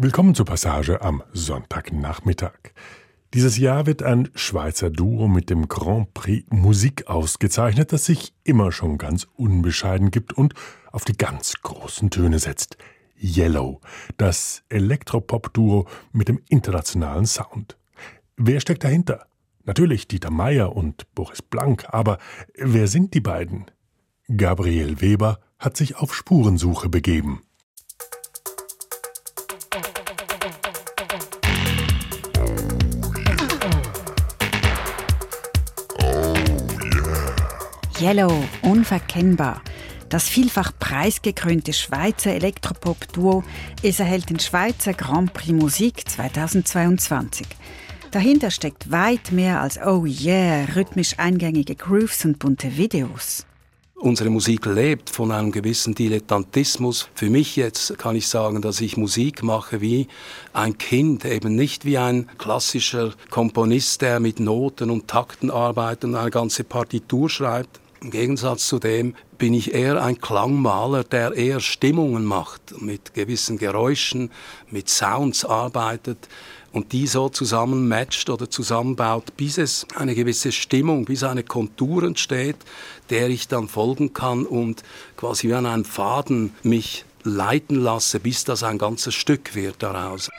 Willkommen 0.00 0.36
zur 0.36 0.46
Passage 0.46 1.02
am 1.02 1.24
Sonntagnachmittag. 1.32 2.70
Dieses 3.34 3.58
Jahr 3.58 3.86
wird 3.86 4.04
ein 4.04 4.28
Schweizer 4.36 4.90
Duo 4.90 5.26
mit 5.26 5.50
dem 5.50 5.66
Grand 5.66 6.14
Prix 6.14 6.46
Musik 6.50 7.08
ausgezeichnet, 7.08 7.92
das 7.92 8.04
sich 8.04 8.32
immer 8.44 8.70
schon 8.70 8.96
ganz 8.96 9.26
unbescheiden 9.34 10.12
gibt 10.12 10.34
und 10.34 10.54
auf 10.92 11.04
die 11.04 11.16
ganz 11.16 11.54
großen 11.64 12.10
Töne 12.10 12.38
setzt. 12.38 12.78
Yellow, 13.20 13.80
das 14.18 14.62
Elektropop-Duo 14.68 15.88
mit 16.12 16.28
dem 16.28 16.42
internationalen 16.48 17.26
Sound. 17.26 17.76
Wer 18.36 18.60
steckt 18.60 18.84
dahinter? 18.84 19.26
Natürlich 19.64 20.06
Dieter 20.06 20.30
Meier 20.30 20.76
und 20.76 21.12
Boris 21.16 21.42
Blank, 21.42 21.86
aber 21.88 22.18
wer 22.54 22.86
sind 22.86 23.14
die 23.14 23.20
beiden? 23.20 23.68
Gabriel 24.28 25.00
Weber 25.00 25.40
hat 25.58 25.76
sich 25.76 25.96
auf 25.96 26.14
Spurensuche 26.14 26.88
begeben. 26.88 27.42
Yellow, 38.00 38.32
unverkennbar. 38.62 39.60
Das 40.08 40.28
vielfach 40.28 40.70
preisgekrönte 40.78 41.72
Schweizer 41.72 42.32
Elektropop-Duo. 42.32 43.42
Es 43.82 43.98
erhält 43.98 44.30
den 44.30 44.38
Schweizer 44.38 44.92
Grand 44.94 45.32
Prix 45.32 45.52
Musik 45.52 46.08
2022. 46.08 47.46
Dahinter 48.12 48.52
steckt 48.52 48.92
weit 48.92 49.32
mehr 49.32 49.60
als 49.60 49.78
Oh 49.84 50.06
yeah, 50.06 50.64
rhythmisch 50.76 51.18
eingängige 51.18 51.74
Grooves 51.74 52.24
und 52.24 52.38
bunte 52.38 52.76
Videos. 52.76 53.44
Unsere 53.96 54.30
Musik 54.30 54.66
lebt 54.66 55.10
von 55.10 55.32
einem 55.32 55.50
gewissen 55.50 55.92
Dilettantismus. 55.92 57.08
Für 57.14 57.30
mich 57.30 57.56
jetzt 57.56 57.98
kann 57.98 58.14
ich 58.14 58.28
sagen, 58.28 58.62
dass 58.62 58.80
ich 58.80 58.96
Musik 58.96 59.42
mache 59.42 59.80
wie 59.80 60.06
ein 60.52 60.78
Kind, 60.78 61.24
eben 61.24 61.56
nicht 61.56 61.84
wie 61.84 61.98
ein 61.98 62.28
klassischer 62.38 63.12
Komponist, 63.28 64.02
der 64.02 64.20
mit 64.20 64.38
Noten 64.38 64.90
und 64.90 65.08
Takten 65.08 65.50
arbeitet 65.50 66.04
und 66.04 66.14
eine 66.14 66.30
ganze 66.30 66.62
Partitur 66.62 67.28
schreibt. 67.28 67.80
Im 68.00 68.10
Gegensatz 68.10 68.68
zu 68.68 68.78
dem 68.78 69.14
bin 69.38 69.54
ich 69.54 69.74
eher 69.74 70.02
ein 70.02 70.20
Klangmaler, 70.20 71.02
der 71.02 71.32
eher 71.32 71.58
Stimmungen 71.58 72.24
macht, 72.24 72.80
mit 72.80 73.12
gewissen 73.12 73.58
Geräuschen, 73.58 74.30
mit 74.70 74.88
Sounds 74.88 75.44
arbeitet 75.44 76.28
und 76.72 76.92
die 76.92 77.08
so 77.08 77.28
zusammen 77.28 77.88
matcht 77.88 78.30
oder 78.30 78.48
zusammenbaut, 78.48 79.36
bis 79.36 79.58
es 79.58 79.86
eine 79.96 80.14
gewisse 80.14 80.52
Stimmung, 80.52 81.06
bis 81.06 81.24
eine 81.24 81.42
Kontur 81.42 82.04
entsteht, 82.04 82.56
der 83.10 83.30
ich 83.30 83.48
dann 83.48 83.68
folgen 83.68 84.12
kann 84.12 84.46
und 84.46 84.84
quasi 85.16 85.48
wie 85.48 85.54
an 85.54 85.66
einem 85.66 85.84
Faden 85.84 86.54
mich 86.62 87.04
leiten 87.24 87.80
lasse, 87.82 88.20
bis 88.20 88.44
das 88.44 88.62
ein 88.62 88.78
ganzes 88.78 89.14
Stück 89.14 89.56
wird 89.56 89.82
daraus. 89.82 90.30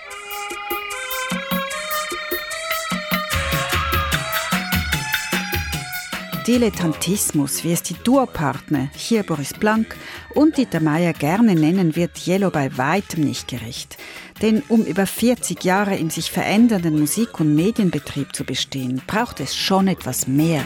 Dilettantismus, 6.49 7.63
wie 7.63 7.73
es 7.73 7.83
die 7.83 7.93
Duopartner, 7.93 8.89
hier 8.95 9.21
Boris 9.21 9.53
Blank 9.53 9.95
und 10.33 10.57
Dieter 10.57 10.79
Meier 10.79 11.13
gerne 11.13 11.53
nennen, 11.53 11.95
wird 11.95 12.25
Yellow 12.25 12.49
bei 12.49 12.75
weitem 12.75 13.23
nicht 13.23 13.47
gerecht. 13.47 13.97
Denn 14.41 14.63
um 14.67 14.83
über 14.83 15.05
40 15.05 15.63
Jahre 15.63 15.95
im 15.95 16.09
sich 16.09 16.31
verändernden 16.31 16.99
Musik- 16.99 17.39
und 17.39 17.53
Medienbetrieb 17.53 18.35
zu 18.35 18.45
bestehen, 18.45 18.99
braucht 19.05 19.39
es 19.41 19.55
schon 19.55 19.87
etwas 19.87 20.25
mehr. 20.25 20.63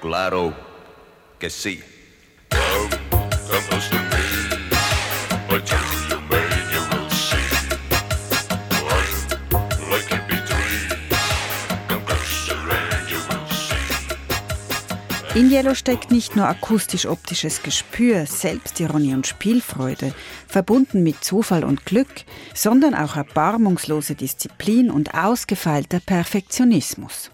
Claro 0.00 0.54
que 1.38 1.50
sí. 1.50 1.82
In 15.40 15.50
Yellow 15.50 15.74
steckt 15.74 16.10
nicht 16.10 16.36
nur 16.36 16.46
akustisch-optisches 16.46 17.62
Gespür, 17.62 18.26
Selbstironie 18.26 19.14
und 19.14 19.26
Spielfreude, 19.26 20.12
verbunden 20.46 21.02
mit 21.02 21.24
Zufall 21.24 21.64
und 21.64 21.86
Glück, 21.86 22.26
sondern 22.52 22.94
auch 22.94 23.16
erbarmungslose 23.16 24.16
Disziplin 24.16 24.90
und 24.90 25.14
ausgefeilter 25.14 26.00
Perfektionismus. 26.00 27.30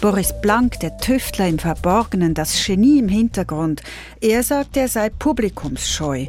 Boris 0.00 0.32
Blank, 0.40 0.80
der 0.80 0.96
Tüftler 0.96 1.46
im 1.46 1.58
Verborgenen, 1.58 2.32
das 2.32 2.64
Genie 2.64 3.00
im 3.00 3.08
Hintergrund. 3.10 3.82
Er 4.22 4.42
sagt, 4.42 4.78
er 4.78 4.88
sei 4.88 5.10
publikumsscheu. 5.10 6.24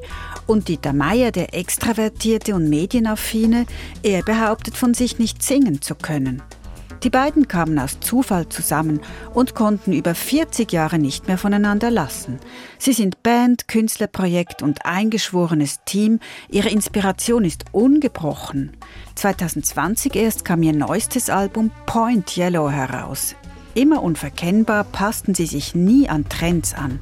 Und 0.46 0.68
Dieter 0.68 0.92
Meier, 0.92 1.32
der 1.32 1.54
Extravertierte 1.54 2.54
und 2.54 2.70
Medienaffine, 2.70 3.66
er 4.04 4.24
behauptet 4.24 4.76
von 4.76 4.94
sich 4.94 5.20
nicht 5.20 5.42
singen 5.42 5.82
zu 5.82 5.96
können. 5.96 6.42
Die 7.04 7.10
beiden 7.10 7.48
kamen 7.48 7.80
aus 7.80 8.02
Zufall 8.02 8.50
zusammen 8.50 9.00
und 9.34 9.56
konnten 9.56 9.94
über 9.94 10.16
40 10.16 10.72
Jahre 10.74 11.00
nicht 11.00 11.28
mehr 11.28 11.38
voneinander 11.38 11.90
lassen. 11.90 12.40
Sie 12.78 12.94
sind 12.94 13.24
Band, 13.24 13.70
Künstlerprojekt 13.70 14.62
und 14.62 14.86
eingeschworenes 14.86 15.80
Team. 15.86 16.20
Ihre 16.50 16.70
Inspiration 16.70 17.46
ist 17.46 17.64
ungebrochen. 17.72 18.76
2020 19.16 20.16
erst 20.18 20.44
kam 20.44 20.62
ihr 20.62 20.74
neuestes 20.74 21.30
Album 21.30 21.72
Point 21.86 22.36
Yellow 22.36 22.70
heraus. 22.70 23.36
Immer 23.74 24.04
unverkennbar 24.04 24.84
passten 24.84 25.34
sie 25.34 25.46
sich 25.46 25.76
nie 25.76 26.10
an 26.10 26.28
Trends 26.28 26.74
an. 26.74 27.00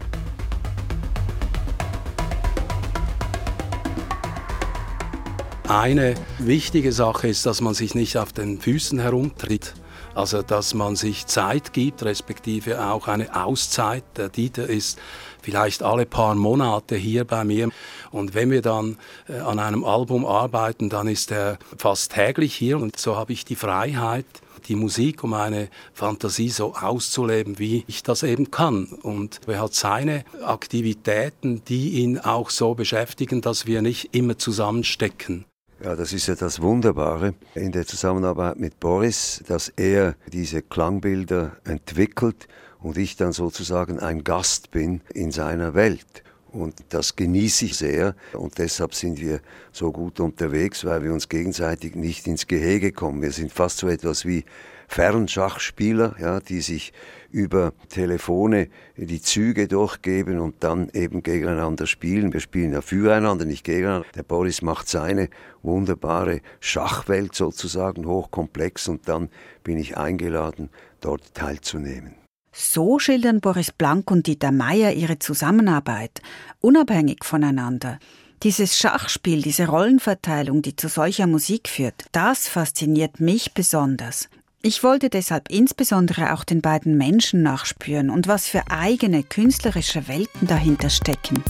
Eine 5.68 6.14
wichtige 6.38 6.92
Sache 6.92 7.28
ist, 7.28 7.46
dass 7.48 7.62
man 7.62 7.74
sich 7.74 7.96
nicht 7.96 8.18
auf 8.18 8.34
den 8.34 8.60
Füßen 8.60 9.00
herumtritt. 9.00 9.74
Also, 10.14 10.42
dass 10.42 10.74
man 10.74 10.96
sich 10.96 11.26
Zeit 11.28 11.74
gibt, 11.74 12.04
respektive 12.04 12.84
auch 12.86 13.08
eine 13.08 13.36
Auszeit. 13.36 14.04
Der 14.18 14.30
Dieter 14.30 14.68
ist 14.68 15.00
vielleicht 15.50 15.82
alle 15.82 16.06
paar 16.06 16.36
Monate 16.36 16.96
hier 16.96 17.26
bei 17.26 17.44
mir. 17.44 17.70
Und 18.12 18.36
wenn 18.36 18.52
wir 18.52 18.62
dann 18.62 18.98
äh, 19.28 19.40
an 19.40 19.58
einem 19.58 19.84
Album 19.84 20.24
arbeiten, 20.24 20.90
dann 20.90 21.08
ist 21.08 21.32
er 21.32 21.58
fast 21.76 22.14
täglich 22.14 22.54
hier. 22.54 22.78
Und 22.78 23.00
so 23.00 23.16
habe 23.16 23.34
ich 23.34 23.46
die 23.46 23.56
Freiheit, 23.56 24.28
die 24.68 24.76
Musik, 24.76 25.24
um 25.24 25.34
eine 25.34 25.70
Fantasie 25.92 26.50
so 26.50 26.76
auszuleben, 26.76 27.58
wie 27.58 27.84
ich 27.88 28.04
das 28.04 28.22
eben 28.22 28.52
kann. 28.52 28.86
Und 29.02 29.42
er 29.48 29.62
hat 29.62 29.74
seine 29.74 30.24
Aktivitäten, 30.44 31.64
die 31.66 32.02
ihn 32.02 32.20
auch 32.20 32.52
so 32.52 32.76
beschäftigen, 32.76 33.42
dass 33.42 33.66
wir 33.66 33.82
nicht 33.82 34.14
immer 34.14 34.38
zusammenstecken. 34.38 35.46
Ja, 35.84 35.96
das 35.96 36.14
ist 36.14 36.28
ja 36.28 36.36
das 36.36 36.62
Wunderbare 36.62 37.34
in 37.56 37.72
der 37.72 37.88
Zusammenarbeit 37.88 38.60
mit 38.60 38.80
Boris, 38.80 39.42
dass 39.48 39.70
er 39.70 40.16
diese 40.32 40.62
Klangbilder 40.62 41.54
entwickelt 41.64 42.48
und 42.82 42.98
ich 42.98 43.16
dann 43.16 43.32
sozusagen 43.32 44.00
ein 44.00 44.24
Gast 44.24 44.72
bin 44.72 45.02
in 45.14 45.32
seiner 45.32 45.74
Welt. 45.74 46.24
Und 46.52 46.76
das 46.90 47.16
genieße 47.16 47.66
ich 47.66 47.78
sehr. 47.78 48.16
Und 48.34 48.58
deshalb 48.58 48.96
sind 48.96 49.20
wir 49.20 49.40
so 49.72 49.92
gut 49.92 50.20
unterwegs, 50.20 50.84
weil 50.84 51.04
wir 51.04 51.14
uns 51.14 51.30
gegenseitig 51.30 51.96
nicht 51.96 52.26
ins 52.28 52.48
Gehege 52.48 52.92
kommen. 52.92 53.22
Wir 53.22 53.32
sind 53.32 53.52
fast 53.52 53.78
so 53.78 53.88
etwas 53.88 54.26
wie 54.26 54.46
Fernschachspieler, 54.88 56.16
ja, 56.20 56.40
die 56.40 56.62
sich 56.62 56.94
über 57.32 57.74
Telefone 57.90 58.70
die 58.98 59.22
Züge 59.22 59.68
durchgeben 59.68 60.40
und 60.40 60.64
dann 60.64 60.90
eben 60.94 61.22
gegeneinander 61.22 61.86
spielen. 61.86 62.34
Wir 62.34 62.40
spielen 62.40 62.74
ja 62.74 62.82
füreinander, 62.82 63.46
nicht 63.46 63.64
gegeneinander. 63.64 64.08
Der 64.16 64.24
Boris 64.24 64.64
macht 64.64 64.90
seine 64.90 65.30
wunderbare 65.62 66.42
Schachwelt 66.60 67.36
sozusagen 67.36 68.08
hochkomplex 68.08 68.88
und 68.88 69.08
dann 69.08 69.30
bin 69.64 69.78
ich 69.78 69.98
eingeladen, 69.98 70.70
dort 71.02 71.36
teilzunehmen. 71.36 72.19
So 72.62 73.00
schildern 73.00 73.40
Boris 73.40 73.72
Blank 73.72 74.12
und 74.12 74.28
Dieter 74.28 74.52
Meier 74.52 74.92
ihre 74.92 75.18
Zusammenarbeit, 75.18 76.22
unabhängig 76.60 77.24
voneinander. 77.24 78.00
Dieses 78.44 78.78
Schachspiel, 78.78 79.42
diese 79.42 79.68
Rollenverteilung, 79.68 80.62
die 80.62 80.76
zu 80.76 80.90
solcher 80.90 81.26
Musik 81.26 81.70
führt, 81.70 82.04
das 82.12 82.50
fasziniert 82.50 83.22
mich 83.22 83.54
besonders. 83.54 84.28
Ich 84.62 84.84
wollte 84.84 85.10
deshalb 85.10 85.50
insbesondere 85.50 86.34
auch 86.34 86.44
den 86.44 86.60
beiden 86.60 86.98
Menschen 86.98 87.44
nachspüren 87.44 88.10
und 88.10 88.28
was 88.28 88.50
für 88.50 88.64
eigene 88.70 89.24
künstlerische 89.24 90.10
Welten 90.10 90.46
dahinter 90.46 90.90
stecken. 90.90 91.42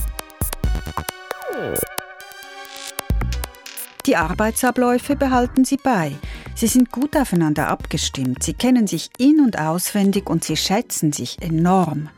Die 4.06 4.16
Arbeitsabläufe 4.16 5.16
behalten 5.16 5.66
sie 5.66 5.78
bei. 5.78 6.14
Sie 6.56 6.68
sind 6.68 6.92
gut 6.92 7.18
aufeinander 7.18 7.68
abgestimmt, 7.68 8.44
sie 8.44 8.54
kennen 8.54 8.88
sich 8.88 9.10
in 9.18 9.42
und 9.42 9.60
auswendig 9.60 10.30
und 10.30 10.44
sie 10.44 10.58
schätzen 10.58 11.12
sich 11.12 11.42
enorm. 11.42 12.10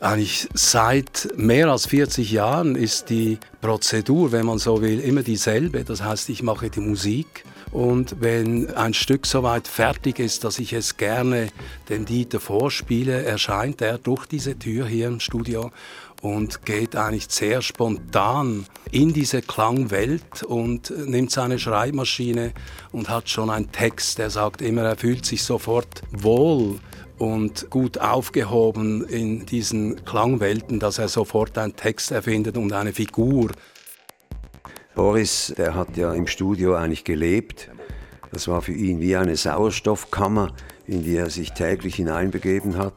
Eigentlich 0.00 0.48
seit 0.54 1.28
mehr 1.36 1.68
als 1.68 1.86
40 1.86 2.30
Jahren 2.30 2.74
ist 2.74 3.10
die 3.10 3.38
Prozedur, 3.60 4.32
wenn 4.32 4.46
man 4.46 4.58
so 4.58 4.80
will, 4.80 4.98
immer 4.98 5.22
dieselbe. 5.22 5.84
Das 5.84 6.02
heißt, 6.02 6.30
ich 6.30 6.42
mache 6.42 6.70
die 6.70 6.80
Musik 6.80 7.44
und 7.70 8.16
wenn 8.20 8.74
ein 8.74 8.94
Stück 8.94 9.26
soweit 9.26 9.68
fertig 9.68 10.18
ist, 10.18 10.42
dass 10.44 10.58
ich 10.58 10.72
es 10.72 10.96
gerne 10.96 11.48
dem 11.88 12.04
Dieter 12.04 12.40
vorspiele, 12.40 13.22
erscheint 13.22 13.80
er 13.80 13.98
durch 13.98 14.26
diese 14.26 14.58
Tür 14.58 14.86
hier 14.86 15.06
im 15.06 15.20
Studio 15.20 15.70
und 16.20 16.64
geht 16.64 16.96
eigentlich 16.96 17.26
sehr 17.30 17.62
spontan 17.62 18.66
in 18.90 19.12
diese 19.12 19.42
Klangwelt 19.42 20.42
und 20.42 20.92
nimmt 21.06 21.30
seine 21.30 21.58
Schreibmaschine 21.58 22.52
und 22.92 23.08
hat 23.08 23.28
schon 23.28 23.50
einen 23.50 23.72
Text, 23.72 24.18
der 24.18 24.30
sagt 24.30 24.62
immer, 24.62 24.82
er 24.82 24.96
fühlt 24.96 25.24
sich 25.24 25.42
sofort 25.42 26.02
wohl 26.10 26.78
und 27.18 27.68
gut 27.70 27.98
aufgehoben 27.98 29.04
in 29.06 29.46
diesen 29.46 30.04
Klangwelten, 30.04 30.80
dass 30.80 30.98
er 30.98 31.08
sofort 31.08 31.56
einen 31.58 31.76
Text 31.76 32.10
erfindet 32.10 32.56
und 32.56 32.72
eine 32.72 32.92
Figur. 32.92 33.50
Boris, 34.94 35.54
der 35.56 35.74
hat 35.74 35.96
ja 35.96 36.12
im 36.12 36.26
Studio 36.26 36.74
eigentlich 36.74 37.04
gelebt. 37.04 37.70
Das 38.32 38.48
war 38.48 38.62
für 38.62 38.72
ihn 38.72 39.00
wie 39.00 39.16
eine 39.16 39.36
Sauerstoffkammer, 39.36 40.52
in 40.86 41.02
die 41.02 41.16
er 41.16 41.30
sich 41.30 41.52
täglich 41.52 41.96
hineinbegeben 41.96 42.76
hat. 42.78 42.94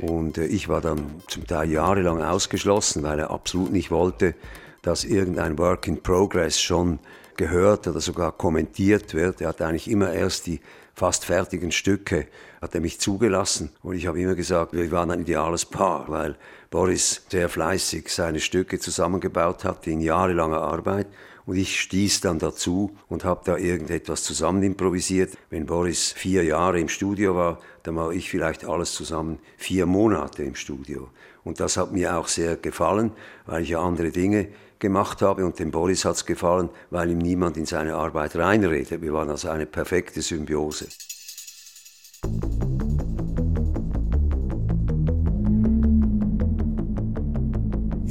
Und 0.00 0.38
äh, 0.38 0.46
ich 0.46 0.68
war 0.68 0.80
dann 0.80 1.22
zum 1.28 1.46
Teil 1.46 1.70
jahrelang 1.70 2.22
ausgeschlossen, 2.22 3.02
weil 3.02 3.18
er 3.18 3.30
absolut 3.30 3.72
nicht 3.72 3.90
wollte, 3.90 4.34
dass 4.82 5.04
irgendein 5.04 5.58
Work 5.58 5.86
in 5.86 6.02
Progress 6.02 6.60
schon 6.60 6.98
gehört 7.36 7.86
oder 7.86 8.00
sogar 8.00 8.32
kommentiert 8.32 9.14
wird. 9.14 9.40
Er 9.40 9.48
hat 9.48 9.60
eigentlich 9.62 9.90
immer 9.90 10.12
erst 10.12 10.46
die 10.46 10.60
fast 10.94 11.26
fertigen 11.26 11.72
Stücke 11.72 12.26
hat 12.62 12.74
er 12.74 12.80
mich 12.80 12.98
zugelassen 12.98 13.70
und 13.82 13.94
ich 13.94 14.06
habe 14.06 14.20
immer 14.20 14.34
gesagt, 14.34 14.72
wir 14.72 14.90
waren 14.90 15.10
ein 15.10 15.20
ideales 15.20 15.66
Paar, 15.66 16.08
weil 16.08 16.36
Boris 16.70 17.22
sehr 17.28 17.48
fleißig 17.48 18.08
seine 18.08 18.40
Stücke 18.40 18.78
zusammengebaut 18.78 19.64
hat 19.64 19.86
in 19.86 20.00
jahrelanger 20.00 20.60
Arbeit 20.60 21.06
und 21.46 21.56
ich 21.56 21.80
stieß 21.80 22.20
dann 22.20 22.38
dazu 22.38 22.96
und 23.08 23.24
habe 23.24 23.42
da 23.44 23.56
irgendetwas 23.56 24.24
zusammen 24.24 24.62
improvisiert. 24.64 25.36
Wenn 25.48 25.66
Boris 25.66 26.12
vier 26.12 26.42
Jahre 26.44 26.80
im 26.80 26.88
Studio 26.88 27.36
war, 27.36 27.60
dann 27.84 27.96
war 27.96 28.10
ich 28.10 28.28
vielleicht 28.28 28.64
alles 28.64 28.92
zusammen 28.92 29.38
vier 29.56 29.86
Monate 29.86 30.42
im 30.42 30.56
Studio. 30.56 31.08
Und 31.44 31.60
das 31.60 31.76
hat 31.76 31.92
mir 31.92 32.16
auch 32.16 32.26
sehr 32.26 32.56
gefallen, 32.56 33.12
weil 33.46 33.62
ich 33.62 33.70
ja 33.70 33.80
andere 33.80 34.10
Dinge 34.10 34.48
gemacht 34.80 35.22
habe 35.22 35.46
und 35.46 35.58
dem 35.58 35.70
Boris 35.70 36.04
hat 36.04 36.16
es 36.16 36.26
gefallen, 36.26 36.68
weil 36.90 37.10
ihm 37.10 37.18
niemand 37.18 37.56
in 37.56 37.64
seine 37.64 37.94
Arbeit 37.94 38.34
reinredet. 38.34 39.00
Wir 39.00 39.12
waren 39.12 39.30
also 39.30 39.48
eine 39.48 39.66
perfekte 39.66 40.22
Symbiose. 40.22 40.88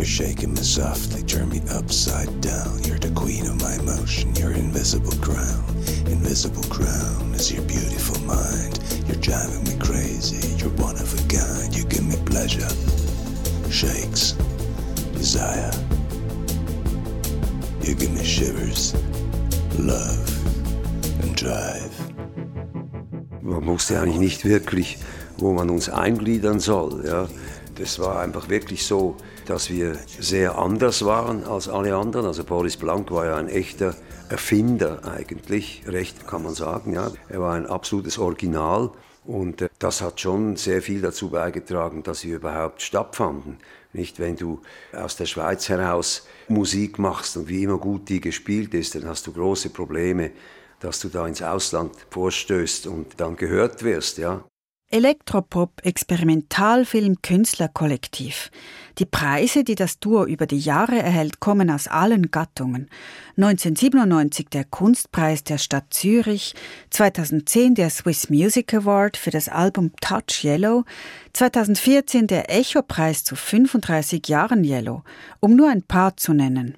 You're 0.05 0.27
shaking 0.27 0.53
me 0.53 0.61
softly, 0.61 1.23
turn 1.23 1.49
me 1.49 1.61
upside 1.71 2.29
down. 2.39 2.77
You're 2.83 2.99
the 2.99 3.09
queen 3.15 3.47
of 3.47 3.59
my 3.59 3.73
emotion, 3.73 4.35
your 4.35 4.51
invisible 4.51 5.17
crown. 5.17 5.65
Invisible 6.05 6.61
crown 6.69 7.33
is 7.33 7.51
your 7.51 7.63
beautiful 7.63 8.21
mind. 8.21 8.79
You're 9.07 9.17
driving 9.17 9.63
me 9.63 9.75
crazy, 9.79 10.55
you're 10.57 10.69
one 10.77 10.95
of 10.97 11.11
a 11.11 11.27
kind. 11.27 11.75
You 11.75 11.85
give 11.85 12.05
me 12.05 12.17
pleasure, 12.23 12.69
shakes, 13.71 14.33
desire. 15.17 15.73
You 17.81 17.95
give 17.95 18.13
me 18.13 18.23
shivers, 18.23 18.93
love 19.79 20.29
and 21.23 21.35
drive. 21.35 21.89
Man 23.41 23.65
wusste 23.65 23.99
eigentlich 23.99 24.19
nicht 24.19 24.45
wirklich, 24.45 24.99
wo 25.39 25.51
man 25.51 25.71
uns 25.71 25.89
eingliedern 25.89 26.59
soll. 26.59 27.03
Ja. 27.07 27.27
Das 27.77 27.99
war 27.99 28.21
einfach 28.21 28.47
wirklich 28.47 28.85
so, 28.85 29.17
dass 29.45 29.69
wir 29.69 29.97
sehr 30.07 30.57
anders 30.57 31.03
waren 31.03 31.43
als 31.43 31.67
alle 31.67 31.95
anderen. 31.95 32.25
Also 32.25 32.45
Boris 32.45 32.77
Blank 32.77 33.11
war 33.11 33.25
ja 33.25 33.35
ein 33.35 33.49
echter 33.49 33.95
Erfinder 34.29 35.03
eigentlich, 35.03 35.83
recht 35.85 36.25
kann 36.25 36.43
man 36.43 36.53
sagen. 36.53 36.93
Ja. 36.93 37.11
Er 37.27 37.41
war 37.41 37.53
ein 37.53 37.67
absolutes 37.67 38.17
Original 38.17 38.91
und 39.25 39.61
äh, 39.61 39.69
das 39.77 40.01
hat 40.01 40.21
schon 40.21 40.55
sehr 40.55 40.81
viel 40.81 41.01
dazu 41.01 41.29
beigetragen, 41.29 42.01
dass 42.01 42.23
wir 42.23 42.37
überhaupt 42.37 42.81
stattfanden. 42.81 43.57
Nicht, 43.91 44.19
wenn 44.19 44.35
du 44.35 44.61
aus 44.93 45.15
der 45.15 45.25
Schweiz 45.25 45.67
heraus 45.69 46.27
Musik 46.47 46.97
machst 46.97 47.37
und 47.37 47.49
wie 47.49 47.63
immer 47.63 47.77
gut 47.77 48.09
die 48.09 48.21
gespielt 48.21 48.73
ist, 48.73 48.95
dann 48.95 49.05
hast 49.05 49.27
du 49.27 49.33
große 49.33 49.69
Probleme, 49.69 50.31
dass 50.79 50.99
du 50.99 51.09
da 51.09 51.27
ins 51.27 51.41
Ausland 51.41 51.93
vorstößt 52.09 52.87
und 52.87 53.19
dann 53.19 53.35
gehört 53.35 53.83
wirst, 53.83 54.17
ja. 54.17 54.43
Elektropop 54.91 55.83
Experimentalfilm 55.83 57.23
Künstlerkollektiv. 57.23 58.51
Die 58.99 59.05
Preise, 59.05 59.63
die 59.63 59.73
das 59.73 59.99
Duo 59.99 60.25
über 60.25 60.45
die 60.45 60.59
Jahre 60.59 60.99
erhält, 60.99 61.39
kommen 61.39 61.71
aus 61.71 61.87
allen 61.87 62.29
Gattungen. 62.29 62.87
1997 63.35 64.47
der 64.49 64.63
Kunstpreis 64.63 65.43
der 65.43 65.57
Stadt 65.57 65.85
Zürich, 65.89 66.53
2010 66.91 67.73
der 67.73 67.89
Swiss 67.89 68.29
Music 68.29 68.75
Award 68.75 69.17
für 69.17 69.31
das 69.31 69.49
Album 69.49 69.91
Touch 70.01 70.43
Yellow, 70.43 70.83
2014 71.33 72.27
der 72.27 72.55
Echo-Preis 72.55 73.23
zu 73.23 73.35
35 73.35 74.27
Jahren 74.27 74.63
Yellow, 74.63 75.03
um 75.39 75.55
nur 75.55 75.69
ein 75.71 75.81
paar 75.81 76.15
zu 76.15 76.33
nennen. 76.33 76.77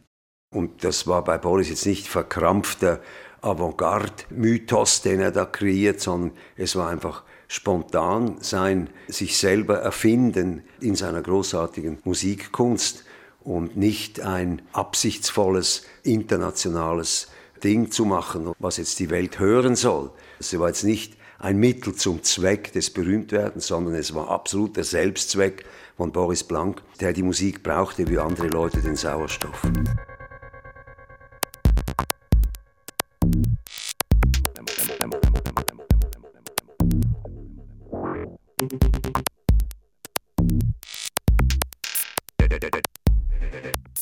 Und 0.56 0.86
das 0.86 1.07
war 1.07 1.25
bei 1.25 1.38
Boris 1.38 1.69
jetzt 1.69 1.86
nicht 1.86 2.07
verkrampfter 2.07 3.01
Avantgarde-Mythos, 3.42 5.01
den 5.01 5.19
er 5.19 5.31
da 5.31 5.45
kreiert, 5.45 6.00
sondern 6.00 6.31
es 6.56 6.75
war 6.77 6.89
einfach 6.89 7.24
spontan 7.47 8.38
sein, 8.41 8.89
sich 9.07 9.38
selber 9.38 9.79
erfinden 9.79 10.63
in 10.81 10.95
seiner 10.95 11.21
großartigen 11.21 11.99
Musikkunst 12.03 13.05
und 13.41 13.77
nicht 13.77 14.19
ein 14.19 14.61
absichtsvolles 14.73 15.83
internationales 16.03 17.29
Ding 17.63 17.91
zu 17.91 18.05
machen, 18.05 18.51
was 18.59 18.77
jetzt 18.77 18.99
die 18.99 19.09
Welt 19.09 19.39
hören 19.39 19.75
soll. 19.75 20.11
Es 20.39 20.57
war 20.59 20.67
jetzt 20.67 20.83
nicht 20.83 21.17
ein 21.39 21.57
Mittel 21.57 21.95
zum 21.95 22.23
Zweck 22.23 22.73
des 22.73 22.89
Berühmtwerdens, 22.89 23.67
sondern 23.67 23.95
es 23.95 24.13
war 24.13 24.29
absolut 24.29 24.75
der 24.75 24.83
Selbstzweck 24.83 25.65
von 25.95 26.11
Boris 26.11 26.44
Blank, 26.44 26.81
der 26.99 27.13
die 27.13 27.23
Musik 27.23 27.63
brauchte 27.63 28.07
wie 28.07 28.19
andere 28.19 28.47
Leute 28.47 28.81
den 28.81 28.95
Sauerstoff. 28.95 29.61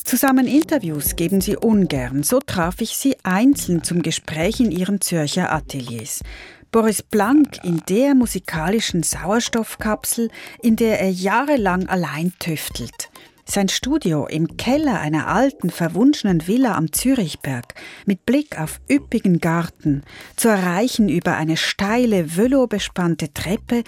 Zusammen 0.06 0.48
Interviews 0.48 1.18
geben 1.18 1.42
sie 1.42 1.58
ungern, 1.58 2.24
so 2.24 2.40
traf 2.40 2.80
ich 2.80 2.96
sie 2.96 3.18
einzeln 3.24 3.84
zum 3.84 4.02
Gespräch 4.02 4.62
in 4.62 4.72
ihren 4.72 5.02
Zürcher 5.02 5.52
Ateliers. 5.52 6.22
Boris 6.72 7.04
Blank 7.04 7.66
in 7.66 7.82
der 7.90 8.16
musikalischen 8.16 9.04
Sauerstoffkapsel, 9.04 10.30
in 10.62 10.78
der 10.78 11.02
er 11.02 11.12
jahrelang 11.12 11.88
allein 11.88 12.32
tüftelt. 12.40 13.10
Sein 13.48 13.70
Studio 13.70 14.26
im 14.26 14.58
Keller 14.58 15.00
einer 15.00 15.28
alten, 15.28 15.70
verwunschenen 15.70 16.48
Villa 16.48 16.76
am 16.76 16.92
Zürichberg 16.92 17.76
mit 18.08 18.26
Blick 18.26 18.60
auf 18.60 18.82
üppigen 18.90 19.40
Garten, 19.40 20.02
zu 20.36 20.48
erreichen 20.48 21.10
über 21.10 21.36
eine 21.36 21.56
steile, 21.56 22.38
velobespannte 22.38 23.34
Treppe, 23.34 23.84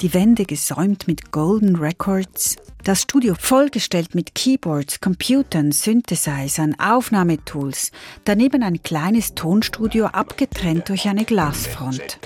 die 0.00 0.14
Wände 0.14 0.44
gesäumt 0.44 1.06
mit 1.06 1.30
Golden 1.30 1.76
Records, 1.76 2.56
das 2.84 3.02
Studio 3.02 3.34
vollgestellt 3.38 4.14
mit 4.14 4.34
Keyboards, 4.34 5.00
Computern, 5.00 5.72
Synthesizern, 5.72 6.74
Aufnahmetools, 6.78 7.92
daneben 8.24 8.62
ein 8.62 8.82
kleines 8.82 9.34
Tonstudio 9.34 10.06
abgetrennt 10.06 10.88
durch 10.88 11.06
eine 11.06 11.24
Glasfront. 11.24 12.18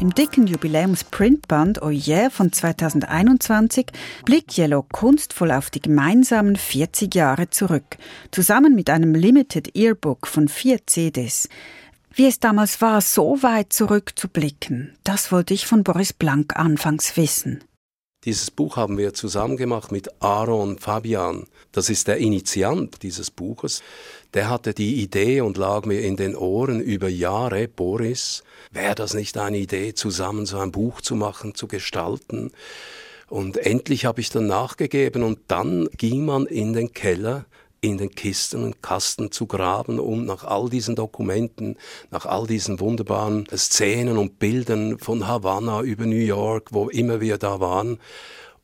Im 0.00 0.14
dicken 0.14 0.46
Jubiläums-Printband 0.46 1.82
Oh 1.82 1.92
von 2.30 2.50
2021 2.50 3.88
blickt 4.24 4.56
Yellow 4.56 4.82
kunstvoll 4.90 5.52
auf 5.52 5.68
die 5.68 5.82
gemeinsamen 5.82 6.56
40 6.56 7.14
Jahre 7.14 7.50
zurück, 7.50 7.98
zusammen 8.30 8.74
mit 8.74 8.88
einem 8.88 9.14
Limited 9.14 9.76
Earbook 9.76 10.26
von 10.26 10.48
vier 10.48 10.86
CDs. 10.86 11.50
Wie 12.14 12.26
es 12.26 12.40
damals 12.40 12.80
war, 12.80 13.02
so 13.02 13.42
weit 13.42 13.74
zurückzublicken, 13.74 14.96
das 15.04 15.32
wollte 15.32 15.52
ich 15.52 15.66
von 15.66 15.84
Boris 15.84 16.14
Blank 16.14 16.56
anfangs 16.56 17.18
wissen. 17.18 17.62
Dieses 18.24 18.50
Buch 18.50 18.78
haben 18.78 18.96
wir 18.96 19.12
zusammen 19.12 19.58
gemacht 19.58 19.92
mit 19.92 20.22
Aaron 20.22 20.78
Fabian. 20.78 21.44
Das 21.72 21.88
ist 21.88 22.08
der 22.08 22.18
Initiant 22.18 23.02
dieses 23.02 23.30
Buches. 23.30 23.82
Der 24.34 24.48
hatte 24.48 24.74
die 24.74 25.02
Idee 25.02 25.40
und 25.40 25.56
lag 25.56 25.84
mir 25.84 26.00
in 26.00 26.16
den 26.16 26.34
Ohren 26.36 26.80
über 26.80 27.08
Jahre, 27.08 27.68
Boris, 27.68 28.42
wäre 28.70 28.94
das 28.94 29.14
nicht 29.14 29.38
eine 29.38 29.58
Idee, 29.58 29.94
zusammen 29.94 30.46
so 30.46 30.58
ein 30.58 30.72
Buch 30.72 31.00
zu 31.00 31.14
machen, 31.14 31.54
zu 31.54 31.68
gestalten? 31.68 32.52
Und 33.28 33.56
endlich 33.58 34.04
habe 34.04 34.20
ich 34.20 34.30
dann 34.30 34.48
nachgegeben 34.48 35.22
und 35.22 35.38
dann 35.46 35.88
ging 35.96 36.24
man 36.24 36.46
in 36.46 36.72
den 36.72 36.92
Keller 36.92 37.46
in 37.80 37.98
den 37.98 38.10
Kisten 38.10 38.64
und 38.64 38.82
Kasten 38.82 39.32
zu 39.32 39.46
graben, 39.46 39.98
um 39.98 40.26
nach 40.26 40.44
all 40.44 40.68
diesen 40.68 40.96
Dokumenten, 40.96 41.76
nach 42.10 42.26
all 42.26 42.46
diesen 42.46 42.78
wunderbaren 42.78 43.46
Szenen 43.56 44.18
und 44.18 44.38
Bildern 44.38 44.98
von 44.98 45.26
Havanna 45.26 45.82
über 45.82 46.04
New 46.04 46.16
York, 46.16 46.68
wo 46.72 46.88
immer 46.88 47.20
wir 47.20 47.38
da 47.38 47.60
waren, 47.60 47.98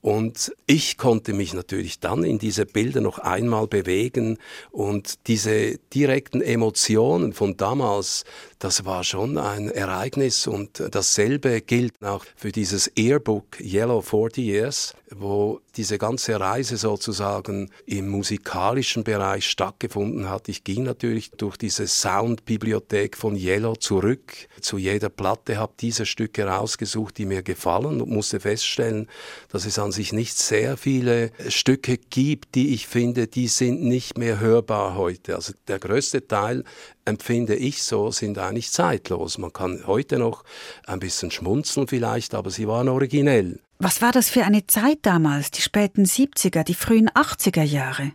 und 0.07 0.53
ich 0.69 0.99
konnte 0.99 1.33
mich 1.33 1.53
natürlich 1.53 1.99
dann 1.99 2.23
in 2.23 2.39
diese 2.39 2.65
Bilder 2.65 3.01
noch 3.01 3.19
einmal 3.19 3.67
bewegen 3.67 4.39
und 4.71 5.27
diese 5.27 5.79
direkten 5.93 6.41
Emotionen 6.41 7.33
von 7.33 7.57
damals, 7.57 8.25
das 8.59 8.85
war 8.85 9.05
schon 9.05 9.37
ein 9.37 9.71
Ereignis 9.71 10.47
und 10.47 10.83
dasselbe 10.91 11.61
gilt 11.61 12.03
auch 12.03 12.25
für 12.37 12.53
dieses 12.53 12.91
Earbook 12.97 13.61
Yellow 13.61 14.01
40 14.01 14.45
Years, 14.45 14.95
wo 15.11 15.61
diese 15.77 15.99
ganze 15.99 16.41
Reise 16.41 16.79
sozusagen 16.79 17.71
im 17.85 18.09
musikalischen 18.09 19.05
Bereich 19.05 19.49
stattgefunden 19.49 20.31
hat. 20.31 20.49
Ich 20.49 20.65
ging 20.65 20.85
natürlich 20.85 21.31
durch 21.33 21.59
diese 21.59 21.87
Soundbibliothek 21.87 23.17
von 23.17 23.37
Yellow 23.37 23.77
zurück 23.77 24.33
zu 24.61 24.79
jeder 24.79 25.11
Platte, 25.11 25.59
habe 25.59 25.75
diese 25.79 26.07
Stücke 26.07 26.47
rausgesucht, 26.47 27.19
die 27.19 27.27
mir 27.27 27.43
gefallen 27.43 28.01
und 28.01 28.09
musste 28.09 28.41
feststellen, 28.41 29.09
dass 29.51 29.67
es 29.67 29.79
an 29.79 29.93
sich 29.93 30.13
nicht 30.13 30.37
sehr 30.37 30.77
viele 30.79 31.31
Stücke 31.49 31.99
gibt, 31.99 32.55
die 32.55 32.73
ich 32.73 32.87
finde, 32.87 33.27
die 33.27 33.49
sind 33.49 33.83
nicht 33.83 34.17
mehr 34.17 34.41
hörbar 34.41 34.95
heute. 34.95 35.37
Also 35.37 35.53
der 35.69 35.79
größte 35.79 36.27
Teil 36.27 36.65
empfinde 37.07 37.55
ich 37.55 37.83
so, 37.83 38.11
sind 38.11 38.39
eigentlich 38.39 38.71
zeitlos. 38.71 39.39
Man 39.39 39.53
kann 39.53 39.85
heute 39.87 40.19
noch 40.19 40.45
ein 40.87 41.01
bisschen 41.01 41.31
schmunzeln 41.31 41.89
vielleicht, 41.89 42.35
aber 42.35 42.51
sie 42.51 42.69
waren 42.69 42.89
originell. 42.89 43.61
Was 43.79 44.03
war 44.03 44.13
das 44.13 44.29
für 44.29 44.45
eine 44.45 44.67
Zeit 44.67 44.99
damals, 45.03 45.51
die 45.51 45.63
späten 45.63 46.05
70er, 46.05 46.65
die 46.65 46.75
frühen 46.75 47.11
80er 47.11 47.63
Jahre? 47.63 48.13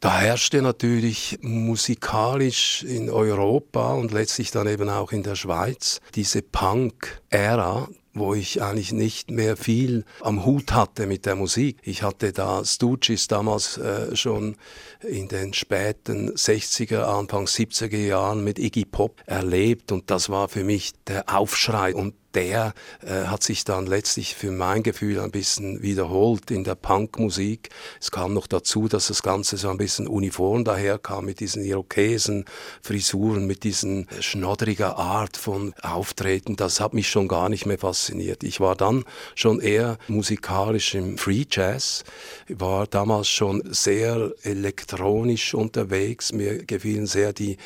Da 0.00 0.18
herrschte 0.18 0.60
natürlich 0.60 1.38
musikalisch 1.40 2.82
in 2.82 3.08
Europa 3.08 3.94
und 3.94 4.12
letztlich 4.12 4.50
dann 4.50 4.68
eben 4.68 4.88
auch 4.88 5.10
in 5.10 5.22
der 5.22 5.36
Schweiz 5.36 6.00
diese 6.14 6.42
Punk-Ära, 6.42 7.88
wo 8.16 8.34
ich 8.34 8.62
eigentlich 8.62 8.92
nicht 8.92 9.30
mehr 9.30 9.56
viel 9.56 10.04
am 10.20 10.44
Hut 10.44 10.72
hatte 10.72 11.06
mit 11.06 11.26
der 11.26 11.36
Musik. 11.36 11.78
Ich 11.82 12.02
hatte 12.02 12.32
da 12.32 12.64
Stooges 12.64 13.28
damals 13.28 13.78
äh, 13.78 14.16
schon 14.16 14.56
in 15.00 15.28
den 15.28 15.52
späten 15.52 16.30
60er, 16.30 17.02
Anfang 17.02 17.46
70er 17.46 17.96
Jahren 17.96 18.42
mit 18.42 18.58
Iggy 18.58 18.84
Pop 18.84 19.22
erlebt 19.26 19.92
und 19.92 20.10
das 20.10 20.30
war 20.30 20.48
für 20.48 20.64
mich 20.64 20.92
der 21.06 21.24
Aufschrei 21.34 21.94
und 21.94 22.14
der 22.36 22.74
äh, 23.02 23.24
hat 23.24 23.42
sich 23.42 23.64
dann 23.64 23.86
letztlich 23.86 24.34
für 24.34 24.52
mein 24.52 24.82
Gefühl 24.82 25.20
ein 25.20 25.30
bisschen 25.30 25.82
wiederholt 25.82 26.50
in 26.50 26.64
der 26.64 26.74
Punkmusik. 26.74 27.70
Es 27.98 28.10
kam 28.10 28.34
noch 28.34 28.46
dazu, 28.46 28.88
dass 28.88 29.08
das 29.08 29.22
Ganze 29.22 29.56
so 29.56 29.70
ein 29.70 29.78
bisschen 29.78 30.06
uniform 30.06 30.62
daherkam 30.62 31.24
mit 31.24 31.40
diesen 31.40 31.64
Irokesen, 31.64 32.44
Frisuren, 32.82 33.46
mit 33.46 33.64
diesen 33.64 34.06
schnoddriger 34.20 34.98
Art 34.98 35.38
von 35.38 35.72
Auftreten. 35.80 36.56
Das 36.56 36.78
hat 36.78 36.92
mich 36.92 37.08
schon 37.08 37.26
gar 37.26 37.48
nicht 37.48 37.64
mehr 37.64 37.78
fasziniert. 37.78 38.44
Ich 38.44 38.60
war 38.60 38.76
dann 38.76 39.04
schon 39.34 39.60
eher 39.60 39.96
musikalisch 40.06 40.94
im 40.94 41.16
Free 41.16 41.46
Jazz, 41.50 42.04
war 42.48 42.86
damals 42.86 43.28
schon 43.28 43.62
sehr 43.64 44.32
elektronisch 44.42 45.54
unterwegs. 45.54 46.32
Mir 46.32 46.64
gefielen 46.66 47.06
sehr 47.06 47.32
die 47.32 47.56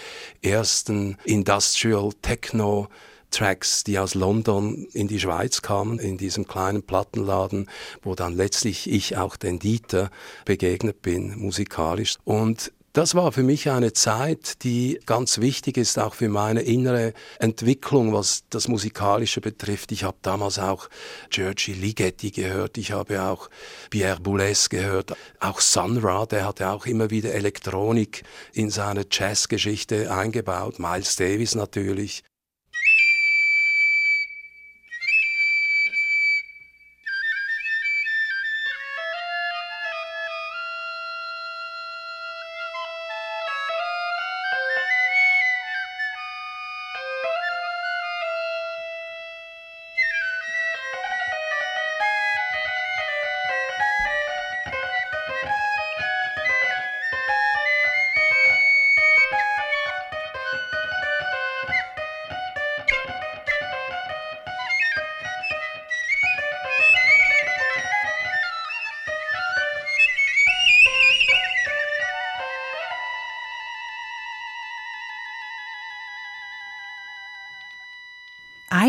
ersten 0.42 1.18
Industrial 1.24 2.10
Techno 2.22 2.88
Tracks, 3.30 3.84
die 3.84 3.98
aus 3.98 4.14
London 4.14 4.86
in 4.92 5.08
die 5.08 5.20
Schweiz 5.20 5.62
kamen, 5.62 5.98
in 5.98 6.18
diesem 6.18 6.46
kleinen 6.46 6.82
Plattenladen, 6.82 7.68
wo 8.02 8.14
dann 8.14 8.34
letztlich 8.34 8.90
ich 8.90 9.16
auch 9.16 9.36
den 9.36 9.58
Dieter 9.58 10.10
begegnet 10.44 11.02
bin, 11.02 11.38
musikalisch. 11.38 12.16
Und 12.24 12.72
das 12.92 13.14
war 13.14 13.30
für 13.30 13.44
mich 13.44 13.70
eine 13.70 13.92
Zeit, 13.92 14.64
die 14.64 14.98
ganz 15.06 15.38
wichtig 15.38 15.76
ist, 15.76 15.96
auch 15.96 16.14
für 16.14 16.28
meine 16.28 16.62
innere 16.62 17.12
Entwicklung, 17.38 18.12
was 18.12 18.42
das 18.50 18.66
Musikalische 18.66 19.40
betrifft. 19.40 19.92
Ich 19.92 20.02
habe 20.02 20.16
damals 20.22 20.58
auch 20.58 20.88
Giorgi 21.30 21.72
Ligeti 21.72 22.32
gehört, 22.32 22.78
ich 22.78 22.90
habe 22.90 23.22
auch 23.22 23.48
Pierre 23.90 24.18
Boulez 24.20 24.68
gehört, 24.70 25.14
auch 25.38 25.60
Sun 25.60 25.98
Ra, 25.98 26.26
der 26.26 26.44
hatte 26.44 26.68
auch 26.68 26.84
immer 26.84 27.10
wieder 27.10 27.32
Elektronik 27.32 28.24
in 28.54 28.70
seine 28.70 29.06
Jazzgeschichte 29.08 30.12
eingebaut, 30.12 30.80
Miles 30.80 31.14
Davis 31.14 31.54
natürlich. 31.54 32.24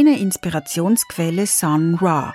Eine 0.01 0.17
Inspirationsquelle 0.17 1.45
Sun 1.45 1.93
Ra. 2.01 2.33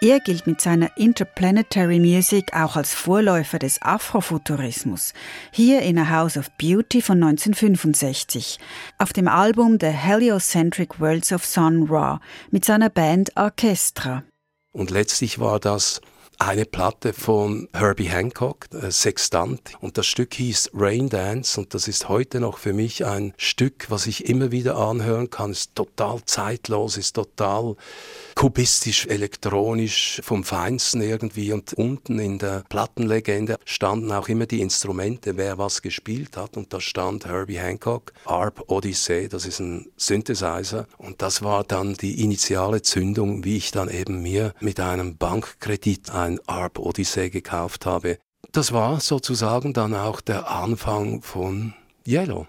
Er 0.00 0.18
gilt 0.20 0.46
mit 0.46 0.62
seiner 0.62 0.96
Interplanetary 0.96 1.98
Music 1.98 2.54
auch 2.54 2.74
als 2.74 2.94
Vorläufer 2.94 3.58
des 3.58 3.82
Afrofuturismus. 3.82 5.12
Hier 5.50 5.82
in 5.82 5.98
A 5.98 6.08
House 6.08 6.38
of 6.38 6.50
Beauty 6.52 7.02
von 7.02 7.22
1965. 7.22 8.58
Auf 8.96 9.12
dem 9.12 9.28
Album 9.28 9.76
The 9.78 9.88
Heliocentric 9.88 11.00
Worlds 11.00 11.34
of 11.34 11.44
Sun 11.44 11.86
Ra 11.90 12.18
mit 12.50 12.64
seiner 12.64 12.88
Band 12.88 13.36
Orchestra. 13.36 14.22
Und 14.72 14.90
letztlich 14.90 15.38
war 15.38 15.60
das 15.60 16.00
eine 16.38 16.64
Platte 16.64 17.12
von 17.12 17.68
Herbie 17.72 18.08
Hancock, 18.08 18.66
äh, 18.72 18.90
Sextant. 18.90 19.74
Und 19.80 19.98
das 19.98 20.06
Stück 20.06 20.34
hieß 20.34 20.70
Rain 20.74 21.08
Dance 21.08 21.60
und 21.60 21.74
das 21.74 21.88
ist 21.88 22.08
heute 22.08 22.40
noch 22.40 22.58
für 22.58 22.72
mich 22.72 23.04
ein 23.04 23.34
Stück, 23.36 23.86
was 23.90 24.06
ich 24.06 24.28
immer 24.28 24.50
wieder 24.50 24.76
anhören 24.76 25.30
kann. 25.30 25.52
Ist 25.52 25.74
total 25.74 26.24
zeitlos, 26.24 26.96
ist 26.96 27.14
total 27.14 27.76
kubistisch, 28.34 29.06
elektronisch, 29.06 30.20
vom 30.24 30.44
Feinsten 30.44 31.00
irgendwie. 31.02 31.52
Und 31.52 31.72
unten 31.74 32.18
in 32.18 32.38
der 32.38 32.64
Plattenlegende 32.68 33.56
standen 33.64 34.12
auch 34.12 34.28
immer 34.28 34.46
die 34.46 34.60
Instrumente, 34.60 35.36
wer 35.36 35.58
was 35.58 35.82
gespielt 35.82 36.36
hat. 36.36 36.56
Und 36.56 36.72
da 36.72 36.80
stand 36.80 37.26
Herbie 37.26 37.58
Hancock, 37.58 38.12
Arp 38.24 38.64
Odyssey, 38.68 39.28
das 39.28 39.46
ist 39.46 39.60
ein 39.60 39.86
Synthesizer. 39.96 40.86
Und 40.98 41.22
das 41.22 41.42
war 41.42 41.64
dann 41.64 41.94
die 41.94 42.22
initiale 42.22 42.82
Zündung, 42.82 43.44
wie 43.44 43.56
ich 43.56 43.70
dann 43.70 43.88
eben 43.88 44.22
mir 44.22 44.54
mit 44.60 44.80
einem 44.80 45.16
Bankkredit 45.16 46.10
ein 46.10 46.40
Arp 46.46 46.78
Odyssey 46.78 47.30
gekauft 47.30 47.86
habe. 47.86 48.18
Das 48.52 48.72
war 48.72 49.00
sozusagen 49.00 49.72
dann 49.72 49.94
auch 49.94 50.20
der 50.20 50.50
Anfang 50.50 51.22
von 51.22 51.74
Yellow. 52.06 52.46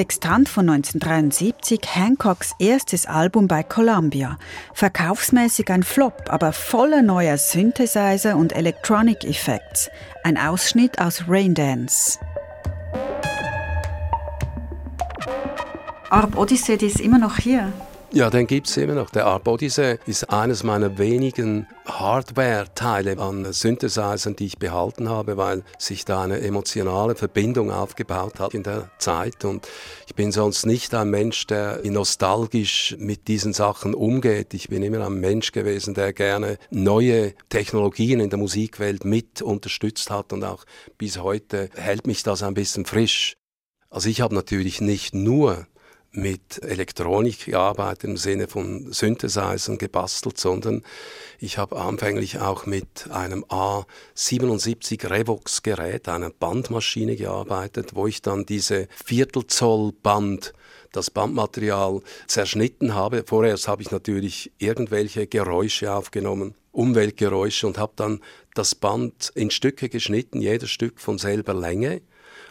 Sextant 0.00 0.48
von 0.48 0.66
1973, 0.70 1.78
Hancocks 1.94 2.54
erstes 2.58 3.04
Album 3.04 3.48
bei 3.48 3.62
Columbia. 3.62 4.38
Verkaufsmäßig 4.72 5.68
ein 5.68 5.82
Flop, 5.82 6.22
aber 6.30 6.54
voller 6.54 7.02
neuer 7.02 7.36
Synthesizer 7.36 8.34
und 8.34 8.56
Electronic 8.56 9.24
Effects. 9.24 9.90
Ein 10.24 10.38
Ausschnitt 10.38 10.98
aus 10.98 11.24
Raindance. 11.28 12.18
Dance. 12.18 12.18
Arp 16.08 16.34
Odyssey 16.38 16.76
ist 16.76 16.98
immer 16.98 17.18
noch 17.18 17.36
hier. 17.36 17.70
Ja, 18.12 18.28
den 18.28 18.48
gibt 18.48 18.68
es 18.68 18.76
immer 18.76 18.94
noch. 18.94 19.10
Der 19.10 19.26
Arp 19.26 19.46
Odyssey 19.46 19.98
ist 20.04 20.30
eines 20.30 20.64
meiner 20.64 20.98
wenigen 20.98 21.68
Hardware-Teile 21.86 23.16
an 23.18 23.52
Synthesizern, 23.52 24.34
die 24.34 24.46
ich 24.46 24.58
behalten 24.58 25.08
habe, 25.08 25.36
weil 25.36 25.62
sich 25.78 26.04
da 26.06 26.22
eine 26.24 26.40
emotionale 26.40 27.14
Verbindung 27.14 27.70
aufgebaut 27.70 28.40
hat 28.40 28.52
in 28.52 28.64
der 28.64 28.90
Zeit. 28.98 29.44
Und 29.44 29.68
ich 30.08 30.16
bin 30.16 30.32
sonst 30.32 30.66
nicht 30.66 30.92
ein 30.92 31.08
Mensch, 31.08 31.46
der 31.46 31.82
nostalgisch 31.84 32.96
mit 32.98 33.28
diesen 33.28 33.52
Sachen 33.52 33.94
umgeht. 33.94 34.54
Ich 34.54 34.68
bin 34.68 34.82
immer 34.82 35.06
ein 35.06 35.14
Mensch 35.14 35.52
gewesen, 35.52 35.94
der 35.94 36.12
gerne 36.12 36.58
neue 36.70 37.34
Technologien 37.48 38.18
in 38.18 38.28
der 38.30 38.40
Musikwelt 38.40 39.04
mit 39.04 39.40
unterstützt 39.40 40.10
hat 40.10 40.32
und 40.32 40.42
auch 40.42 40.64
bis 40.98 41.18
heute 41.18 41.70
hält 41.76 42.08
mich 42.08 42.24
das 42.24 42.42
ein 42.42 42.54
bisschen 42.54 42.86
frisch. 42.86 43.36
Also 43.88 44.08
ich 44.08 44.20
habe 44.20 44.34
natürlich 44.34 44.80
nicht 44.80 45.14
nur 45.14 45.66
mit 46.12 46.62
Elektronik 46.62 47.46
gearbeitet 47.46 48.04
im 48.04 48.16
Sinne 48.16 48.48
von 48.48 48.92
Synthesizern 48.92 49.78
gebastelt, 49.78 50.38
sondern 50.38 50.82
ich 51.38 51.58
habe 51.58 51.76
anfänglich 51.76 52.40
auch 52.40 52.66
mit 52.66 53.10
einem 53.10 53.44
A77 53.44 55.08
Revox 55.08 55.62
Gerät, 55.62 56.08
einer 56.08 56.30
Bandmaschine 56.30 57.16
gearbeitet, 57.16 57.94
wo 57.94 58.06
ich 58.06 58.22
dann 58.22 58.44
diese 58.44 58.88
Viertelzoll 59.04 59.92
Band 60.02 60.52
das 60.92 61.10
Bandmaterial 61.10 62.00
zerschnitten 62.26 62.94
habe. 62.94 63.22
Vorerst 63.24 63.68
habe 63.68 63.82
ich 63.82 63.92
natürlich 63.92 64.52
irgendwelche 64.58 65.28
Geräusche 65.28 65.92
aufgenommen, 65.92 66.54
Umweltgeräusche 66.72 67.66
und 67.68 67.78
habe 67.78 67.92
dann 67.94 68.20
das 68.54 68.74
Band 68.74 69.30
in 69.34 69.50
Stücke 69.50 69.88
geschnitten, 69.88 70.40
jedes 70.40 70.70
Stück 70.70 71.00
von 71.00 71.18
selber 71.18 71.54
Länge 71.54 72.02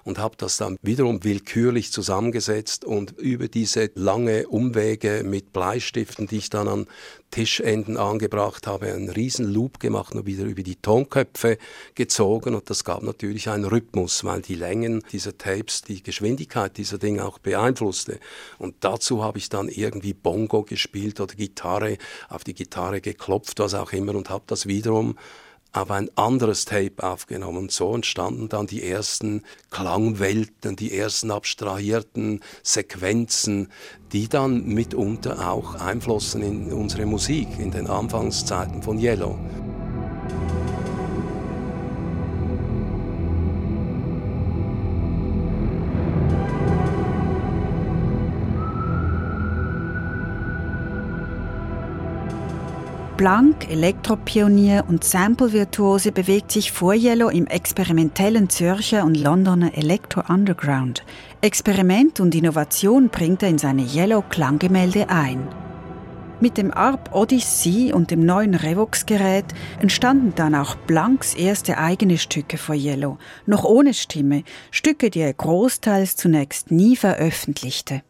und 0.09 0.17
habe 0.17 0.35
das 0.37 0.57
dann 0.57 0.77
wiederum 0.81 1.23
willkürlich 1.23 1.91
zusammengesetzt 1.91 2.83
und 2.83 3.11
über 3.19 3.47
diese 3.47 3.91
lange 3.93 4.47
Umwege 4.47 5.21
mit 5.23 5.53
Bleistiften, 5.53 6.25
die 6.25 6.37
ich 6.37 6.49
dann 6.49 6.67
an 6.67 6.87
Tischenden 7.29 7.95
angebracht 7.95 8.65
habe, 8.65 8.91
einen 8.91 9.09
riesen 9.09 9.53
Loop 9.53 9.79
gemacht 9.79 10.15
und 10.15 10.25
wieder 10.25 10.45
über 10.45 10.63
die 10.63 10.77
Tonköpfe 10.77 11.59
gezogen 11.93 12.55
und 12.55 12.71
das 12.71 12.83
gab 12.83 13.03
natürlich 13.03 13.49
einen 13.49 13.65
Rhythmus, 13.65 14.23
weil 14.23 14.41
die 14.41 14.55
Längen 14.55 15.03
dieser 15.11 15.37
Tapes 15.37 15.83
die 15.83 16.01
Geschwindigkeit 16.01 16.75
dieser 16.77 16.97
Dinge 16.97 17.23
auch 17.23 17.37
beeinflusste. 17.37 18.19
Und 18.57 18.77
dazu 18.79 19.23
habe 19.23 19.37
ich 19.37 19.49
dann 19.49 19.69
irgendwie 19.69 20.15
Bongo 20.15 20.63
gespielt 20.63 21.19
oder 21.21 21.35
Gitarre, 21.35 21.97
auf 22.29 22.43
die 22.43 22.55
Gitarre 22.55 22.99
geklopft, 22.99 23.59
was 23.59 23.75
auch 23.75 23.93
immer 23.93 24.15
und 24.15 24.31
habe 24.31 24.45
das 24.47 24.65
wiederum 24.65 25.15
auf 25.71 25.91
ein 25.91 26.09
anderes 26.15 26.65
Tape 26.65 27.03
aufgenommen. 27.03 27.57
Und 27.57 27.71
so 27.71 27.93
entstanden 27.93 28.49
dann 28.49 28.67
die 28.67 28.83
ersten 28.83 29.43
Klangwelten, 29.69 30.75
die 30.75 30.97
ersten 30.97 31.31
abstrahierten 31.31 32.41
Sequenzen, 32.63 33.71
die 34.11 34.27
dann 34.27 34.65
mitunter 34.65 35.51
auch 35.51 35.75
einflossen 35.75 36.41
in 36.41 36.73
unsere 36.73 37.05
Musik 37.05 37.47
in 37.59 37.71
den 37.71 37.87
Anfangszeiten 37.87 38.81
von 38.81 38.99
Yellow. 38.99 39.37
Blank, 53.19 53.69
Elektropionier 53.69 54.85
und 54.87 55.03
Sample-Virtuose 55.03 56.13
bewegt 56.13 56.53
sich 56.53 56.71
vor 56.71 56.93
Yellow 56.93 57.27
im 57.27 57.47
experimentellen 57.47 58.49
Zürcher 58.49 59.03
und 59.03 59.17
Londoner 59.17 59.77
Electro 59.77 60.23
Underground. 60.29 61.03
Experiment 61.41 62.21
und 62.21 62.33
Innovation 62.33 63.09
bringt 63.09 63.43
er 63.43 63.49
in 63.49 63.57
seine 63.57 63.81
Yellow-Klanggemälde 63.81 65.09
ein. 65.09 65.45
Mit 66.39 66.57
dem 66.57 66.71
ARP 66.71 67.13
Odyssey 67.13 67.91
und 67.91 68.09
dem 68.09 68.25
neuen 68.25 68.55
Revox-Gerät 68.55 69.47
entstanden 69.81 70.31
dann 70.37 70.55
auch 70.55 70.75
Blanks 70.75 71.33
erste 71.33 71.77
eigene 71.77 72.17
Stücke 72.17 72.57
vor 72.57 72.75
Yellow, 72.75 73.17
noch 73.45 73.65
ohne 73.65 73.93
Stimme, 73.93 74.43
Stücke, 74.71 75.09
die 75.09 75.19
er 75.19 75.33
großteils 75.33 76.15
zunächst 76.15 76.71
nie 76.71 76.95
veröffentlichte. 76.95 78.01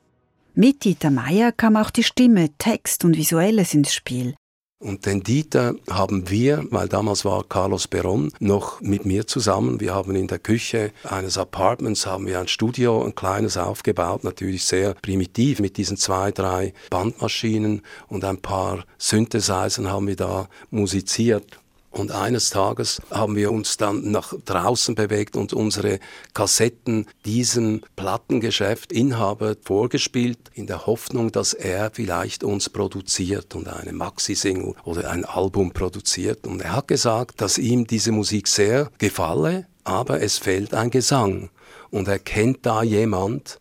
Mit 0.54 0.84
Dieter 0.84 1.10
Meier 1.10 1.52
kam 1.52 1.78
auch 1.78 1.90
die 1.90 2.04
Stimme, 2.04 2.50
Text 2.60 3.04
und 3.04 3.18
Visuelles 3.18 3.74
ins 3.74 3.92
Spiel. 3.92 4.36
Und 4.82 5.06
den 5.06 5.24
Dieter 5.24 5.76
haben 5.90 6.30
wir, 6.30 6.66
weil 6.70 6.88
damals 6.88 7.26
war 7.26 7.44
Carlos 7.44 7.90
Peron 7.90 8.32
noch 8.40 8.80
mit 8.80 9.06
mir 9.06 9.28
zusammen. 9.28 9.82
Wir 9.82 9.94
haben 9.94 10.16
in 10.16 10.28
der 10.28 10.40
Küche 10.40 10.94
eines 11.04 11.38
Apartments 11.38 12.06
haben 12.06 12.26
wir 12.28 12.40
ein 12.40 12.48
Studio, 12.48 13.04
ein 13.04 13.14
kleines 13.14 13.58
aufgebaut, 13.58 14.24
natürlich 14.24 14.64
sehr 14.64 14.94
primitiv 14.94 15.60
mit 15.60 15.76
diesen 15.76 15.98
zwei, 15.98 16.32
drei 16.32 16.74
Bandmaschinen 16.92 17.82
und 18.08 18.24
ein 18.24 18.38
paar 18.38 18.86
Synthesizern 18.98 19.92
haben 19.92 20.08
wir 20.08 20.16
da 20.16 20.48
musiziert. 20.72 21.60
Und 21.92 22.12
eines 22.12 22.52
Tages 22.52 23.02
haben 23.10 23.36
wir 23.36 23.52
uns 23.52 23.78
dann 23.78 24.12
nach 24.12 24.34
draußen 24.46 24.94
bewegt 24.94 25.36
und 25.36 25.54
unsere 25.54 26.00
Kassetten 26.34 27.08
diesem 27.26 27.82
Plattengeschäft 27.96 28.92
Inhaber 28.92 29.56
vorgespielt, 29.64 30.38
in 30.54 30.68
der 30.68 30.86
Hoffnung, 30.86 31.32
dass 31.32 31.54
er 31.54 31.90
vielleicht 31.92 32.44
uns 32.44 32.70
produziert 32.70 33.56
und 33.56 33.68
eine 33.68 33.92
Maxi-Single 33.94 34.76
oder 34.84 35.10
ein 35.10 35.26
Album 35.26 35.72
produziert. 35.72 36.46
Und 36.46 36.62
er 36.62 36.76
hat 36.76 36.88
gesagt, 36.88 37.42
dass 37.42 37.58
ihm 37.58 37.88
diese 37.88 38.12
Musik 38.12 38.48
sehr 38.48 38.92
gefalle, 39.00 39.66
aber 39.84 40.22
es 40.22 40.38
fehlt 40.38 40.76
ein 40.76 40.92
Gesang. 40.92 41.50
Und 41.90 42.08
er 42.08 42.20
kennt 42.20 42.66
da 42.68 42.84
jemand, 42.84 43.60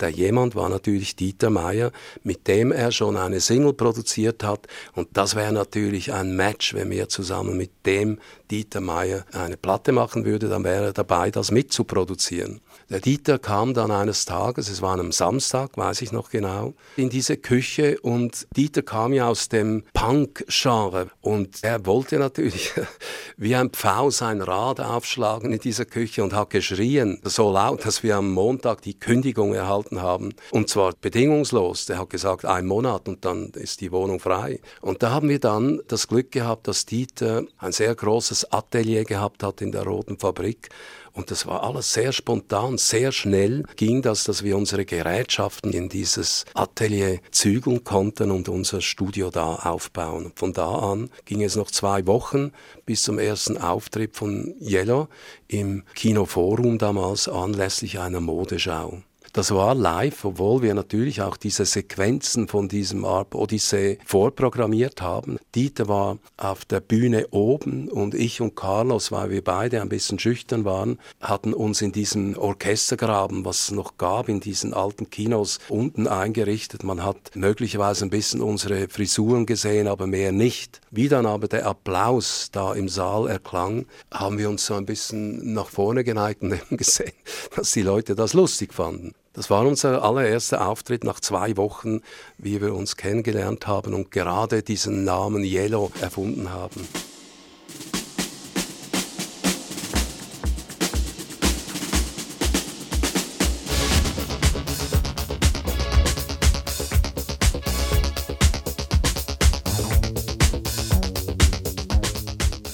der 0.00 0.10
jemand 0.10 0.54
war 0.54 0.68
natürlich 0.68 1.16
Dieter 1.16 1.50
Meier, 1.50 1.92
mit 2.22 2.48
dem 2.48 2.72
er 2.72 2.92
schon 2.92 3.16
eine 3.16 3.40
Single 3.40 3.72
produziert 3.72 4.42
hat. 4.42 4.66
Und 4.94 5.08
das 5.12 5.34
wäre 5.34 5.52
natürlich 5.52 6.12
ein 6.12 6.36
Match, 6.36 6.74
wenn 6.74 6.90
wir 6.90 7.08
zusammen 7.08 7.56
mit 7.56 7.70
dem 7.86 8.18
Dieter 8.50 8.80
Meier 8.80 9.24
eine 9.32 9.56
Platte 9.56 9.92
machen 9.92 10.24
würden, 10.24 10.50
dann 10.50 10.64
wäre 10.64 10.86
er 10.86 10.92
dabei, 10.92 11.30
das 11.30 11.50
mitzuproduzieren. 11.50 12.60
Der 12.90 12.98
Dieter 12.98 13.38
kam 13.38 13.72
dann 13.72 13.92
eines 13.92 14.24
Tages, 14.24 14.68
es 14.68 14.82
war 14.82 14.98
am 14.98 15.12
Samstag, 15.12 15.76
weiß 15.76 16.02
ich 16.02 16.10
noch 16.10 16.28
genau, 16.28 16.74
in 16.96 17.08
diese 17.08 17.36
Küche 17.36 18.00
und 18.00 18.48
Dieter 18.56 18.82
kam 18.82 19.12
ja 19.12 19.28
aus 19.28 19.48
dem 19.48 19.84
Punk-Genre 19.92 21.08
und 21.20 21.62
er 21.62 21.86
wollte 21.86 22.18
natürlich 22.18 22.72
wie 23.36 23.54
ein 23.54 23.70
Pfau 23.70 24.10
sein 24.10 24.42
Rad 24.42 24.80
aufschlagen 24.80 25.52
in 25.52 25.60
dieser 25.60 25.84
Küche 25.84 26.24
und 26.24 26.32
hat 26.32 26.50
geschrien, 26.50 27.20
so 27.22 27.52
laut, 27.52 27.86
dass 27.86 28.02
wir 28.02 28.16
am 28.16 28.32
Montag 28.32 28.82
die 28.82 28.98
Kündigung 28.98 29.54
erhalten 29.54 30.02
haben 30.02 30.34
und 30.50 30.68
zwar 30.68 30.92
bedingungslos. 31.00 31.86
Der 31.86 31.98
hat 32.00 32.10
gesagt, 32.10 32.44
ein 32.44 32.66
Monat 32.66 33.08
und 33.08 33.24
dann 33.24 33.50
ist 33.50 33.82
die 33.82 33.92
Wohnung 33.92 34.18
frei. 34.18 34.58
Und 34.80 35.04
da 35.04 35.12
haben 35.12 35.28
wir 35.28 35.38
dann 35.38 35.80
das 35.86 36.08
Glück 36.08 36.32
gehabt, 36.32 36.66
dass 36.66 36.86
Dieter 36.86 37.44
ein 37.58 37.70
sehr 37.70 37.94
großes 37.94 38.52
Atelier 38.52 39.04
gehabt 39.04 39.44
hat 39.44 39.62
in 39.62 39.70
der 39.70 39.84
Roten 39.84 40.18
Fabrik 40.18 40.70
und 41.12 41.30
das 41.30 41.46
war 41.46 41.62
alles 41.62 41.92
sehr 41.92 42.12
spontan, 42.12 42.78
sehr 42.78 43.12
schnell 43.12 43.64
ging 43.76 44.02
das, 44.02 44.24
dass 44.24 44.42
wir 44.42 44.56
unsere 44.56 44.84
Gerätschaften 44.84 45.72
in 45.72 45.88
dieses 45.88 46.44
Atelier 46.54 47.20
zügeln 47.30 47.84
konnten 47.84 48.30
und 48.30 48.48
unser 48.48 48.80
Studio 48.80 49.30
da 49.30 49.54
aufbauen. 49.56 50.32
Von 50.36 50.52
da 50.52 50.68
an 50.68 51.10
ging 51.24 51.42
es 51.42 51.56
noch 51.56 51.70
zwei 51.70 52.06
Wochen 52.06 52.52
bis 52.86 53.02
zum 53.02 53.18
ersten 53.18 53.58
Auftritt 53.58 54.16
von 54.16 54.54
Yellow 54.60 55.08
im 55.48 55.84
Kinoforum 55.94 56.78
damals 56.78 57.28
anlässlich 57.28 57.98
einer 57.98 58.20
Modeschau. 58.20 59.02
Das 59.32 59.52
war 59.52 59.76
live, 59.76 60.24
obwohl 60.24 60.60
wir 60.60 60.74
natürlich 60.74 61.22
auch 61.22 61.36
diese 61.36 61.64
Sequenzen 61.64 62.48
von 62.48 62.68
diesem 62.68 63.04
Arp 63.04 63.36
Odyssey 63.36 63.98
vorprogrammiert 64.04 65.02
haben. 65.02 65.38
Dieter 65.54 65.86
war 65.86 66.18
auf 66.36 66.64
der 66.64 66.80
Bühne 66.80 67.28
oben 67.30 67.88
und 67.88 68.14
ich 68.16 68.40
und 68.40 68.56
Carlos, 68.56 69.12
weil 69.12 69.30
wir 69.30 69.44
beide 69.44 69.82
ein 69.82 69.88
bisschen 69.88 70.18
schüchtern 70.18 70.64
waren, 70.64 70.98
hatten 71.20 71.54
uns 71.54 71.80
in 71.80 71.92
diesem 71.92 72.36
Orchestergraben, 72.36 73.44
was 73.44 73.60
es 73.60 73.70
noch 73.70 73.98
gab 73.98 74.28
in 74.28 74.40
diesen 74.40 74.74
alten 74.74 75.10
Kinos, 75.10 75.60
unten 75.68 76.08
eingerichtet. 76.08 76.82
Man 76.82 77.04
hat 77.04 77.36
möglicherweise 77.36 78.06
ein 78.06 78.10
bisschen 78.10 78.40
unsere 78.40 78.88
Frisuren 78.88 79.46
gesehen, 79.46 79.86
aber 79.86 80.08
mehr 80.08 80.32
nicht. 80.32 80.80
Wie 80.90 81.08
dann 81.08 81.26
aber 81.26 81.46
der 81.46 81.66
Applaus 81.66 82.48
da 82.50 82.74
im 82.74 82.88
Saal 82.88 83.28
erklang, 83.28 83.86
haben 84.12 84.38
wir 84.38 84.50
uns 84.50 84.66
so 84.66 84.74
ein 84.74 84.86
bisschen 84.86 85.54
nach 85.54 85.68
vorne 85.68 86.02
geneigt 86.02 86.42
und 86.42 86.58
gesehen, 86.70 87.12
dass 87.54 87.70
die 87.70 87.82
Leute 87.82 88.16
das 88.16 88.34
lustig 88.34 88.74
fanden. 88.74 89.14
Das 89.32 89.48
war 89.48 89.64
unser 89.64 90.02
allererster 90.02 90.66
Auftritt 90.66 91.04
nach 91.04 91.20
zwei 91.20 91.56
Wochen, 91.56 92.00
wie 92.36 92.60
wir 92.60 92.74
uns 92.74 92.96
kennengelernt 92.96 93.66
haben 93.66 93.94
und 93.94 94.10
gerade 94.10 94.62
diesen 94.62 95.04
Namen 95.04 95.44
Yellow 95.44 95.92
erfunden 96.00 96.50
haben. 96.50 96.86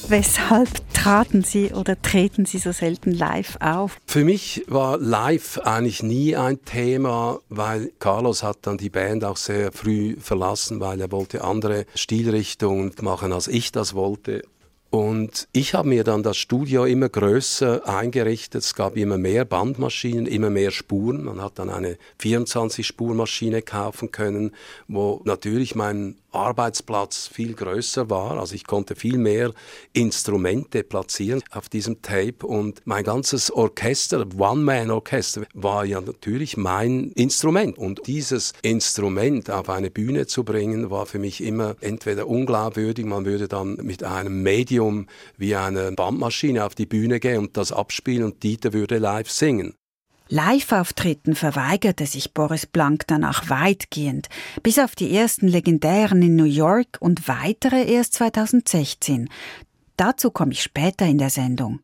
Weshalb 0.08 0.68
traten 0.94 1.42
Sie 1.42 1.72
oder 1.72 2.00
treten 2.00 2.46
Sie 2.46 2.58
so 2.58 2.70
selten 2.70 3.10
live 3.10 3.56
auf? 3.60 3.98
Für 4.06 4.24
mich 4.24 4.64
war 4.68 4.98
live 4.98 5.58
eigentlich 5.64 6.04
nie 6.04 6.36
ein 6.36 6.64
Thema, 6.64 7.40
weil 7.48 7.90
Carlos 7.98 8.44
hat 8.44 8.58
dann 8.62 8.78
die 8.78 8.88
Band 8.88 9.24
auch 9.24 9.36
sehr 9.36 9.72
früh 9.72 10.14
verlassen, 10.20 10.78
weil 10.78 11.00
er 11.00 11.10
wollte 11.10 11.42
andere 11.42 11.86
Stilrichtungen 11.96 12.92
machen, 13.00 13.32
als 13.32 13.48
ich 13.48 13.72
das 13.72 13.94
wollte. 13.94 14.42
Und 14.90 15.48
ich 15.52 15.74
habe 15.74 15.88
mir 15.88 16.04
dann 16.04 16.22
das 16.22 16.36
Studio 16.36 16.84
immer 16.84 17.08
größer 17.08 17.86
eingerichtet. 17.88 18.62
Es 18.62 18.74
gab 18.74 18.96
immer 18.96 19.18
mehr 19.18 19.44
Bandmaschinen, 19.44 20.26
immer 20.26 20.50
mehr 20.50 20.70
Spuren. 20.70 21.24
Man 21.24 21.42
hat 21.42 21.58
dann 21.58 21.68
eine 21.68 21.98
24-Spur-Maschine 22.22 23.62
kaufen 23.62 24.12
können, 24.12 24.52
wo 24.86 25.20
natürlich 25.24 25.74
mein 25.74 26.16
Arbeitsplatz 26.36 27.28
viel 27.28 27.54
größer 27.54 28.10
war. 28.10 28.38
Also 28.38 28.54
ich 28.54 28.66
konnte 28.66 28.94
viel 28.94 29.18
mehr 29.18 29.52
Instrumente 29.92 30.84
platzieren 30.84 31.42
auf 31.50 31.68
diesem 31.68 32.02
Tape 32.02 32.46
und 32.46 32.82
mein 32.84 33.04
ganzes 33.04 33.50
Orchester, 33.50 34.26
One-Man-Orchester, 34.36 35.42
war 35.54 35.84
ja 35.84 36.00
natürlich 36.00 36.56
mein 36.56 37.12
Instrument. 37.12 37.78
Und 37.78 38.06
dieses 38.06 38.52
Instrument 38.62 39.50
auf 39.50 39.68
eine 39.68 39.90
Bühne 39.90 40.26
zu 40.26 40.44
bringen, 40.44 40.90
war 40.90 41.06
für 41.06 41.18
mich 41.18 41.42
immer 41.42 41.76
entweder 41.80 42.26
unglaubwürdig, 42.26 43.04
man 43.06 43.24
würde 43.24 43.48
dann 43.48 43.76
mit 43.76 44.04
einem 44.04 44.42
Medium 44.42 45.06
wie 45.36 45.54
eine 45.54 45.92
Bandmaschine 45.92 46.64
auf 46.64 46.74
die 46.74 46.86
Bühne 46.86 47.20
gehen 47.20 47.38
und 47.38 47.56
das 47.56 47.72
abspielen 47.72 48.24
und 48.24 48.42
Dieter 48.42 48.72
würde 48.72 48.98
live 48.98 49.30
singen. 49.30 49.74
Live-Auftritten 50.28 51.36
verweigerte 51.36 52.04
sich 52.04 52.34
Boris 52.34 52.66
Blank 52.66 53.04
danach 53.06 53.48
weitgehend, 53.48 54.28
bis 54.60 54.80
auf 54.80 54.96
die 54.96 55.14
ersten 55.16 55.46
legendären 55.46 56.20
in 56.20 56.34
New 56.34 56.44
York 56.44 56.96
und 56.98 57.28
weitere 57.28 57.84
erst 57.84 58.14
2016. 58.14 59.28
Dazu 59.96 60.32
komme 60.32 60.50
ich 60.50 60.64
später 60.64 61.06
in 61.06 61.18
der 61.18 61.30
Sendung. 61.30 61.78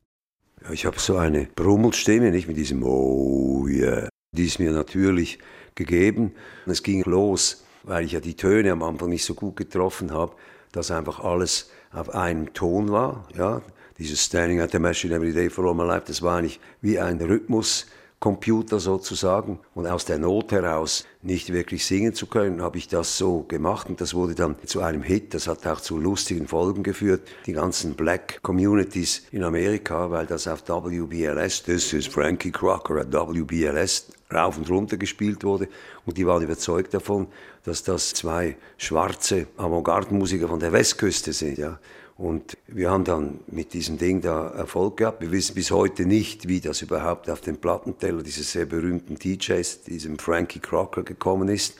Ich 0.72 0.86
habe 0.86 0.98
so 0.98 1.18
eine 1.18 1.46
Brummelstimme, 1.54 2.32
nicht 2.32 2.48
mit 2.48 2.56
diesem 2.56 2.82
Oh 2.82 3.68
yeah. 3.68 4.08
Die 4.32 4.46
ist 4.46 4.58
mir 4.58 4.72
natürlich 4.72 5.38
gegeben. 5.76 6.32
Es 6.66 6.82
ging 6.82 7.04
los, 7.04 7.64
weil 7.84 8.04
ich 8.04 8.12
ja 8.12 8.20
die 8.20 8.34
Töne 8.34 8.72
am 8.72 8.82
Anfang 8.82 9.10
nicht 9.10 9.24
so 9.24 9.34
gut 9.34 9.54
getroffen 9.54 10.12
habe, 10.12 10.34
dass 10.72 10.90
einfach 10.90 11.20
alles 11.20 11.70
auf 11.92 12.10
einem 12.12 12.52
Ton 12.54 12.90
war. 12.90 13.28
Ja, 13.36 13.62
dieses 13.98 14.24
Standing 14.24 14.60
at 14.60 14.72
the 14.72 14.80
Machine 14.80 15.14
Every 15.14 15.32
Day 15.32 15.48
for 15.48 15.64
All 15.64 15.74
My 15.74 15.84
Life, 15.84 16.06
das 16.06 16.22
war 16.22 16.38
eigentlich 16.38 16.58
wie 16.80 16.98
ein 16.98 17.20
Rhythmus 17.20 17.86
Computer 18.22 18.78
sozusagen. 18.78 19.58
Und 19.74 19.88
aus 19.88 20.04
der 20.04 20.16
Not 20.16 20.52
heraus 20.52 21.04
nicht 21.22 21.52
wirklich 21.52 21.84
singen 21.84 22.14
zu 22.14 22.26
können, 22.26 22.62
habe 22.62 22.78
ich 22.78 22.86
das 22.86 23.18
so 23.18 23.42
gemacht 23.42 23.88
und 23.88 24.00
das 24.00 24.14
wurde 24.14 24.36
dann 24.36 24.54
zu 24.64 24.80
einem 24.80 25.02
Hit. 25.02 25.34
Das 25.34 25.48
hat 25.48 25.66
auch 25.66 25.80
zu 25.80 25.98
lustigen 25.98 26.46
Folgen 26.46 26.84
geführt. 26.84 27.22
Die 27.46 27.52
ganzen 27.52 27.94
Black 27.94 28.38
Communities 28.42 29.22
in 29.32 29.42
Amerika, 29.42 30.08
weil 30.10 30.26
das 30.26 30.46
auf 30.46 30.62
WBLS, 30.68 31.64
das 31.64 31.92
ist 31.92 32.08
Frankie 32.08 32.52
Crocker 32.52 33.00
at 33.00 33.12
WBLS, 33.12 34.12
rauf 34.32 34.56
und 34.56 34.70
runter 34.70 34.96
gespielt 34.96 35.42
wurde. 35.42 35.68
Und 36.06 36.16
die 36.16 36.26
waren 36.26 36.44
überzeugt 36.44 36.94
davon, 36.94 37.26
dass 37.64 37.82
das 37.82 38.14
zwei 38.14 38.56
schwarze 38.78 39.48
Avantgarde-Musiker 39.56 40.46
von 40.46 40.60
der 40.60 40.72
Westküste 40.72 41.32
sind. 41.32 41.58
Ja. 41.58 41.80
Und 42.16 42.56
wir 42.66 42.90
haben 42.90 43.04
dann 43.04 43.40
mit 43.46 43.72
diesem 43.72 43.98
Ding 43.98 44.20
da 44.20 44.48
Erfolg 44.48 44.98
gehabt. 44.98 45.22
Wir 45.22 45.32
wissen 45.32 45.54
bis 45.54 45.70
heute 45.70 46.04
nicht, 46.04 46.46
wie 46.46 46.60
das 46.60 46.82
überhaupt 46.82 47.30
auf 47.30 47.40
den 47.40 47.56
Plattenteller 47.56 48.22
dieses 48.22 48.52
sehr 48.52 48.66
berühmten 48.66 49.16
DJs, 49.16 49.82
diesem 49.82 50.18
Frankie 50.18 50.60
Crocker, 50.60 51.02
gekommen 51.02 51.48
ist. 51.48 51.76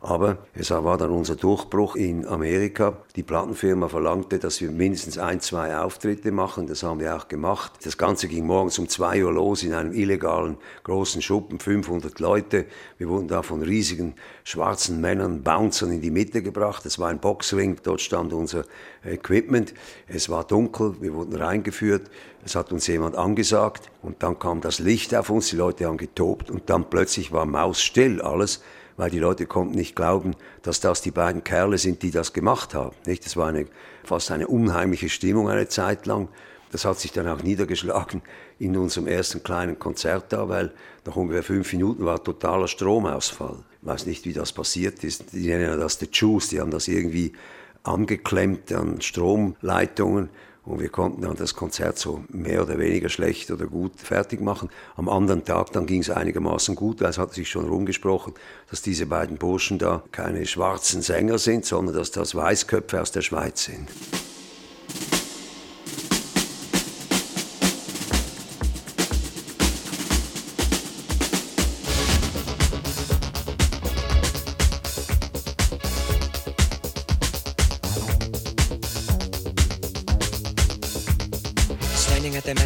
Aber 0.00 0.38
es 0.54 0.70
war 0.70 0.98
dann 0.98 1.10
unser 1.10 1.36
Durchbruch 1.36 1.96
in 1.96 2.26
Amerika. 2.26 2.98
Die 3.16 3.22
Plattenfirma 3.22 3.88
verlangte, 3.88 4.38
dass 4.38 4.60
wir 4.60 4.70
mindestens 4.70 5.18
ein, 5.18 5.40
zwei 5.40 5.76
Auftritte 5.76 6.32
machen. 6.32 6.66
Das 6.66 6.82
haben 6.82 7.00
wir 7.00 7.16
auch 7.16 7.28
gemacht. 7.28 7.72
Das 7.84 7.96
Ganze 7.96 8.28
ging 8.28 8.46
morgens 8.46 8.78
um 8.78 8.88
zwei 8.88 9.24
Uhr 9.24 9.32
los 9.32 9.62
in 9.62 9.72
einem 9.72 9.92
illegalen 9.92 10.58
großen 10.84 11.22
Schuppen, 11.22 11.58
500 11.58 12.20
Leute. 12.20 12.66
Wir 12.98 13.08
wurden 13.08 13.28
da 13.28 13.42
von 13.42 13.62
riesigen 13.62 14.14
schwarzen 14.44 15.00
Männern, 15.00 15.42
Bouncern 15.42 15.92
in 15.92 16.00
die 16.00 16.10
Mitte 16.10 16.42
gebracht. 16.42 16.84
Es 16.86 16.98
war 16.98 17.08
ein 17.08 17.18
Boxring, 17.18 17.78
dort 17.82 18.00
stand 18.00 18.32
unser 18.32 18.64
Equipment. 19.04 19.72
Es 20.08 20.28
war 20.28 20.44
dunkel, 20.44 20.96
wir 21.00 21.14
wurden 21.14 21.34
reingeführt. 21.34 22.10
Es 22.44 22.54
hat 22.54 22.70
uns 22.70 22.86
jemand 22.86 23.16
angesagt 23.16 23.90
und 24.02 24.22
dann 24.22 24.38
kam 24.38 24.60
das 24.60 24.78
Licht 24.78 25.14
auf 25.14 25.30
uns, 25.30 25.48
die 25.48 25.56
Leute 25.56 25.86
haben 25.86 25.96
getobt 25.96 26.48
und 26.50 26.70
dann 26.70 26.88
plötzlich 26.88 27.32
war 27.32 27.44
mausstill 27.44 28.20
alles 28.20 28.62
weil 28.96 29.10
die 29.10 29.18
Leute 29.18 29.46
konnten 29.46 29.74
nicht 29.74 29.96
glauben, 29.96 30.34
dass 30.62 30.80
das 30.80 31.02
die 31.02 31.10
beiden 31.10 31.44
Kerle 31.44 31.78
sind, 31.78 32.02
die 32.02 32.10
das 32.10 32.32
gemacht 32.32 32.74
haben. 32.74 32.94
Nicht? 33.06 33.24
Das 33.24 33.36
war 33.36 33.48
eine, 33.48 33.66
fast 34.04 34.30
eine 34.30 34.48
unheimliche 34.48 35.08
Stimmung 35.08 35.48
eine 35.48 35.68
Zeit 35.68 36.06
lang. 36.06 36.28
Das 36.72 36.84
hat 36.84 36.98
sich 36.98 37.12
dann 37.12 37.28
auch 37.28 37.42
niedergeschlagen 37.42 38.22
in 38.58 38.76
unserem 38.76 39.06
ersten 39.06 39.42
kleinen 39.42 39.78
Konzert 39.78 40.32
da, 40.32 40.48
weil 40.48 40.72
nach 41.04 41.16
ungefähr 41.16 41.42
fünf 41.42 41.72
Minuten 41.72 42.04
war 42.04 42.22
totaler 42.22 42.68
Stromausfall. 42.68 43.58
Ich 43.82 43.86
weiß 43.86 44.06
nicht, 44.06 44.24
wie 44.24 44.32
das 44.32 44.52
passiert 44.52 45.04
ist. 45.04 45.32
Die 45.32 45.46
nennen 45.46 45.78
das 45.78 45.98
The 45.98 46.08
Juice, 46.10 46.48
die 46.48 46.60
haben 46.60 46.70
das 46.70 46.88
irgendwie 46.88 47.32
angeklemmt 47.84 48.72
an 48.72 49.00
Stromleitungen 49.00 50.28
und 50.66 50.80
wir 50.80 50.88
konnten 50.88 51.22
dann 51.22 51.36
das 51.36 51.54
Konzert 51.54 51.98
so 51.98 52.24
mehr 52.28 52.62
oder 52.62 52.78
weniger 52.78 53.08
schlecht 53.08 53.50
oder 53.50 53.66
gut 53.66 53.92
fertig 54.00 54.40
machen. 54.40 54.68
Am 54.96 55.08
anderen 55.08 55.44
Tag 55.44 55.72
dann 55.72 55.86
ging 55.86 56.00
es 56.00 56.10
einigermaßen 56.10 56.74
gut, 56.74 57.00
weil 57.00 57.10
es 57.10 57.18
hat 57.18 57.32
sich 57.32 57.48
schon 57.48 57.68
rumgesprochen, 57.68 58.34
dass 58.68 58.82
diese 58.82 59.06
beiden 59.06 59.38
Burschen 59.38 59.78
da 59.78 60.02
keine 60.10 60.44
schwarzen 60.44 61.02
Sänger 61.02 61.38
sind, 61.38 61.64
sondern 61.64 61.94
dass 61.94 62.10
das 62.10 62.34
Weißköpfe 62.34 63.00
aus 63.00 63.12
der 63.12 63.22
Schweiz 63.22 63.64
sind. 63.64 63.88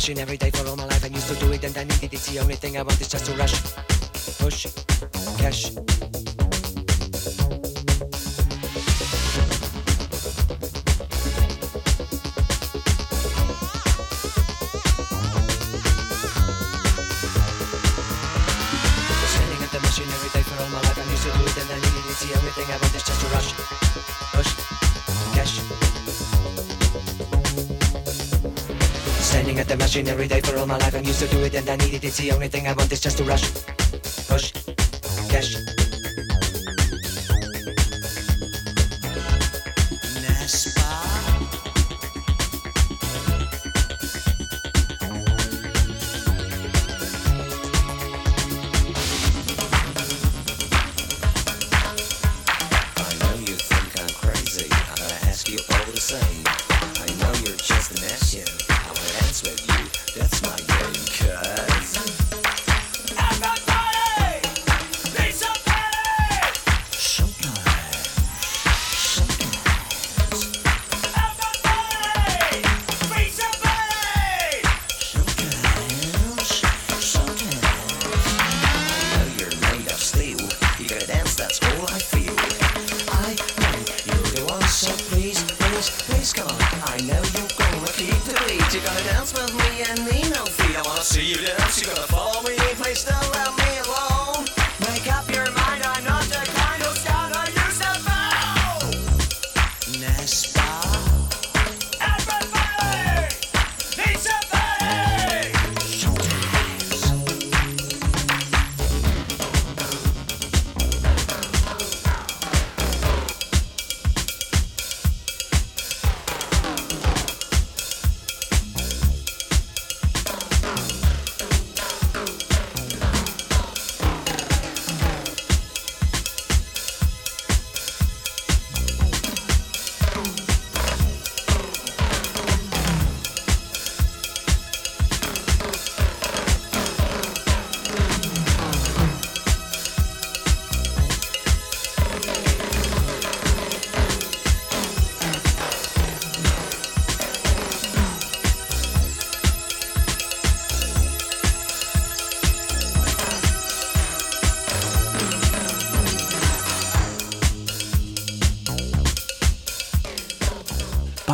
The 0.00 0.18
every 0.18 0.38
day 0.38 0.50
for 0.50 0.66
all 0.66 0.76
my 0.76 0.84
life. 0.86 1.04
I 1.04 1.08
used 1.08 1.28
to 1.28 1.34
do 1.34 1.52
it 1.52 1.62
and 1.62 1.76
I 1.76 1.84
needed 1.84 2.04
it. 2.04 2.12
It's 2.14 2.32
the 2.32 2.40
only 2.40 2.54
thing 2.54 2.78
I 2.78 2.82
want 2.82 3.00
is 3.00 3.08
just 3.08 3.26
to 3.26 3.32
rush, 3.34 3.60
push, 4.38 4.66
cash. 5.38 6.09
Machine 29.90 30.06
every 30.06 30.28
day 30.28 30.40
for 30.40 30.56
all 30.56 30.66
my 30.66 30.78
life. 30.78 30.94
I'm 30.94 31.02
used 31.02 31.18
to 31.18 31.26
do 31.26 31.42
it 31.42 31.52
and 31.52 31.68
I 31.68 31.74
need 31.74 31.94
it. 31.94 32.04
It's 32.04 32.18
the 32.18 32.30
only 32.30 32.46
thing 32.46 32.68
I 32.68 32.74
want 32.74 32.92
is 32.92 33.00
just 33.00 33.18
to 33.18 33.24
rush, 33.24 33.50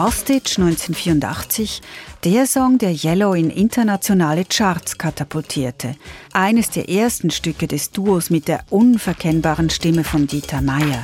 Bastich 0.07 0.57
1984, 0.57 1.83
der 2.23 2.47
Song, 2.47 2.79
der 2.79 2.93
Yellow 2.93 3.35
in 3.35 3.51
internationale 3.51 4.45
Charts 4.45 4.99
katapultierte. 4.99 5.97
Eines 6.33 6.71
der 6.71 6.89
ersten 6.89 7.33
Stücke 7.33 7.67
des 7.67 7.91
Duos 7.91 8.31
mit 8.31 8.47
der 8.47 8.65
unverkennbaren 8.71 9.69
Stimme 9.69 10.05
von 10.05 10.29
Dieter 10.29 10.63
Meier. 10.63 11.03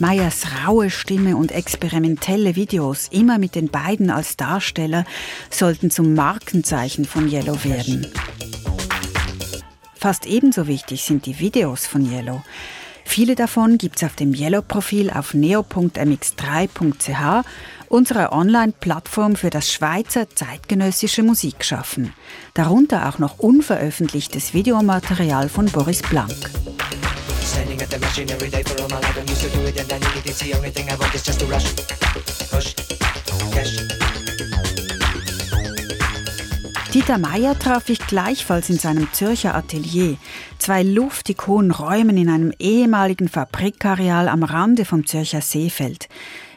Meyers 0.00 0.48
raue 0.66 0.90
Stimme 0.90 1.34
und 1.34 1.50
experimentelle 1.50 2.56
Videos, 2.56 3.08
immer 3.10 3.38
mit 3.38 3.54
den 3.54 3.70
beiden 3.70 4.10
als 4.10 4.36
Darsteller, 4.36 5.06
sollten 5.48 5.90
zum 5.90 6.12
Markenzeichen 6.12 7.06
von 7.06 7.26
Yellow 7.26 7.64
werden. 7.64 8.06
Fast 9.94 10.26
ebenso 10.26 10.66
wichtig 10.66 11.04
sind 11.04 11.24
die 11.24 11.38
Videos 11.38 11.86
von 11.86 12.04
Yellow. 12.04 12.42
Viele 13.10 13.34
davon 13.34 13.76
gibt's 13.76 14.04
auf 14.04 14.14
dem 14.14 14.32
Yellow-Profil 14.32 15.10
auf 15.10 15.34
neo.mx3.ch, 15.34 17.44
unserer 17.88 18.30
Online-Plattform 18.30 19.34
für 19.34 19.50
das 19.50 19.72
Schweizer 19.72 20.30
zeitgenössische 20.30 21.24
Musikschaffen. 21.24 22.14
Darunter 22.54 23.08
auch 23.08 23.18
noch 23.18 23.40
unveröffentlichtes 23.40 24.54
Videomaterial 24.54 25.48
von 25.48 25.66
Boris 25.66 26.02
Blank. 26.02 26.30
Standing 27.42 27.82
at 27.82 27.90
the 27.90 27.98
machine 27.98 28.32
every 28.32 28.48
day 28.48 28.62
for 28.62 28.80
all 28.80 28.88
my 28.88 29.00
life. 29.00 29.18
I'm 29.18 29.28
used 29.28 29.42
to 29.42 29.48
do 29.58 29.66
it 29.66 29.76
and 29.80 29.92
I 29.92 29.98
need 29.98 30.26
it. 30.26 30.38
The 30.38 30.54
only 30.54 30.70
thing 30.70 30.88
I 30.88 30.96
want 30.96 31.12
is 31.12 31.24
just 31.24 31.40
to 31.40 31.46
rush. 31.46 31.64
Push. 32.48 32.76
Cash. 33.52 33.99
Dieter 36.94 37.18
Meier 37.18 37.56
traf 37.56 37.88
ich 37.88 38.04
gleichfalls 38.04 38.68
in 38.68 38.76
seinem 38.76 39.12
Zürcher 39.12 39.54
Atelier. 39.54 40.16
Zwei 40.58 40.82
luftig 40.82 41.46
hohen 41.46 41.70
Räumen 41.70 42.16
in 42.16 42.28
einem 42.28 42.52
ehemaligen 42.58 43.28
Fabrikareal 43.28 44.28
am 44.28 44.42
Rande 44.42 44.84
vom 44.84 45.06
Zürcher 45.06 45.40
Seefeld. 45.40 46.08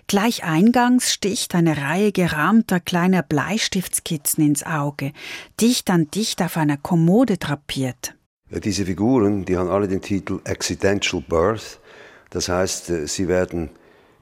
Gleich 0.07 0.43
eingangs 0.43 1.13
sticht 1.13 1.53
eine 1.53 1.77
Reihe 1.77 2.11
gerahmter 2.11 2.79
kleiner 2.79 3.21
Bleistiftskizzen 3.21 4.43
ins 4.43 4.65
Auge, 4.65 5.11
dicht 5.61 5.91
an 5.91 6.09
dicht 6.09 6.41
auf 6.41 6.57
einer 6.57 6.77
Kommode 6.77 7.37
drapiert. 7.37 8.15
Diese 8.49 8.87
Figuren, 8.87 9.45
die 9.45 9.55
haben 9.55 9.69
alle 9.69 9.87
den 9.87 10.01
Titel 10.01 10.39
Accidental 10.45 11.21
Birth. 11.21 11.79
Das 12.31 12.49
heißt, 12.49 12.89
äh, 12.89 13.07
sie 13.07 13.27
werden 13.27 13.69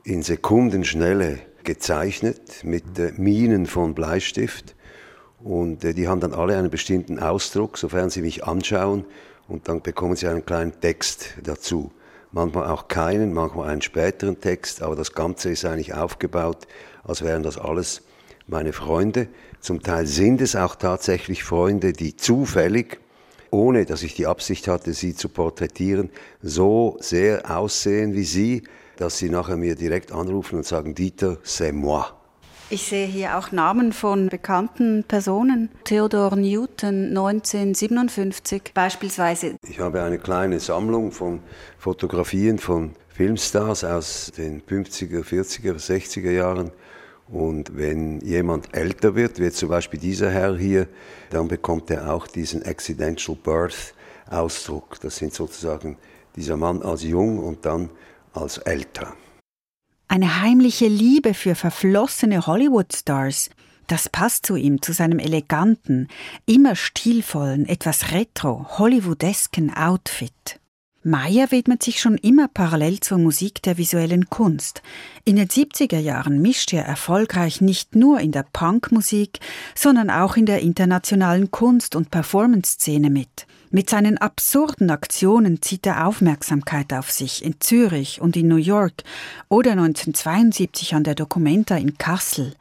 in 0.03 0.23
Sekundenschnelle 0.23 1.39
gezeichnet 1.63 2.65
mit 2.65 2.99
äh, 2.99 3.13
Minen 3.15 3.65
von 3.65 3.95
Bleistift. 3.95 4.75
Und 5.43 5.83
äh, 5.83 5.93
die 5.93 6.07
haben 6.07 6.19
dann 6.19 6.33
alle 6.33 6.57
einen 6.57 6.69
bestimmten 6.69 7.19
Ausdruck, 7.19 7.77
sofern 7.77 8.09
sie 8.09 8.21
mich 8.21 8.43
anschauen. 8.43 9.05
Und 9.47 9.67
dann 9.67 9.81
bekommen 9.81 10.15
sie 10.15 10.27
einen 10.27 10.45
kleinen 10.45 10.79
Text 10.79 11.33
dazu. 11.43 11.91
Manchmal 12.31 12.69
auch 12.69 12.87
keinen, 12.87 13.33
manchmal 13.33 13.69
einen 13.69 13.81
späteren 13.81 14.39
Text. 14.39 14.81
Aber 14.81 14.95
das 14.95 15.13
Ganze 15.13 15.49
ist 15.51 15.65
eigentlich 15.65 15.93
aufgebaut, 15.93 16.67
als 17.03 17.21
wären 17.23 17.43
das 17.43 17.57
alles 17.57 18.03
meine 18.47 18.73
Freunde. 18.73 19.27
Zum 19.59 19.81
Teil 19.81 20.07
sind 20.07 20.41
es 20.41 20.55
auch 20.55 20.75
tatsächlich 20.75 21.43
Freunde, 21.43 21.93
die 21.93 22.15
zufällig 22.15 22.99
ohne 23.51 23.85
dass 23.85 24.01
ich 24.01 24.15
die 24.15 24.25
Absicht 24.25 24.67
hatte, 24.67 24.93
sie 24.93 25.13
zu 25.13 25.29
porträtieren, 25.29 26.09
so 26.41 26.97
sehr 26.99 27.51
aussehen 27.51 28.13
wie 28.15 28.23
sie, 28.23 28.63
dass 28.97 29.17
sie 29.17 29.29
nachher 29.29 29.57
mir 29.57 29.75
direkt 29.75 30.11
anrufen 30.11 30.55
und 30.55 30.65
sagen, 30.65 30.95
Dieter, 30.95 31.37
c'est 31.43 31.73
moi. 31.73 32.20
Ich 32.73 32.83
sehe 32.87 33.05
hier 33.05 33.37
auch 33.37 33.51
Namen 33.51 33.91
von 33.91 34.29
bekannten 34.29 35.03
Personen. 35.03 35.67
Theodor 35.83 36.37
Newton 36.37 37.09
1957 37.09 38.71
beispielsweise. 38.73 39.57
Ich 39.67 39.81
habe 39.81 40.01
eine 40.01 40.17
kleine 40.17 40.57
Sammlung 40.61 41.11
von 41.11 41.41
Fotografien 41.77 42.59
von 42.59 42.91
Filmstars 43.09 43.83
aus 43.83 44.31
den 44.37 44.61
50er, 44.61 45.21
40er, 45.21 45.73
60er 45.73 46.31
Jahren 46.31 46.71
und 47.27 47.75
wenn 47.75 48.21
jemand 48.21 48.73
älter 48.73 49.15
wird, 49.15 49.41
wie 49.41 49.51
zum 49.51 49.67
Beispiel 49.67 49.99
dieser 49.99 50.31
Herr 50.31 50.55
hier, 50.55 50.87
dann 51.29 51.49
bekommt 51.49 51.91
er 51.91 52.13
auch 52.13 52.25
diesen 52.25 52.63
Accidental 52.63 53.35
Birth 53.35 53.93
Ausdruck. 54.29 54.97
Das 55.01 55.17
sind 55.17 55.33
sozusagen 55.33 55.97
dieser 56.37 56.55
Mann 56.55 56.81
als 56.83 57.03
jung 57.03 57.37
und 57.39 57.65
dann 57.65 57.89
als 58.33 58.59
älter. 58.59 59.13
Eine 60.11 60.41
heimliche 60.41 60.89
Liebe 60.89 61.33
für 61.33 61.55
verflossene 61.55 62.45
Hollywood-Stars. 62.45 63.49
Das 63.87 64.09
passt 64.09 64.45
zu 64.45 64.57
ihm, 64.57 64.81
zu 64.81 64.91
seinem 64.91 65.19
eleganten, 65.19 66.09
immer 66.45 66.75
stilvollen, 66.75 67.65
etwas 67.65 68.11
retro, 68.11 68.65
hollywoodesken 68.77 69.73
Outfit. 69.73 70.59
Meyer 71.01 71.49
widmet 71.51 71.81
sich 71.81 72.01
schon 72.01 72.17
immer 72.17 72.49
parallel 72.49 72.99
zur 72.99 73.19
Musik 73.19 73.61
der 73.61 73.77
visuellen 73.77 74.29
Kunst. 74.29 74.81
In 75.23 75.37
den 75.37 75.47
70er 75.47 75.99
Jahren 75.99 76.41
mischt 76.41 76.73
er 76.73 76.83
erfolgreich 76.83 77.61
nicht 77.61 77.95
nur 77.95 78.19
in 78.19 78.33
der 78.33 78.45
Punkmusik, 78.51 79.39
sondern 79.75 80.09
auch 80.09 80.35
in 80.35 80.45
der 80.45 80.59
internationalen 80.59 81.51
Kunst- 81.51 81.95
und 81.95 82.11
Performance-Szene 82.11 83.09
mit. 83.09 83.47
Mit 83.73 83.89
seinen 83.89 84.17
absurden 84.17 84.89
Aktionen 84.89 85.61
zieht 85.61 85.85
er 85.85 86.05
Aufmerksamkeit 86.05 86.91
auf 86.91 87.09
sich 87.09 87.45
in 87.45 87.55
Zürich 87.61 88.19
und 88.19 88.35
in 88.35 88.49
New 88.49 88.57
York 88.57 89.03
oder 89.47 89.71
1972 89.71 90.93
an 90.93 91.05
der 91.05 91.15
Documenta 91.15 91.77
in 91.77 91.97
Kassel. 91.97 92.53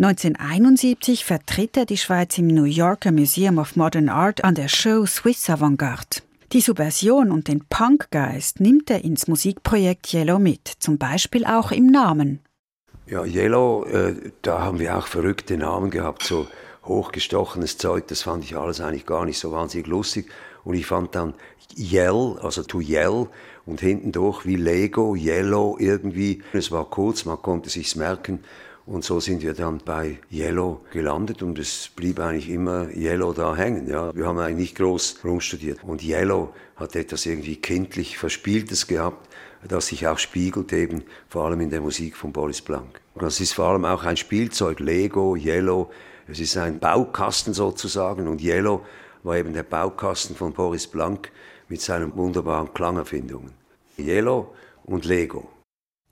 1971 0.00 1.24
vertritt 1.24 1.76
er 1.76 1.86
die 1.86 1.96
Schweiz 1.96 2.38
im 2.38 2.48
New 2.48 2.64
Yorker 2.64 3.12
Museum 3.12 3.58
of 3.58 3.76
Modern 3.76 4.08
Art 4.08 4.42
an 4.42 4.56
der 4.56 4.66
Show 4.66 5.06
Swiss 5.06 5.48
Avantgarde. 5.48 6.22
Die 6.52 6.60
Subversion 6.60 7.30
und 7.30 7.46
den 7.46 7.64
Punkgeist 7.68 8.58
nimmt 8.58 8.90
er 8.90 9.04
ins 9.04 9.28
Musikprojekt 9.28 10.12
Yellow 10.12 10.40
mit, 10.40 10.66
zum 10.80 10.98
Beispiel 10.98 11.44
auch 11.44 11.70
im 11.70 11.86
Namen. 11.86 12.40
Ja, 13.06 13.24
Yellow, 13.24 13.84
äh, 13.84 14.32
da 14.42 14.60
haben 14.60 14.80
wir 14.80 14.98
auch 14.98 15.06
verrückte 15.06 15.56
Namen 15.56 15.90
gehabt, 15.90 16.24
so 16.24 16.48
hochgestochenes 16.84 17.78
Zeug, 17.78 18.08
das 18.08 18.22
fand 18.22 18.44
ich 18.44 18.56
alles 18.56 18.80
eigentlich 18.80 19.06
gar 19.06 19.24
nicht 19.24 19.38
so 19.38 19.52
wahnsinnig 19.52 19.86
lustig. 19.86 20.26
Und 20.64 20.74
ich 20.74 20.86
fand 20.86 21.14
dann 21.14 21.34
Yell, 21.76 22.36
also 22.40 22.62
to 22.62 22.80
yell, 22.80 23.28
und 23.66 23.80
hinten 23.80 24.12
durch 24.12 24.46
wie 24.46 24.56
Lego, 24.56 25.14
Yellow 25.14 25.76
irgendwie. 25.78 26.42
Es 26.52 26.70
war 26.70 26.88
kurz, 26.88 27.24
man 27.24 27.40
konnte 27.40 27.68
sich's 27.68 27.96
merken. 27.96 28.40
Und 28.86 29.04
so 29.04 29.20
sind 29.20 29.42
wir 29.42 29.52
dann 29.52 29.82
bei 29.84 30.18
Yellow 30.32 30.80
gelandet 30.90 31.42
und 31.42 31.58
es 31.58 31.90
blieb 31.94 32.18
eigentlich 32.18 32.48
immer 32.48 32.88
Yellow 32.96 33.34
da 33.34 33.54
hängen. 33.54 33.86
Ja. 33.86 34.14
Wir 34.16 34.26
haben 34.26 34.38
eigentlich 34.38 34.70
nicht 34.70 34.78
groß 34.78 35.18
rumstudiert. 35.24 35.84
Und 35.84 36.02
Yellow 36.02 36.54
hat 36.76 36.96
etwas 36.96 37.26
irgendwie 37.26 37.56
kindlich 37.56 38.16
Verspieltes 38.16 38.86
gehabt, 38.86 39.28
das 39.68 39.88
sich 39.88 40.06
auch 40.08 40.18
spiegelt 40.18 40.72
eben 40.72 41.02
vor 41.28 41.44
allem 41.44 41.60
in 41.60 41.68
der 41.68 41.82
Musik 41.82 42.16
von 42.16 42.32
Boris 42.32 42.62
Blank. 42.62 43.02
Und 43.12 43.22
das 43.22 43.40
ist 43.40 43.52
vor 43.52 43.66
allem 43.66 43.84
auch 43.84 44.04
ein 44.04 44.16
Spielzeug, 44.16 44.80
Lego, 44.80 45.36
Yellow. 45.36 45.90
Es 46.26 46.40
ist 46.40 46.56
ein 46.56 46.78
Baukasten 46.78 47.52
sozusagen 47.52 48.26
und 48.26 48.40
Yellow 48.40 48.86
war 49.28 49.36
eben 49.36 49.52
der 49.52 49.62
Baukasten 49.62 50.34
von 50.34 50.54
Boris 50.54 50.86
Blank 50.86 51.30
mit 51.68 51.82
seinen 51.82 52.16
wunderbaren 52.16 52.72
Klangerfindungen. 52.72 53.52
Yellow 53.98 54.54
und 54.84 55.04
Lego. 55.04 55.48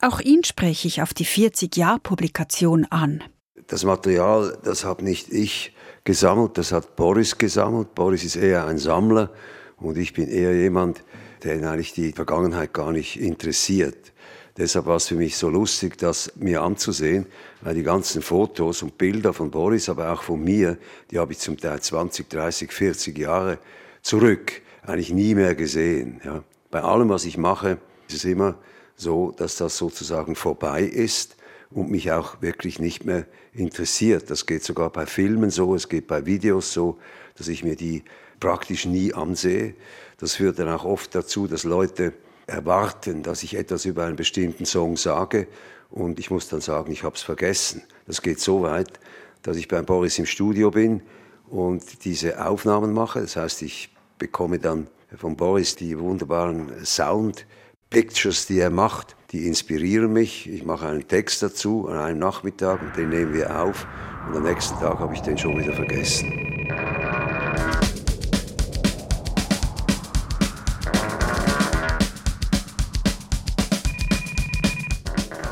Auch 0.02 0.20
ihn 0.20 0.44
spreche 0.44 0.87
ich 0.87 1.00
auf 1.00 1.14
die 1.14 1.24
40-Jahr-Publikation 1.24 2.85
an. 2.90 3.24
Das 3.68 3.85
Material, 3.85 4.59
das 4.62 4.85
habe 4.85 5.02
nicht 5.02 5.33
ich 5.33 5.74
gesammelt, 6.05 6.59
das 6.59 6.72
hat 6.72 6.94
Boris 6.94 7.38
gesammelt. 7.38 7.94
Boris 7.94 8.22
ist 8.22 8.37
eher 8.37 8.66
ein 8.66 8.76
Sammler 8.76 9.33
und 9.79 9.96
ich 9.96 10.12
bin 10.12 10.29
eher 10.29 10.55
jemand, 10.55 11.02
der 11.42 11.55
eigentlich 11.55 11.94
die 11.94 12.12
Vergangenheit 12.12 12.74
gar 12.74 12.92
nicht 12.92 13.18
interessiert. 13.18 14.12
Deshalb 14.57 14.87
war 14.87 14.97
es 14.97 15.09
für 15.09 15.16
mich 15.16 15.37
so 15.37 15.51
lustig, 15.51 15.99
das 15.99 16.33
mir 16.37 16.62
anzusehen, 16.62 17.27
weil 17.61 17.75
die 17.75 17.83
ganzen 17.83 18.23
Fotos 18.23 18.83
und 18.83 18.97
Bilder 18.97 19.35
von 19.35 19.51
Boris, 19.51 19.88
aber 19.88 20.11
auch 20.12 20.23
von 20.23 20.42
mir, 20.42 20.79
die 21.11 21.19
habe 21.19 21.33
ich 21.33 21.38
zum 21.38 21.59
Teil 21.59 21.81
20, 21.81 22.31
30, 22.31 22.73
40 22.73 23.19
Jahre 23.19 23.59
zurück 24.01 24.62
eigentlich 24.83 25.12
nie 25.12 25.35
mehr 25.35 25.55
gesehen. 25.55 26.21
Ja. 26.25 26.42
Bei 26.71 26.83
allem, 26.83 27.09
was 27.11 27.25
ich 27.27 27.37
mache, 27.37 27.79
ist 28.09 28.16
es 28.16 28.25
immer 28.25 28.57
so, 28.97 29.33
dass 29.37 29.57
das 29.57 29.77
sozusagen 29.77 30.35
vorbei 30.35 30.83
ist 30.83 31.37
und 31.71 31.90
mich 31.90 32.12
auch 32.12 32.40
wirklich 32.40 32.79
nicht 32.79 33.05
mehr 33.05 33.27
interessiert. 33.53 34.31
Das 34.31 34.47
geht 34.47 34.64
sogar 34.64 34.90
bei 34.90 35.07
Filmen 35.07 35.51
so, 35.51 35.75
es 35.75 35.88
geht 35.88 36.07
bei 36.07 36.25
Videos 36.25 36.73
so, 36.73 36.99
dass 37.37 37.49
ich 37.49 37.62
mir 37.62 37.77
die 37.77 38.05
praktisch 38.40 38.87
nie 38.87 39.12
ansehe. 39.12 39.75
Das 40.19 40.37
führt 40.37 40.59
dann 40.59 40.69
auch 40.69 40.85
oft 40.85 41.14
dazu, 41.14 41.47
dass 41.47 41.64
Leute 41.64 42.14
erwarten, 42.46 43.22
dass 43.22 43.42
ich 43.42 43.56
etwas 43.56 43.85
über 43.85 44.04
einen 44.04 44.16
bestimmten 44.16 44.66
Song 44.66 44.96
sage 44.96 45.48
und 45.90 46.18
ich 46.18 46.30
muss 46.30 46.48
dann 46.48 46.61
sagen, 46.61 46.92
ich 46.92 47.02
habe 47.02 47.16
es 47.16 47.22
vergessen. 47.22 47.82
Das 48.06 48.22
geht 48.22 48.40
so 48.40 48.62
weit, 48.62 49.00
dass 49.42 49.56
ich 49.56 49.68
beim 49.68 49.85
Boris 49.85 50.18
im 50.18 50.26
Studio 50.26 50.70
bin 50.70 51.02
und 51.48 52.04
diese 52.04 52.44
Aufnahmen 52.44 52.92
mache. 52.92 53.20
Das 53.20 53.37
heißt, 53.37 53.62
ich 53.62 53.90
bekomme 54.18 54.59
dann 54.59 54.88
von 55.16 55.37
Boris 55.37 55.76
die 55.76 55.98
wunderbaren 55.98 56.85
Sound 56.85 57.46
Pictures, 57.90 58.46
die 58.46 58.59
er 58.59 58.70
macht, 58.70 59.16
die 59.30 59.46
inspirieren 59.46 60.12
mich. 60.12 60.48
Ich 60.48 60.64
mache 60.64 60.88
einen 60.88 61.06
Text 61.06 61.42
dazu 61.42 61.88
an 61.88 61.98
einem 61.98 62.18
Nachmittag 62.18 62.82
und 62.82 62.96
den 62.96 63.11
nehmen 63.11 63.32
wir 63.32 63.62
auf 63.62 63.87
und 64.28 64.37
am 64.37 64.42
nächsten 64.42 64.78
Tag 64.80 64.98
habe 64.98 65.14
ich 65.14 65.20
den 65.20 65.38
schon 65.38 65.56
wieder 65.59 65.72
vergessen. 65.72 67.06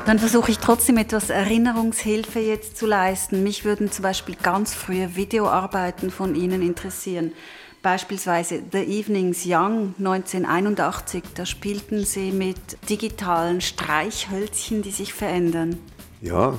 Dann 0.06 0.18
versuche 0.18 0.50
ich 0.50 0.58
trotzdem 0.58 0.98
etwas 0.98 1.30
Erinnerungshilfe 1.30 2.38
jetzt 2.38 2.76
zu 2.76 2.84
leisten. 2.84 3.42
Mich 3.42 3.64
würden 3.64 3.90
zum 3.90 4.02
Beispiel 4.02 4.36
ganz 4.42 4.74
frühe 4.74 5.16
Videoarbeiten 5.16 6.10
von 6.10 6.34
Ihnen 6.34 6.60
interessieren. 6.60 7.32
Beispielsweise 7.80 8.62
The 8.70 8.78
Evenings 8.78 9.44
Young 9.46 9.94
1981, 9.98 11.22
da 11.34 11.46
spielten 11.46 12.04
Sie 12.04 12.32
mit 12.32 12.58
digitalen 12.90 13.62
Streichhölzchen, 13.62 14.82
die 14.82 14.90
sich 14.90 15.14
verändern. 15.14 15.78
Ja, 16.20 16.58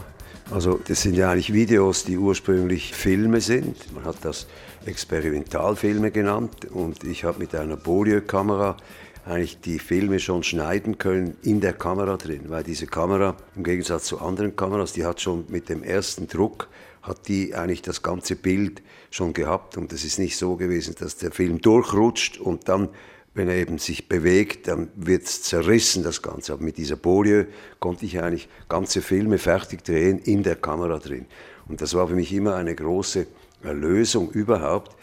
also 0.51 0.79
das 0.88 1.03
sind 1.03 1.15
ja 1.15 1.31
eigentlich 1.31 1.53
Videos, 1.53 2.03
die 2.03 2.17
ursprünglich 2.17 2.93
Filme 2.93 3.41
sind. 3.41 3.93
Man 3.93 4.05
hat 4.05 4.17
das 4.23 4.47
Experimentalfilme 4.88 6.10
genannt 6.10 6.65
und 6.71 7.03
ich 7.03 7.23
habe 7.23 7.39
mit 7.39 7.53
einer 7.53 7.77
Beaulieu-Kamera 7.77 8.77
eigentlich 9.25 9.59
die 9.59 9.79
Filme 9.79 10.19
schon 10.19 10.43
schneiden 10.43 10.97
können 10.97 11.35
in 11.41 11.59
der 11.59 11.73
Kamera 11.73 12.17
drin, 12.17 12.43
weil 12.47 12.63
diese 12.63 12.85
Kamera 12.85 13.35
im 13.55 13.63
Gegensatz 13.63 14.05
zu 14.05 14.19
anderen 14.19 14.55
Kameras, 14.55 14.93
die 14.93 15.05
hat 15.05 15.19
schon 15.19 15.45
mit 15.49 15.69
dem 15.69 15.83
ersten 15.83 16.27
Druck 16.27 16.69
hat 17.01 17.27
die 17.27 17.53
eigentlich 17.53 17.83
das 17.83 18.01
ganze 18.01 18.35
Bild 18.35 18.81
schon 19.11 19.33
gehabt 19.33 19.77
und 19.77 19.93
es 19.93 20.03
ist 20.03 20.17
nicht 20.17 20.38
so 20.38 20.55
gewesen, 20.55 20.95
dass 20.99 21.17
der 21.17 21.31
Film 21.31 21.61
durchrutscht 21.61 22.39
und 22.39 22.67
dann 22.67 22.89
wenn 23.35 23.49
er 23.49 23.55
eben 23.55 23.79
sich 23.79 24.07
bewegt, 24.07 24.69
dann 24.69 24.88
wird 24.95 25.23
es 25.23 25.43
zerrissen, 25.43 26.03
das 26.03 26.21
Ganze. 26.21 26.53
Aber 26.53 26.63
mit 26.63 26.77
dieser 26.77 26.95
Folie 26.95 27.47
konnte 27.81 28.05
ich 28.05 28.21
eigentlich 28.21 28.47
ganze 28.69 29.01
Filme 29.01 29.39
fertig 29.39 29.83
drehen 29.83 30.19
in 30.19 30.41
der 30.41 30.55
Kamera 30.55 30.99
drin. 30.99 31.25
Und 31.67 31.81
das 31.81 31.93
war 31.93 32.07
für 32.07 32.15
mich 32.15 32.31
immer 32.31 32.55
eine 32.55 32.73
große 32.73 33.27
Erlösung 33.61 34.31
überhaupt, 34.31 34.95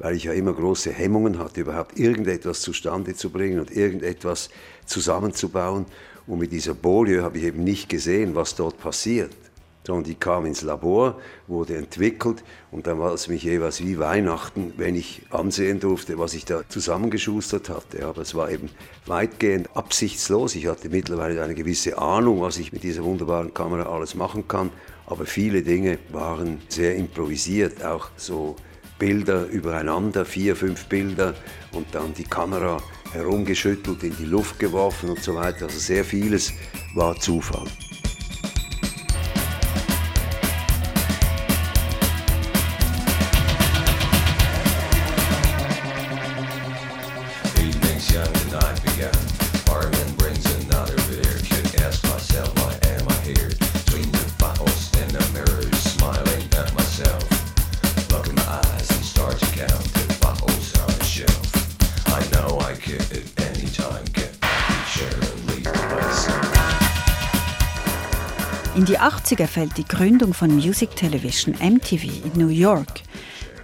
weil 0.00 0.16
ich 0.16 0.24
ja 0.24 0.32
immer 0.32 0.52
große 0.52 0.90
Hemmungen 0.90 1.38
hatte, 1.38 1.60
überhaupt 1.60 1.98
irgendetwas 1.98 2.62
zustande 2.62 3.14
zu 3.14 3.30
bringen 3.30 3.60
und 3.60 3.70
irgendetwas 3.70 4.50
zusammenzubauen. 4.86 5.84
Und 6.26 6.38
mit 6.38 6.52
dieser 6.52 6.74
Bolie 6.74 7.22
habe 7.22 7.38
ich 7.38 7.44
eben 7.44 7.62
nicht 7.62 7.88
gesehen, 7.88 8.34
was 8.34 8.54
dort 8.56 8.78
passiert. 8.78 9.30
Sondern 9.86 10.04
die 10.04 10.14
kam 10.14 10.46
ins 10.46 10.62
Labor, 10.62 11.18
wurde 11.46 11.76
entwickelt 11.76 12.44
und 12.70 12.86
dann 12.86 12.98
war 12.98 13.14
es 13.14 13.28
mich 13.28 13.44
jeweils 13.44 13.82
wie 13.82 13.98
Weihnachten, 13.98 14.74
wenn 14.76 14.94
ich 14.94 15.22
ansehen 15.30 15.80
durfte, 15.80 16.18
was 16.18 16.34
ich 16.34 16.44
da 16.44 16.62
zusammengeschustert 16.68 17.70
hatte. 17.70 18.06
Aber 18.06 18.22
es 18.22 18.34
war 18.34 18.50
eben 18.50 18.68
weitgehend 19.06 19.74
absichtslos. 19.74 20.54
Ich 20.54 20.66
hatte 20.66 20.90
mittlerweile 20.90 21.42
eine 21.42 21.54
gewisse 21.54 21.98
Ahnung, 21.98 22.40
was 22.42 22.58
ich 22.58 22.72
mit 22.72 22.82
dieser 22.82 23.04
wunderbaren 23.04 23.54
Kamera 23.54 23.90
alles 23.90 24.14
machen 24.14 24.46
kann. 24.48 24.70
Aber 25.06 25.26
viele 25.26 25.62
Dinge 25.62 25.98
waren 26.12 26.58
sehr 26.68 26.94
improvisiert, 26.96 27.82
auch 27.84 28.10
so 28.16 28.56
Bilder 29.00 29.46
übereinander, 29.46 30.24
vier, 30.24 30.54
fünf 30.54 30.84
Bilder 30.84 31.34
und 31.72 31.92
dann 31.92 32.14
die 32.14 32.24
Kamera 32.24 32.80
herumgeschüttelt, 33.12 34.04
in 34.04 34.16
die 34.16 34.26
Luft 34.26 34.60
geworfen 34.60 35.10
und 35.10 35.20
so 35.20 35.34
weiter. 35.34 35.64
Also 35.64 35.78
sehr 35.78 36.04
vieles 36.04 36.52
war 36.94 37.18
Zufall. 37.18 37.66
In 68.80 68.86
die 68.86 68.98
80er 68.98 69.46
fällt 69.46 69.76
die 69.76 69.84
Gründung 69.84 70.32
von 70.32 70.54
Music 70.54 70.96
Television 70.96 71.54
MTV 71.56 72.04
in 72.24 72.32
New 72.40 72.48
York. 72.48 73.02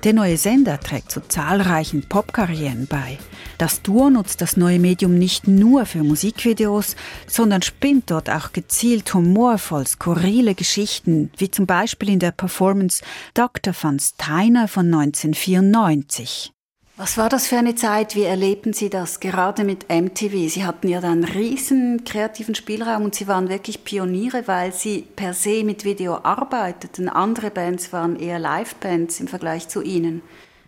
Der 0.05 0.13
neue 0.13 0.37
Sender 0.37 0.79
trägt 0.79 1.11
zu 1.11 1.27
zahlreichen 1.27 2.07
Popkarrieren 2.07 2.87
bei. 2.87 3.17
Das 3.57 3.81
Duo 3.81 4.11
nutzt 4.11 4.43
das 4.43 4.59
neue 4.59 4.79
Medium 4.79 5.15
nicht 5.15 5.49
nur 5.49 5.87
für 5.87 6.03
Musikvideos, 6.03 6.97
sondern 7.27 7.63
spinnt 7.63 8.11
dort 8.11 8.29
auch 8.29 8.53
gezielt 8.53 9.15
humorvoll 9.15 9.87
skurrile 9.87 10.55
Geschichten, 10.55 11.31
wie 11.39 11.51
zum 11.51 11.65
Beispiel 11.65 12.11
in 12.11 12.19
der 12.19 12.33
Performance 12.33 13.03
Dr. 13.33 13.73
van 13.81 13.99
Steiner 13.99 14.69
von 14.69 14.93
1994. 14.93 16.53
Was 16.99 17.19
war 17.19 17.29
das 17.29 17.47
für 17.47 17.59
eine 17.59 17.75
Zeit? 17.75 18.15
Wie 18.15 18.23
erlebten 18.23 18.73
Sie 18.73 18.89
das 18.89 19.21
gerade 19.21 19.65
mit 19.65 19.91
MTV? 19.91 20.49
Sie 20.49 20.65
hatten 20.65 20.89
ja 20.89 21.03
da 21.03 21.11
einen 21.11 21.25
riesen 21.25 22.05
kreativen 22.05 22.55
Spielraum 22.55 23.05
und 23.05 23.15
Sie 23.15 23.29
waren 23.29 23.51
wirklich 23.51 23.85
Pioniere, 23.85 24.45
weil 24.49 24.73
Sie 24.73 25.05
per 25.15 25.35
se 25.35 25.63
mit 25.63 25.85
Video 25.85 26.21
arbeiteten. 26.23 27.11
Andere 27.11 27.51
Bands 27.51 27.93
waren 27.93 28.19
eher 28.19 28.39
Live-Bands 28.39 29.21
im 29.21 29.29
Vergleich 29.29 29.69
zu 29.69 29.83
Ihnen. 29.83 30.23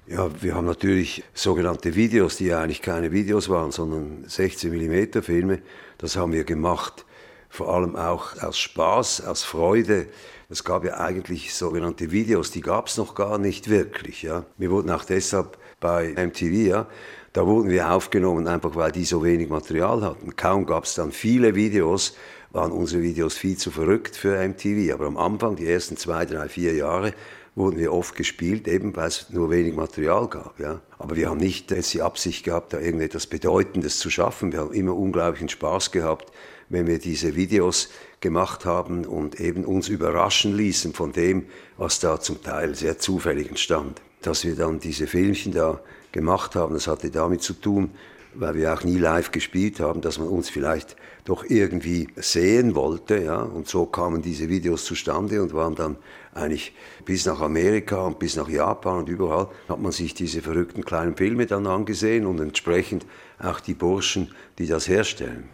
Ja, 0.06 0.28
wir 0.42 0.54
haben 0.54 0.66
natürlich 0.66 1.24
sogenannte 1.32 1.94
Videos, 1.94 2.36
die 2.36 2.46
ja 2.46 2.60
eigentlich 2.60 2.82
keine 2.82 3.10
Videos 3.10 3.48
waren, 3.48 3.72
sondern 3.72 4.24
16 4.26 4.70
mm 4.70 5.22
Filme. 5.22 5.62
Das 5.96 6.16
haben 6.16 6.32
wir 6.32 6.44
gemacht, 6.44 7.06
vor 7.48 7.74
allem 7.74 7.96
auch 7.96 8.36
aus 8.42 8.58
Spaß, 8.58 9.22
aus 9.22 9.44
Freude. 9.44 10.08
Es 10.50 10.62
gab 10.62 10.84
ja 10.84 11.00
eigentlich 11.00 11.54
sogenannte 11.54 12.10
Videos, 12.10 12.50
die 12.50 12.60
gab 12.60 12.88
es 12.88 12.98
noch 12.98 13.14
gar 13.14 13.38
nicht 13.38 13.70
wirklich. 13.70 14.22
Ja. 14.22 14.44
Wir 14.58 14.70
wurden 14.70 14.90
auch 14.90 15.04
deshalb 15.04 15.56
bei 15.80 16.14
MTV, 16.16 16.52
ja, 16.68 16.86
da 17.32 17.46
wurden 17.46 17.70
wir 17.70 17.92
aufgenommen, 17.92 18.48
einfach 18.48 18.74
weil 18.74 18.90
die 18.90 19.04
so 19.04 19.22
wenig 19.22 19.48
Material 19.48 20.02
hatten. 20.02 20.34
Kaum 20.34 20.66
gab 20.66 20.84
es 20.84 20.94
dann 20.94 21.12
viele 21.12 21.54
Videos, 21.54 22.16
waren 22.50 22.72
unsere 22.72 23.02
Videos 23.02 23.36
viel 23.36 23.56
zu 23.56 23.70
verrückt 23.70 24.16
für 24.16 24.36
MTV. 24.36 24.92
Aber 24.94 25.06
am 25.06 25.16
Anfang, 25.16 25.54
die 25.56 25.68
ersten 25.68 25.96
zwei, 25.96 26.24
drei, 26.24 26.48
vier 26.48 26.74
Jahre, 26.74 27.12
wurden 27.54 27.78
wir 27.78 27.92
oft 27.92 28.16
gespielt, 28.16 28.66
eben 28.66 28.96
weil 28.96 29.08
es 29.08 29.30
nur 29.30 29.50
wenig 29.50 29.74
Material 29.74 30.28
gab. 30.28 30.58
Ja. 30.58 30.80
Aber 30.98 31.16
wir 31.16 31.28
haben 31.28 31.38
nicht 31.38 31.70
jetzt 31.70 31.92
die 31.92 32.02
Absicht 32.02 32.44
gehabt, 32.44 32.72
da 32.72 32.80
irgendetwas 32.80 33.26
Bedeutendes 33.26 33.98
zu 33.98 34.10
schaffen. 34.10 34.52
Wir 34.52 34.60
haben 34.60 34.72
immer 34.72 34.96
unglaublichen 34.96 35.48
Spaß 35.48 35.92
gehabt, 35.92 36.32
wenn 36.68 36.86
wir 36.86 36.98
diese 36.98 37.36
Videos 37.36 37.90
gemacht 38.20 38.64
haben 38.64 39.04
und 39.04 39.38
eben 39.40 39.64
uns 39.64 39.88
überraschen 39.88 40.56
ließen 40.56 40.92
von 40.92 41.12
dem, 41.12 41.46
was 41.76 42.00
da 42.00 42.20
zum 42.20 42.42
Teil 42.42 42.74
sehr 42.74 42.98
zufällig 42.98 43.48
entstand 43.48 44.00
dass 44.22 44.44
wir 44.44 44.56
dann 44.56 44.80
diese 44.80 45.06
Filmchen 45.06 45.52
da 45.52 45.80
gemacht 46.12 46.54
haben, 46.54 46.74
das 46.74 46.86
hatte 46.86 47.10
damit 47.10 47.42
zu 47.42 47.54
tun, 47.54 47.90
weil 48.34 48.54
wir 48.54 48.72
auch 48.72 48.84
nie 48.84 48.98
live 48.98 49.30
gespielt 49.32 49.80
haben, 49.80 50.00
dass 50.00 50.18
man 50.18 50.28
uns 50.28 50.48
vielleicht 50.48 50.96
doch 51.24 51.44
irgendwie 51.48 52.08
sehen 52.16 52.74
wollte, 52.74 53.18
ja, 53.22 53.40
und 53.40 53.68
so 53.68 53.86
kamen 53.86 54.22
diese 54.22 54.48
Videos 54.48 54.84
zustande 54.84 55.42
und 55.42 55.52
waren 55.54 55.74
dann 55.74 55.96
eigentlich 56.34 56.74
bis 57.04 57.26
nach 57.26 57.40
Amerika 57.40 58.00
und 58.02 58.18
bis 58.18 58.36
nach 58.36 58.48
Japan 58.48 58.98
und 58.98 59.08
überall 59.08 59.48
hat 59.68 59.80
man 59.80 59.92
sich 59.92 60.14
diese 60.14 60.40
verrückten 60.40 60.84
kleinen 60.84 61.16
Filme 61.16 61.46
dann 61.46 61.66
angesehen 61.66 62.26
und 62.26 62.40
entsprechend 62.40 63.06
auch 63.38 63.60
die 63.60 63.74
Burschen, 63.74 64.32
die 64.58 64.66
das 64.66 64.88
herstellen. 64.88 65.48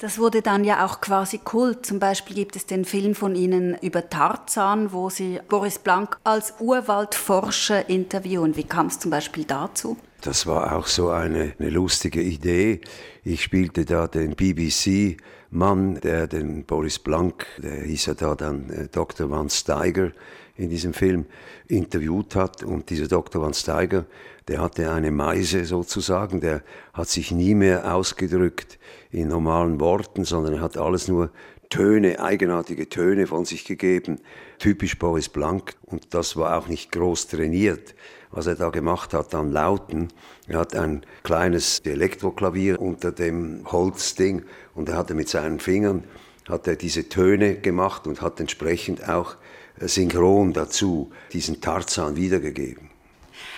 Das 0.00 0.18
wurde 0.18 0.40
dann 0.40 0.64
ja 0.64 0.86
auch 0.86 1.02
quasi 1.02 1.36
Kult. 1.36 1.84
Zum 1.84 1.98
Beispiel 1.98 2.34
gibt 2.34 2.56
es 2.56 2.64
den 2.64 2.86
Film 2.86 3.14
von 3.14 3.34
Ihnen 3.34 3.76
über 3.82 4.08
Tarzan, 4.08 4.94
wo 4.94 5.10
Sie 5.10 5.38
Boris 5.46 5.78
Blank 5.78 6.16
als 6.24 6.54
Urwaldforscher 6.58 7.90
interviewen. 7.90 8.56
Wie 8.56 8.64
kam 8.64 8.86
es 8.86 8.98
zum 8.98 9.10
Beispiel 9.10 9.44
dazu? 9.44 9.98
Das 10.22 10.46
war 10.46 10.74
auch 10.74 10.86
so 10.86 11.10
eine, 11.10 11.52
eine 11.58 11.68
lustige 11.68 12.22
Idee. 12.22 12.80
Ich 13.24 13.42
spielte 13.42 13.84
da 13.84 14.06
den 14.06 14.36
BBC-Mann, 14.36 16.00
der 16.00 16.26
den 16.28 16.64
Boris 16.64 16.98
Blank, 16.98 17.44
der 17.58 17.82
hieß 17.82 18.06
ja 18.06 18.14
da 18.14 18.34
dann 18.34 18.70
äh, 18.70 18.88
Dr. 18.88 19.28
Van 19.28 19.50
Steiger 19.50 20.12
in 20.56 20.70
diesem 20.70 20.94
Film, 20.94 21.26
interviewt 21.68 22.36
hat. 22.36 22.62
Und 22.62 22.88
dieser 22.88 23.06
Dr. 23.06 23.42
Van 23.42 23.52
Steiger, 23.52 24.06
der 24.48 24.62
hatte 24.62 24.90
eine 24.90 25.10
Meise 25.10 25.66
sozusagen, 25.66 26.40
der 26.40 26.62
hat 26.94 27.08
sich 27.08 27.32
nie 27.32 27.54
mehr 27.54 27.94
ausgedrückt 27.94 28.78
in 29.10 29.28
normalen 29.28 29.80
Worten, 29.80 30.24
sondern 30.24 30.54
er 30.54 30.60
hat 30.60 30.76
alles 30.76 31.08
nur 31.08 31.30
Töne, 31.68 32.20
eigenartige 32.20 32.88
Töne 32.88 33.26
von 33.26 33.44
sich 33.44 33.64
gegeben, 33.64 34.20
typisch 34.58 34.98
Boris 34.98 35.28
Blank. 35.28 35.74
Und 35.86 36.14
das 36.14 36.36
war 36.36 36.58
auch 36.58 36.68
nicht 36.68 36.90
groß 36.92 37.28
trainiert, 37.28 37.94
was 38.30 38.46
er 38.46 38.56
da 38.56 38.70
gemacht 38.70 39.14
hat 39.14 39.34
an 39.34 39.52
Lauten. 39.52 40.08
Er 40.48 40.58
hat 40.58 40.74
ein 40.74 41.06
kleines 41.22 41.78
Elektroklavier 41.80 42.80
unter 42.80 43.12
dem 43.12 43.70
Holzding 43.70 44.42
und 44.74 44.88
er 44.88 44.96
hatte 44.96 45.14
mit 45.14 45.28
seinen 45.28 45.60
Fingern 45.60 46.04
hat 46.48 46.66
er 46.66 46.76
diese 46.76 47.08
Töne 47.08 47.56
gemacht 47.56 48.06
und 48.06 48.20
hat 48.20 48.40
entsprechend 48.40 49.08
auch 49.08 49.36
synchron 49.78 50.52
dazu 50.52 51.10
diesen 51.32 51.60
Tarzan 51.60 52.16
wiedergegeben. 52.16 52.90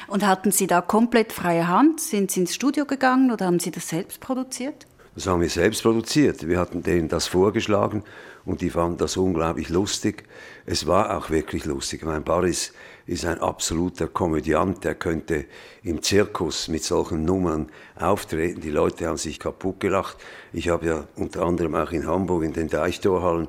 Und 0.09 0.27
hatten 0.27 0.53
Sie 0.53 0.67
da 0.67 0.81
komplett 0.81 1.33
freie 1.33 1.67
Hand? 1.69 2.01
Sind 2.01 2.31
Sie 2.31 2.41
ins 2.41 2.55
Studio 2.55 2.85
gegangen 2.85 3.31
oder 3.33 3.47
haben 3.47 3.59
Sie 3.59 3.71
das 3.71 3.89
selbst 3.89 4.21
produziert? 4.21 4.87
Das 5.15 5.27
haben 5.27 5.43
wir 5.43 5.51
selbst 5.51 5.83
produziert. 5.83 6.49
Wir 6.49 6.59
hatten 6.59 6.83
denen 6.83 7.09
das 7.09 7.27
vorgeschlagen 7.27 8.03
und 8.47 8.63
die 8.63 8.71
fanden 8.71 8.97
das 8.97 9.19
unglaublich 9.19 9.69
lustig. 9.69 10.25
Es 10.65 10.87
war 10.87 11.17
auch 11.17 11.29
wirklich 11.29 11.67
lustig. 11.67 12.03
Mein 12.03 12.25
Boris 12.25 12.73
ist 13.07 13.27
ein 13.27 13.39
absoluter 13.39 14.07
Komödiant, 14.07 14.85
der 14.85 14.95
könnte 14.95 15.45
im 15.83 16.03
Zirkus 16.03 16.69
mit 16.69 16.83
solchen 16.83 17.27
Nummern 17.27 17.69
auftreten. 17.95 18.63
Die 18.63 18.71
Leute 18.71 19.07
haben 19.07 19.19
sich 19.19 19.39
kaputt 19.39 19.81
gelacht. 19.81 20.17
Ich 20.55 20.71
habe 20.71 20.87
ja 20.87 21.05
unter 21.17 21.43
anderem 21.43 21.75
auch 21.75 21.93
in 21.93 22.07
Hamburg 22.07 22.45
in 22.45 22.55
den 22.55 22.69
Deichtorhallen 22.69 23.49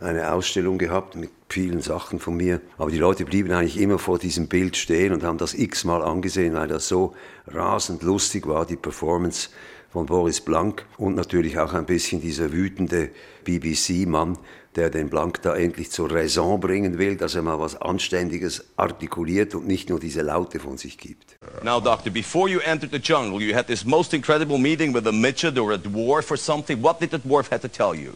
eine 0.00 0.32
Ausstellung 0.32 0.78
gehabt 0.78 1.14
mit 1.14 1.30
vielen 1.48 1.80
Sachen 1.80 2.18
von 2.18 2.36
mir. 2.36 2.60
Aber 2.76 2.90
die 2.90 2.98
Leute 2.98 3.24
blieben 3.24 3.52
eigentlich 3.52 3.80
immer 3.80 4.00
vor 4.00 4.18
diesem 4.18 4.48
Bild 4.48 4.76
stehen 4.76 5.12
und 5.12 5.22
haben 5.22 5.38
das 5.38 5.54
x-mal 5.54 6.02
angesehen, 6.02 6.54
weil 6.54 6.66
das 6.66 6.88
so 6.88 7.14
rasend 7.46 8.02
lustig 8.02 8.48
war, 8.48 8.66
die 8.66 8.76
Performance 8.76 9.50
von 9.94 10.06
Boris 10.06 10.40
Blank 10.40 10.84
und 10.98 11.14
natürlich 11.14 11.56
auch 11.56 11.72
ein 11.72 11.86
bisschen 11.86 12.20
dieser 12.20 12.50
wütende 12.50 13.10
BBC-Mann, 13.44 14.36
der 14.74 14.90
den 14.90 15.08
Blank 15.08 15.40
da 15.42 15.54
endlich 15.54 15.92
zur 15.92 16.10
Raison 16.10 16.58
bringen 16.58 16.98
will, 16.98 17.16
dass 17.16 17.36
er 17.36 17.42
mal 17.42 17.60
was 17.60 17.80
Anständiges 17.80 18.64
artikuliert 18.76 19.54
und 19.54 19.68
nicht 19.68 19.88
nur 19.88 20.00
diese 20.00 20.22
Laute 20.22 20.58
von 20.58 20.78
sich 20.78 20.98
gibt. 20.98 21.36
Now, 21.62 21.78
Doctor, 21.80 22.10
before 22.12 22.48
you 22.48 22.58
entered 22.58 22.90
the 22.90 22.98
jungle, 22.98 23.40
you 23.40 23.54
had 23.54 23.68
this 23.68 23.84
most 23.84 24.12
incredible 24.12 24.58
meeting 24.58 24.92
with 24.92 25.06
a 25.06 25.12
midget 25.12 25.56
or 25.56 25.72
a 25.72 25.78
dwarf 25.78 26.28
or 26.32 26.36
something. 26.36 26.82
What 26.82 27.00
did 27.00 27.12
the 27.12 27.18
dwarf 27.18 27.52
have 27.52 27.60
to 27.60 27.68
tell 27.68 27.94
you? 27.94 28.14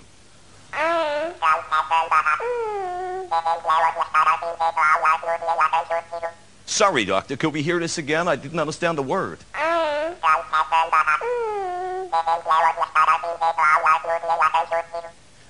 Sorry, 6.69 7.07
Doctor, 7.07 7.37
could 7.39 7.55
we 7.55 7.63
hear 7.63 7.81
this 7.81 7.97
again? 7.97 8.29
I 8.29 8.37
didn't 8.37 8.61
understand 8.61 8.99
the 8.99 9.03
word. 9.03 9.39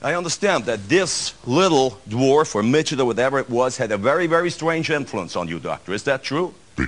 I 0.00 0.14
understand 0.14 0.66
that 0.66 0.88
this 0.88 1.34
little 1.44 1.98
dwarf 2.08 2.54
or 2.54 2.62
midget 2.62 3.00
or 3.00 3.04
whatever 3.04 3.40
it 3.40 3.50
was 3.50 3.76
had 3.76 3.90
a 3.90 3.98
very, 3.98 4.28
very 4.28 4.48
strange 4.48 4.90
influence 4.90 5.34
on 5.34 5.48
you, 5.48 5.58
Doctor. 5.58 5.92
Is 5.92 6.04
that 6.04 6.22
true? 6.22 6.54
Uh, 6.78 6.84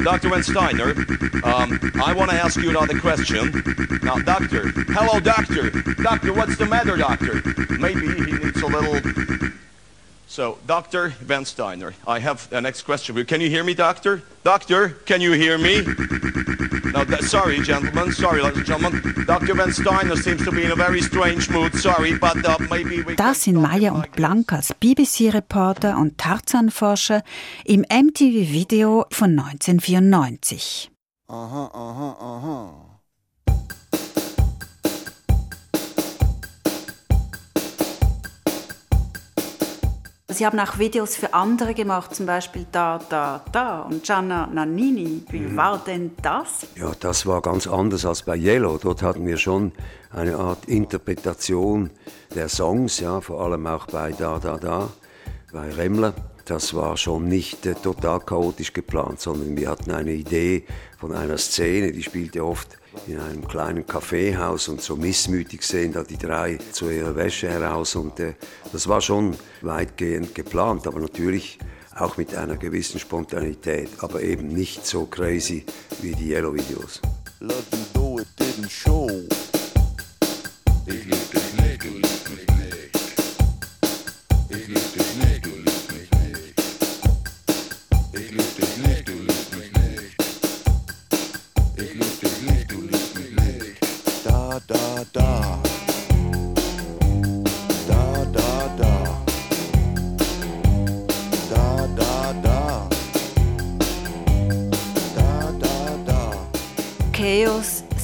Dr. 0.00 0.28
Van 0.28 0.44
Steiner, 0.44 0.90
um, 1.42 1.80
I 2.04 2.14
want 2.16 2.30
to 2.30 2.36
ask 2.36 2.56
you 2.56 2.70
another 2.70 3.00
question. 3.00 3.50
Now, 4.04 4.18
Doctor, 4.18 4.68
hello, 4.92 5.18
Doctor. 5.18 5.70
Doctor, 5.94 6.32
what's 6.32 6.56
the 6.56 6.66
matter, 6.66 6.96
Doctor? 6.96 7.42
Maybe 7.80 8.06
he 8.06 8.30
needs 8.38 8.62
a 8.62 8.66
little... 8.66 9.00
So, 10.28 10.58
Dr. 10.66 11.10
Van 11.20 11.44
Steiner, 11.44 11.94
I 12.06 12.18
have 12.18 12.48
the 12.50 12.60
next 12.60 12.82
question 12.82 13.14
for 13.14 13.20
you. 13.20 13.24
Can 13.24 13.40
you 13.40 13.48
hear 13.48 13.62
me, 13.62 13.74
Doctor? 13.74 14.22
Doctor, 14.42 14.90
can 15.06 15.20
you 15.20 15.32
hear 15.32 15.56
me? 15.56 15.82
No, 16.92 17.04
that, 17.04 17.24
sorry, 17.24 17.60
gentlemen. 17.60 18.12
Sorry, 18.12 18.42
ladies 18.42 18.58
and 18.58 18.66
gentlemen. 18.66 19.24
Dr. 19.26 19.54
Van 19.54 19.72
Steiner 19.72 20.16
seems 20.16 20.44
to 20.44 20.50
be 20.50 20.64
in 20.64 20.72
a 20.72 20.76
very 20.76 21.00
strange 21.00 21.48
mood. 21.50 21.74
Sorry, 21.76 22.18
but 22.18 22.44
uh, 22.44 22.58
maybe 22.70 23.02
we 23.02 23.14
Das 23.14 23.44
sind 23.44 23.60
Maya 23.60 23.92
und 23.92 24.10
Blank 24.12 24.52
als 24.52 24.74
BBC-Reporter 24.74 25.96
und 25.96 26.18
Tarzan-Forscher 26.18 27.22
im 27.64 27.82
MTV-Video 27.82 29.06
von 29.12 29.38
1994. 29.38 30.90
Aha, 31.28 31.70
aha, 31.72 32.16
aha. 32.20 32.95
Sie 40.28 40.44
haben 40.44 40.58
auch 40.58 40.78
Videos 40.80 41.14
für 41.14 41.32
andere 41.34 41.72
gemacht, 41.72 42.12
zum 42.12 42.26
Beispiel 42.26 42.66
Da, 42.72 42.98
Da, 43.08 43.44
Da 43.52 43.82
und 43.82 44.02
Gianna 44.02 44.48
Nannini. 44.48 45.22
Wie 45.30 45.56
war 45.56 45.78
denn 45.78 46.16
das? 46.20 46.66
Ja, 46.74 46.90
das 46.98 47.26
war 47.26 47.40
ganz 47.40 47.68
anders 47.68 48.04
als 48.04 48.24
bei 48.24 48.36
Yellow. 48.36 48.76
Dort 48.76 49.02
hatten 49.02 49.24
wir 49.24 49.36
schon 49.36 49.70
eine 50.10 50.34
Art 50.34 50.64
Interpretation 50.66 51.90
der 52.34 52.48
Songs, 52.48 52.98
ja, 52.98 53.20
vor 53.20 53.40
allem 53.40 53.68
auch 53.68 53.86
bei 53.86 54.10
Da 54.10 54.40
Da 54.40 54.56
Da, 54.56 54.88
bei 55.52 55.70
Remmler. 55.70 56.12
Das 56.44 56.74
war 56.74 56.96
schon 56.96 57.28
nicht 57.28 57.64
äh, 57.64 57.74
total 57.74 58.18
chaotisch 58.18 58.72
geplant, 58.72 59.20
sondern 59.20 59.56
wir 59.56 59.68
hatten 59.68 59.92
eine 59.92 60.12
Idee 60.12 60.64
von 60.98 61.12
einer 61.12 61.38
Szene, 61.38 61.92
die 61.92 62.02
spielte 62.02 62.44
oft 62.44 62.78
in 63.06 63.20
einem 63.20 63.46
kleinen 63.46 63.86
Kaffeehaus 63.86 64.68
und 64.68 64.80
so 64.80 64.96
missmütig 64.96 65.62
sehen 65.62 65.92
da 65.92 66.02
die 66.02 66.16
drei 66.16 66.58
zu 66.72 66.90
ihrer 66.90 67.14
Wäsche 67.16 67.48
heraus 67.48 67.94
und 67.94 68.18
äh, 68.20 68.34
das 68.72 68.88
war 68.88 69.00
schon 69.00 69.36
weitgehend 69.62 70.34
geplant, 70.34 70.86
aber 70.86 71.00
natürlich 71.00 71.58
auch 71.94 72.16
mit 72.16 72.34
einer 72.34 72.56
gewissen 72.56 73.00
Spontanität, 73.00 73.88
aber 73.98 74.22
eben 74.22 74.48
nicht 74.48 74.86
so 74.86 75.06
crazy 75.06 75.64
wie 76.00 76.12
die 76.12 76.30
Yellow-Videos. 76.30 77.00
Ich 80.86 81.04
lieb 81.04 81.30
dich 81.32 81.52
nicht, 81.60 81.84
du 81.84 81.88
liebst 81.88 82.30
mich 82.30 82.46
nicht. 82.48 82.96
Ich 84.48 84.68
lieb 84.68 84.95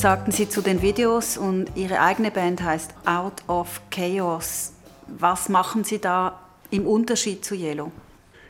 sagten 0.02 0.32
Sie 0.32 0.48
zu 0.48 0.62
den 0.62 0.82
Videos 0.82 1.36
und 1.36 1.76
Ihre 1.76 2.00
eigene 2.00 2.32
Band 2.32 2.60
heißt 2.60 2.92
Out 3.04 3.34
of 3.46 3.80
Chaos. 3.88 4.72
Was 5.06 5.48
machen 5.48 5.84
Sie 5.84 6.00
da 6.00 6.40
im 6.72 6.88
Unterschied 6.88 7.44
zu 7.44 7.54
Yellow? 7.54 7.92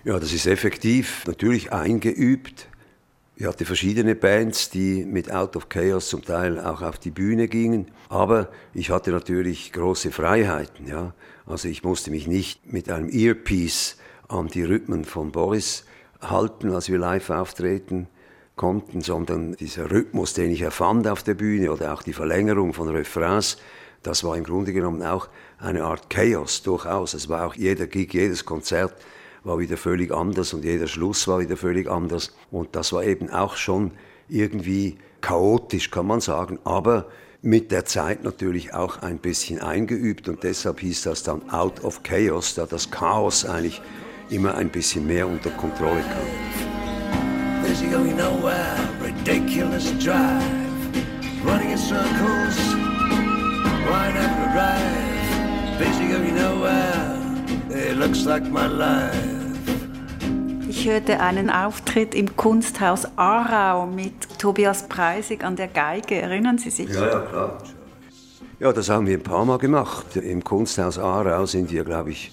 Ja, 0.02 0.18
das 0.18 0.32
ist 0.32 0.46
effektiv 0.46 1.26
natürlich 1.26 1.70
eingeübt. 1.70 2.68
Ich 3.36 3.44
hatte 3.44 3.66
verschiedene 3.66 4.14
Bands, 4.14 4.70
die 4.70 5.04
mit 5.04 5.30
Out 5.30 5.54
of 5.54 5.68
Chaos 5.68 6.08
zum 6.08 6.24
Teil 6.24 6.58
auch 6.58 6.80
auf 6.80 6.98
die 6.98 7.10
Bühne 7.10 7.48
gingen. 7.48 7.88
Aber 8.08 8.48
ich 8.72 8.88
hatte 8.88 9.10
natürlich 9.10 9.72
große 9.72 10.10
Freiheiten. 10.10 10.86
Ja? 10.86 11.12
Also 11.44 11.68
ich 11.68 11.84
musste 11.84 12.10
mich 12.10 12.26
nicht 12.26 12.72
mit 12.72 12.88
einem 12.88 13.10
Earpiece 13.10 13.98
an 14.26 14.48
die 14.48 14.62
Rhythmen 14.62 15.04
von 15.04 15.32
Boris 15.32 15.84
halten, 16.22 16.72
als 16.72 16.88
wir 16.88 16.96
live 16.96 17.28
auftreten 17.28 18.08
konnten, 18.62 19.00
sondern 19.00 19.56
dieser 19.56 19.90
Rhythmus, 19.90 20.34
den 20.34 20.52
ich 20.52 20.62
erfand 20.62 21.08
auf 21.08 21.24
der 21.24 21.34
Bühne 21.34 21.72
oder 21.72 21.92
auch 21.92 22.04
die 22.04 22.12
Verlängerung 22.12 22.72
von 22.74 22.88
Refrains, 22.88 23.56
das 24.04 24.22
war 24.22 24.36
im 24.36 24.44
Grunde 24.44 24.72
genommen 24.72 25.02
auch 25.02 25.28
eine 25.58 25.82
Art 25.82 26.08
Chaos 26.08 26.62
durchaus. 26.62 27.12
Es 27.14 27.28
war 27.28 27.44
auch 27.44 27.56
jeder 27.56 27.88
Gig, 27.88 28.14
jedes 28.14 28.44
Konzert 28.44 28.94
war 29.42 29.58
wieder 29.58 29.76
völlig 29.76 30.12
anders 30.12 30.54
und 30.54 30.64
jeder 30.64 30.86
Schluss 30.86 31.26
war 31.26 31.40
wieder 31.40 31.56
völlig 31.56 31.90
anders. 31.90 32.36
Und 32.52 32.76
das 32.76 32.92
war 32.92 33.02
eben 33.02 33.30
auch 33.30 33.56
schon 33.56 33.90
irgendwie 34.28 34.96
chaotisch, 35.22 35.90
kann 35.90 36.06
man 36.06 36.20
sagen, 36.20 36.60
aber 36.62 37.06
mit 37.42 37.72
der 37.72 37.84
Zeit 37.84 38.22
natürlich 38.22 38.74
auch 38.74 39.02
ein 39.02 39.18
bisschen 39.18 39.60
eingeübt 39.60 40.28
und 40.28 40.44
deshalb 40.44 40.78
hieß 40.78 41.02
das 41.02 41.24
dann 41.24 41.50
Out 41.50 41.82
of 41.82 42.04
Chaos, 42.04 42.54
da 42.54 42.66
das 42.66 42.92
Chaos 42.92 43.44
eigentlich 43.44 43.82
immer 44.30 44.54
ein 44.54 44.68
bisschen 44.68 45.04
mehr 45.04 45.26
unter 45.26 45.50
Kontrolle 45.50 46.02
kam. 46.02 46.71
Busy 47.72 47.86
going 47.86 48.16
nowhere, 48.18 48.76
ridiculous 49.00 49.92
drive. 49.92 50.44
Running 51.42 51.70
in 51.70 51.78
circles, 51.78 52.58
why 53.88 54.12
never 54.12 54.42
arrive? 54.52 55.78
Busy 55.78 56.08
going 56.08 56.34
nowhere, 56.34 57.16
it 57.70 57.96
looks 57.96 58.26
like 58.26 58.44
my 58.50 58.66
life. 58.66 59.16
Ich 60.68 60.86
hörte 60.86 61.20
einen 61.20 61.48
Auftritt 61.48 62.14
im 62.14 62.36
Kunsthaus 62.36 63.06
Aarau 63.16 63.86
mit 63.86 64.38
Tobias 64.38 64.86
Preisig 64.86 65.42
an 65.42 65.56
der 65.56 65.68
Geige. 65.68 66.16
Erinnern 66.16 66.58
Sie 66.58 66.68
sich? 66.68 66.90
Ja, 66.90 67.06
ja, 67.06 67.20
klar. 67.20 67.58
Ja, 68.60 68.72
das 68.74 68.90
haben 68.90 69.06
wir 69.06 69.16
ein 69.16 69.22
paar 69.22 69.46
Mal 69.46 69.56
gemacht. 69.56 70.14
Im 70.16 70.44
Kunsthaus 70.44 70.98
Aarau 70.98 71.46
sind 71.46 71.72
wir, 71.72 71.84
glaube 71.84 72.10
ich, 72.10 72.32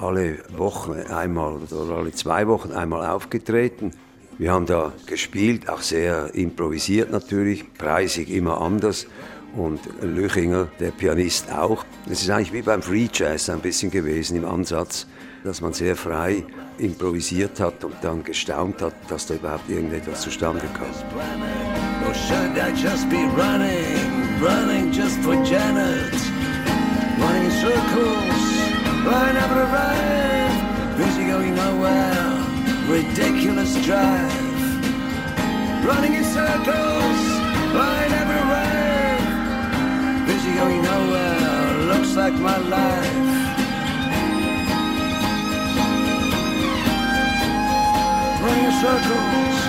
alle 0.00 0.38
Wochen 0.56 0.94
einmal 0.94 1.58
oder 1.70 1.94
alle 1.94 2.10
zwei 2.10 2.48
Wochen 2.48 2.72
einmal 2.72 3.06
aufgetreten. 3.06 3.92
Wir 4.40 4.52
haben 4.52 4.64
da 4.64 4.94
gespielt, 5.04 5.68
auch 5.68 5.82
sehr 5.82 6.34
improvisiert 6.34 7.10
natürlich, 7.10 7.74
preisig 7.74 8.30
immer 8.30 8.58
anders 8.62 9.06
und 9.54 9.80
Löchinger, 10.00 10.68
der 10.80 10.92
Pianist 10.92 11.52
auch. 11.52 11.84
Es 12.10 12.22
ist 12.22 12.30
eigentlich 12.30 12.54
wie 12.54 12.62
beim 12.62 12.80
Free 12.80 13.06
Jazz 13.12 13.50
ein 13.50 13.60
bisschen 13.60 13.90
gewesen 13.90 14.38
im 14.38 14.46
Ansatz, 14.46 15.06
dass 15.44 15.60
man 15.60 15.74
sehr 15.74 15.94
frei 15.94 16.42
improvisiert 16.78 17.60
hat 17.60 17.84
und 17.84 17.96
dann 18.00 18.24
gestaunt 18.24 18.80
hat, 18.80 18.94
dass 19.10 19.26
da 19.26 19.34
überhaupt 19.34 19.68
irgendetwas 19.68 20.22
zustande 20.22 20.62
kam. 20.72 20.86
Running, 27.20 27.50
circles, 27.50 28.40
I 29.04 29.32
never 29.34 29.60
arrive. 29.60 30.30
Busy 30.96 31.24
going 31.24 31.54
nowhere, 31.54 32.19
ridiculous 32.90 33.72
drive. 33.86 34.34
Running 35.84 36.14
in 36.14 36.24
circles, 36.24 37.20
never 38.16 38.36
arrive. 38.44 39.26
Busy 40.26 40.52
going 40.54 40.82
nowhere, 40.82 41.72
looks 41.92 42.16
like 42.16 42.34
my 42.34 42.58
life. 42.58 43.16
Running 48.42 48.64
in 48.64 48.74
circles, 48.82 49.59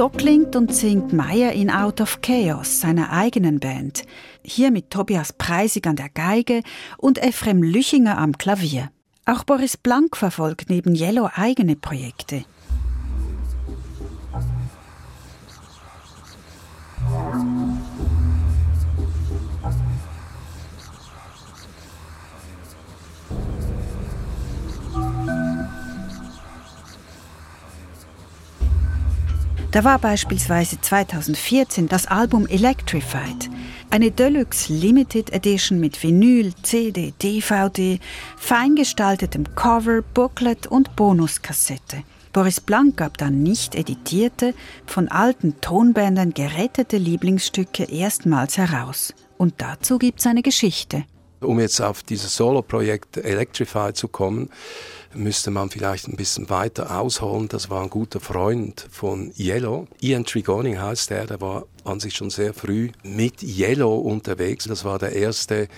So 0.00 0.08
klingt 0.08 0.56
und 0.56 0.74
singt 0.74 1.12
Meyer 1.12 1.52
in 1.52 1.70
Out 1.70 2.00
of 2.00 2.22
Chaos, 2.22 2.80
seiner 2.80 3.12
eigenen 3.12 3.60
Band. 3.60 4.04
Hier 4.42 4.70
mit 4.70 4.88
Tobias 4.88 5.34
Preisig 5.34 5.86
an 5.86 5.96
der 5.96 6.08
Geige 6.08 6.62
und 6.96 7.22
Ephrem 7.22 7.62
Lüchinger 7.62 8.16
am 8.16 8.38
Klavier. 8.38 8.90
Auch 9.26 9.44
Boris 9.44 9.76
Blank 9.76 10.16
verfolgt 10.16 10.70
neben 10.70 10.94
Yellow 10.94 11.28
eigene 11.34 11.76
Projekte. 11.76 12.46
Da 29.72 29.84
war 29.84 30.00
beispielsweise 30.00 30.80
2014 30.80 31.86
das 31.86 32.06
Album 32.06 32.48
Electrified, 32.48 33.48
eine 33.90 34.10
Deluxe 34.10 34.72
Limited 34.72 35.32
Edition 35.32 35.78
mit 35.78 36.02
Vinyl, 36.02 36.52
CD, 36.64 37.14
DVD, 37.22 38.00
feingestaltetem 38.36 39.54
Cover, 39.54 40.02
Booklet 40.02 40.66
und 40.66 40.96
Bonuskassette. 40.96 42.02
Boris 42.32 42.60
Blank 42.60 42.96
gab 42.96 43.16
dann 43.18 43.44
nicht 43.44 43.76
editierte, 43.76 44.54
von 44.86 45.06
alten 45.06 45.60
Tonbändern 45.60 46.34
gerettete 46.34 46.96
Lieblingsstücke 46.96 47.84
erstmals 47.84 48.58
heraus. 48.58 49.14
Und 49.38 49.54
dazu 49.58 49.98
gibt 49.98 50.18
es 50.18 50.26
eine 50.26 50.42
Geschichte. 50.42 51.04
Um 51.40 51.60
jetzt 51.60 51.80
auf 51.80 52.02
dieses 52.02 52.36
Solo-Projekt 52.36 53.18
Electrify 53.18 53.92
zu 53.94 54.08
kommen, 54.08 54.50
müsste 55.14 55.50
man 55.50 55.70
vielleicht 55.70 56.08
ein 56.08 56.16
bisschen 56.16 56.50
weiter 56.50 56.98
ausholen. 56.98 57.48
Das 57.48 57.70
war 57.70 57.82
ein 57.82 57.90
guter 57.90 58.20
Freund 58.20 58.86
von 58.90 59.32
Yellow. 59.38 59.86
Ian 60.00 60.24
Trigoning 60.24 60.80
heißt 60.80 61.10
er, 61.10 61.26
der 61.26 61.40
war 61.40 61.66
an 61.84 62.00
sich 62.00 62.14
schon 62.14 62.30
sehr 62.30 62.54
früh 62.54 62.90
mit 63.02 63.42
Yellow 63.42 63.96
unterwegs. 63.96 64.64
Das 64.64 64.84
war 64.84 64.98
der 64.98 65.12
erste 65.12 65.68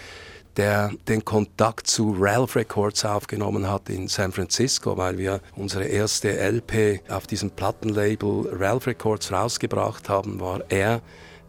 der 0.57 0.91
den 1.09 1.25
Kontakt 1.25 1.87
zu 1.87 2.15
Ralph 2.19 2.57
Records 2.57 3.05
aufgenommen 3.05 3.71
hat 3.71 3.89
in 3.89 4.09
San 4.09 4.33
Francisco, 4.33 4.97
weil 4.97 5.17
wir 5.19 5.41
unsere 5.57 5.85
erste 5.85 6.29
LP 6.39 7.01
auf 7.09 7.27
diesem 7.27 7.51
Plattenlabel 7.51 8.49
Ralph 8.53 8.87
Records 8.87 9.33
rausgebracht 9.33 10.09
haben, 10.09 10.41
war 10.41 10.63
er 10.69 11.01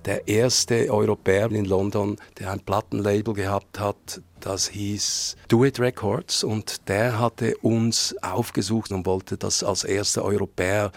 der 0.06 0.28
erste 0.28 0.92
Europäer 0.94 1.52
in 1.52 1.66
London, 1.66 2.18
der 2.40 2.52
ein 2.52 2.60
Plattenlabel 2.60 3.34
gehabt 3.34 3.80
hat, 3.80 4.22
das 4.40 4.68
hieß 4.68 5.38
Do 5.48 5.64
It 5.64 5.80
Records 5.80 6.44
und 6.44 6.90
der 6.90 7.20
hatte 7.20 7.58
uns 7.58 8.16
aufgesucht 8.22 8.92
und 8.92 9.06
wollte 9.06 9.38
das 9.38 9.64
als 9.64 9.84
erster 9.84 10.26
Europäer 10.26 10.92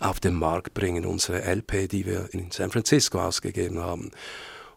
auf 0.00 0.20
den 0.20 0.34
Markt 0.34 0.74
bringen, 0.74 1.04
unsere 1.04 1.42
LP, 1.42 1.88
die 1.88 2.06
wir 2.06 2.28
in 2.32 2.50
San 2.50 2.70
Francisco 2.70 3.20
ausgegeben 3.20 3.80
haben. 3.80 4.10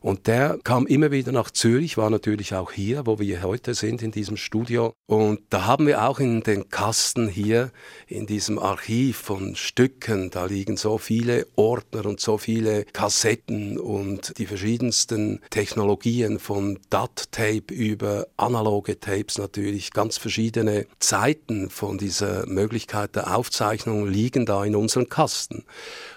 Und 0.02 0.26
der 0.26 0.58
kam 0.64 0.88
immer 0.88 1.12
wieder 1.12 1.32
nach 1.32 1.52
Zürich, 1.52 1.96
war 1.96 2.10
natürlich 2.10 2.56
auch 2.56 2.72
hier, 2.72 3.06
wo 3.06 3.20
wir 3.20 3.44
heute 3.44 3.76
sind, 3.76 4.02
in 4.02 4.12
diesem 4.12 4.36
Studio. 4.36 4.94
Und 5.06 5.42
da 5.52 5.66
haben 5.66 5.86
wir 5.86 6.04
auch 6.04 6.20
in 6.20 6.42
den 6.42 6.70
Kasten 6.70 7.28
hier, 7.28 7.72
in 8.08 8.26
diesem 8.26 8.58
Archiv 8.58 9.18
von 9.18 9.56
Stücken, 9.56 10.32
da 10.32 10.46
liegen 10.46 10.76
so 10.76 10.98
viele 10.98 11.46
Ordner 11.56 12.08
und 12.08 12.20
so 12.20 12.40
viele 12.40 12.86
Kassetten 12.86 13.78
und 13.78 14.38
die 14.40 14.48
verschiedensten 14.48 15.40
Technologien 15.52 16.40
von 16.40 16.80
DAT-Tape 16.90 17.72
über 17.72 18.26
analoge 18.38 19.00
Tapes 19.00 19.38
natürlich, 19.38 19.92
ganz 19.92 20.18
verschiedene 20.18 20.88
Zeiten 20.98 21.70
von 21.70 22.00
dieser 22.00 22.48
Möglichkeit 22.48 23.16
der 23.16 23.38
Aufzeichnung 23.38 24.08
liegen 24.08 24.48
da 24.48 24.66
in 24.66 24.76
unseren 24.76 25.10
Kasten. 25.10 25.64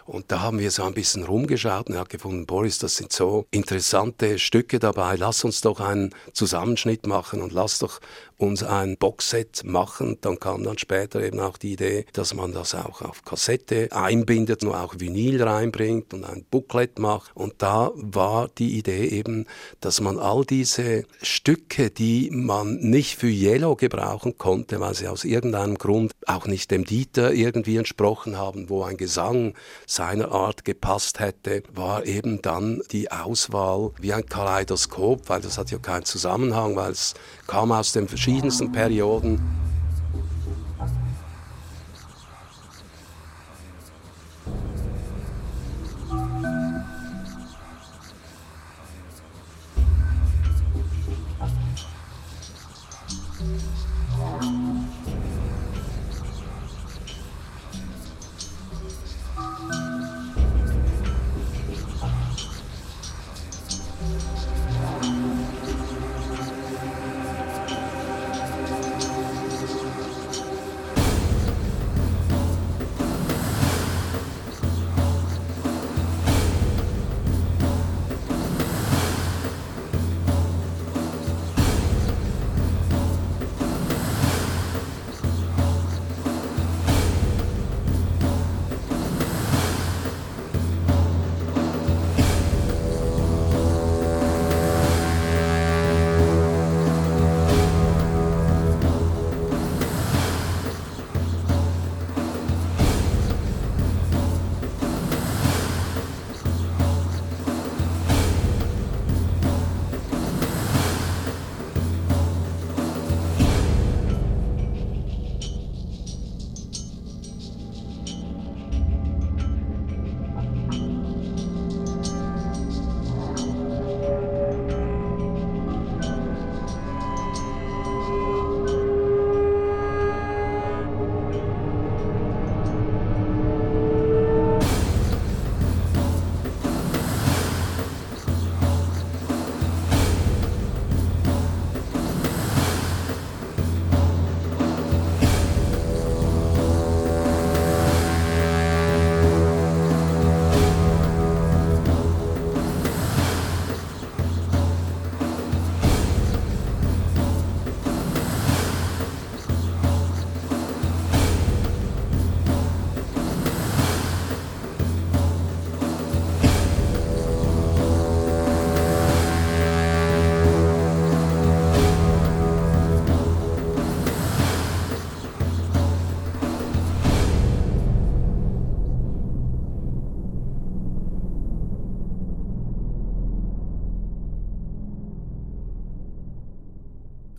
Und 0.07 0.31
da 0.31 0.41
haben 0.41 0.59
wir 0.59 0.71
so 0.71 0.83
ein 0.85 0.93
bisschen 0.93 1.25
rumgeschaut 1.25 1.89
und 1.89 1.95
er 1.95 2.03
hat 2.03 2.11
gefunden, 2.11 2.45
Boris, 2.45 2.79
das 2.79 2.97
sind 2.97 3.13
so 3.13 3.47
interessante 3.51 4.39
Stücke 4.39 4.79
dabei, 4.79 5.17
lass 5.17 5.45
uns 5.45 5.63
doch 5.63 5.81
einen 5.81 6.15
Zusammenschnitt 6.35 7.07
machen 7.07 7.41
und 7.41 7.53
lass 7.53 7.79
doch 7.79 8.01
uns 8.39 8.63
ein 8.63 8.97
Boxset 8.97 9.63
machen. 9.65 10.19
Dann 10.21 10.39
kam 10.41 10.65
dann 10.65 10.79
später 10.79 11.23
eben 11.23 11.41
auch 11.41 11.57
die 11.57 11.73
Idee, 11.73 12.07
dass 12.13 12.35
man 12.35 12.53
das 12.53 12.75
auch 12.75 13.03
auf 13.03 13.25
Kassette 13.25 13.89
einbindet 13.93 14.65
und 14.65 14.75
auch 14.75 14.95
Vinyl 14.99 15.43
reinbringt 15.43 16.13
und 16.15 16.25
ein 16.25 16.45
Booklet 16.51 16.99
macht. 16.99 17.31
Und 17.35 17.55
da 17.59 17.93
war 17.95 18.49
die 18.59 18.79
Idee 18.79 19.07
eben, 19.07 19.47
dass 19.81 20.01
man 20.01 20.19
all 20.19 20.45
diese 20.45 21.05
Stücke, 21.23 21.91
die 21.91 22.31
man 22.33 22.77
nicht 22.77 23.19
für 23.19 23.29
Yellow 23.29 23.77
gebrauchen 23.77 24.37
konnte, 24.39 24.81
weil 24.81 24.95
sie 24.95 25.09
aus 25.09 25.25
irgendeinem 25.25 25.77
Grund 25.79 26.13
auch 26.27 26.47
nicht 26.47 26.71
dem 26.71 26.85
Dieter 26.85 27.33
irgendwie 27.33 27.77
entsprochen 27.77 28.37
haben, 28.37 28.69
wo 28.69 28.83
ein 28.83 28.97
Gesang 28.97 29.55
seiner 29.87 30.33
Art 30.33 30.65
gepasst 30.65 31.21
hätte, 31.21 31.63
war 31.73 32.07
eben 32.07 32.43
dann 32.43 32.83
die 32.91 33.11
Auswahl 33.11 33.93
wie 34.01 34.13
ein 34.13 34.27
Kaleidoskop, 34.27 35.29
weil 35.29 35.41
das 35.41 35.59
hat 35.59 35.71
ja 35.71 35.79
keinen 35.79 36.05
Zusammenhang, 36.05 36.77
weil 36.77 36.93
es 36.93 37.15
kam 37.47 37.73
aus 37.73 37.93
den 37.93 38.09
verschiedensten 38.09 38.73
Perioden. 38.73 39.39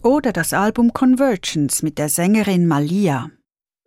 Oder 0.05 0.33
das 0.33 0.53
Album 0.53 0.93
Convergence 0.93 1.81
mit 1.81 1.97
der 1.97 2.09
Sängerin 2.09 2.67
Malia. 2.67 3.31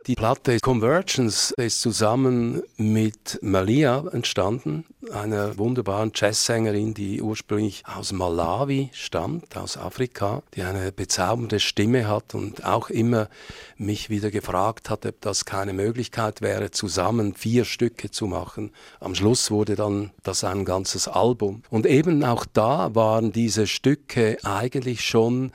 Die 0.08 0.16
Platte 0.16 0.58
Convergence 0.58 1.52
ist 1.56 1.80
zusammen 1.80 2.60
mit 2.76 3.38
Malia 3.40 4.04
entstanden, 4.10 4.84
einer 5.12 5.58
wunderbaren 5.58 6.10
Jazzsängerin, 6.12 6.92
die 6.92 7.22
ursprünglich 7.22 7.84
aus 7.86 8.10
Malawi 8.10 8.90
stammt, 8.94 9.56
aus 9.56 9.76
Afrika, 9.76 10.42
die 10.54 10.62
eine 10.62 10.90
bezaubernde 10.90 11.60
Stimme 11.60 12.08
hat 12.08 12.34
und 12.34 12.64
auch 12.64 12.90
immer 12.90 13.28
mich 13.76 14.10
wieder 14.10 14.32
gefragt 14.32 14.90
hat, 14.90 15.06
ob 15.06 15.20
das 15.20 15.44
keine 15.44 15.72
Möglichkeit 15.72 16.40
wäre, 16.42 16.72
zusammen 16.72 17.34
vier 17.34 17.64
Stücke 17.64 18.10
zu 18.10 18.26
machen. 18.26 18.72
Am 18.98 19.14
Schluss 19.14 19.52
wurde 19.52 19.76
dann 19.76 20.10
das 20.24 20.42
ein 20.42 20.64
ganzes 20.64 21.06
Album. 21.06 21.62
Und 21.70 21.86
eben 21.86 22.24
auch 22.24 22.44
da 22.44 22.92
waren 22.96 23.30
diese 23.30 23.68
Stücke 23.68 24.38
eigentlich 24.42 25.02
schon 25.02 25.52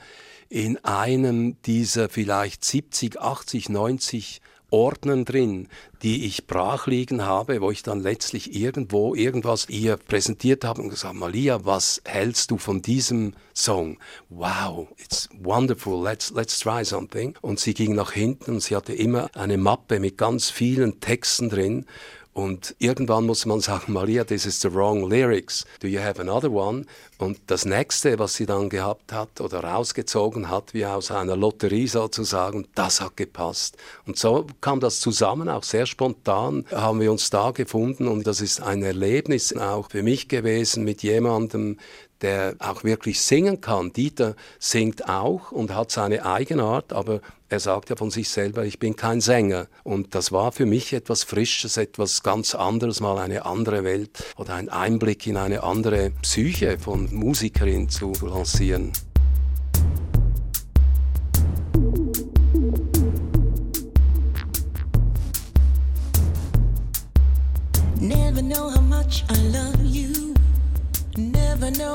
in 0.54 0.76
einem 0.84 1.60
dieser 1.62 2.08
vielleicht 2.08 2.64
70, 2.64 3.20
80, 3.20 3.70
90 3.70 4.40
Ordnern 4.70 5.24
drin, 5.24 5.68
die 6.04 6.26
ich 6.26 6.46
brach 6.46 6.86
liegen 6.86 7.24
habe, 7.24 7.60
wo 7.60 7.72
ich 7.72 7.82
dann 7.82 8.00
letztlich 8.00 8.54
irgendwo 8.54 9.16
irgendwas 9.16 9.68
ihr 9.68 9.96
präsentiert 9.96 10.64
habe 10.64 10.80
und 10.80 10.90
gesagt, 10.90 11.16
Malia, 11.16 11.64
was 11.64 12.00
hältst 12.04 12.52
du 12.52 12.58
von 12.58 12.82
diesem 12.82 13.34
Song? 13.52 13.98
Wow, 14.30 14.86
it's 14.96 15.28
wonderful, 15.42 16.00
let's, 16.00 16.30
let's 16.30 16.60
try 16.60 16.84
something. 16.84 17.34
Und 17.40 17.58
sie 17.58 17.74
ging 17.74 17.96
nach 17.96 18.12
hinten 18.12 18.52
und 18.52 18.60
sie 18.62 18.76
hatte 18.76 18.92
immer 18.92 19.30
eine 19.34 19.58
Mappe 19.58 19.98
mit 19.98 20.16
ganz 20.18 20.50
vielen 20.50 21.00
Texten 21.00 21.48
drin 21.48 21.84
und 22.34 22.74
irgendwann 22.80 23.26
muss 23.26 23.46
man 23.46 23.60
sagen, 23.60 23.92
Maria, 23.92 24.24
this 24.24 24.44
is 24.44 24.60
the 24.60 24.74
wrong 24.74 25.08
lyrics. 25.08 25.64
Do 25.80 25.86
you 25.86 26.00
have 26.00 26.20
another 26.20 26.50
one? 26.50 26.84
Und 27.16 27.38
das 27.46 27.64
nächste, 27.64 28.18
was 28.18 28.34
sie 28.34 28.44
dann 28.44 28.68
gehabt 28.68 29.12
hat 29.12 29.40
oder 29.40 29.60
rausgezogen 29.60 30.50
hat, 30.50 30.74
wie 30.74 30.84
aus 30.84 31.12
einer 31.12 31.36
Lotterie 31.36 31.86
sozusagen, 31.86 32.66
das 32.74 33.00
hat 33.00 33.16
gepasst. 33.16 33.76
Und 34.04 34.18
so 34.18 34.48
kam 34.60 34.80
das 34.80 34.98
zusammen, 34.98 35.48
auch 35.48 35.62
sehr 35.62 35.86
spontan 35.86 36.66
haben 36.72 37.00
wir 37.00 37.12
uns 37.12 37.30
da 37.30 37.52
gefunden 37.52 38.08
und 38.08 38.26
das 38.26 38.40
ist 38.40 38.60
ein 38.60 38.82
Erlebnis 38.82 39.56
auch 39.56 39.90
für 39.90 40.02
mich 40.02 40.28
gewesen 40.28 40.82
mit 40.82 41.04
jemandem, 41.04 41.78
der 42.24 42.56
auch 42.58 42.84
wirklich 42.84 43.20
singen 43.20 43.60
kann. 43.60 43.92
Dieter 43.92 44.34
singt 44.58 45.10
auch 45.10 45.52
und 45.52 45.74
hat 45.74 45.90
seine 45.90 46.24
Eigenart, 46.24 46.94
aber 46.94 47.20
er 47.50 47.60
sagt 47.60 47.90
ja 47.90 47.96
von 47.96 48.10
sich 48.10 48.30
selber, 48.30 48.64
ich 48.64 48.78
bin 48.78 48.96
kein 48.96 49.20
Sänger. 49.20 49.66
Und 49.82 50.14
das 50.14 50.32
war 50.32 50.50
für 50.50 50.64
mich 50.64 50.94
etwas 50.94 51.22
Frisches, 51.22 51.76
etwas 51.76 52.22
ganz 52.22 52.54
anderes, 52.54 53.00
mal 53.00 53.18
eine 53.18 53.44
andere 53.44 53.84
Welt 53.84 54.24
oder 54.38 54.54
ein 54.54 54.70
Einblick 54.70 55.26
in 55.26 55.36
eine 55.36 55.62
andere 55.62 56.12
Psyche 56.22 56.78
von 56.78 57.14
Musikerin 57.14 57.90
zu 57.90 58.12
lancieren. 58.22 58.92
Never 68.00 68.40
know 68.40 68.70
how 68.70 68.80
much 68.80 69.24
I 69.28 69.36
love 69.52 69.84
you. 69.84 70.34
Never 71.16 71.70
know 71.70 71.94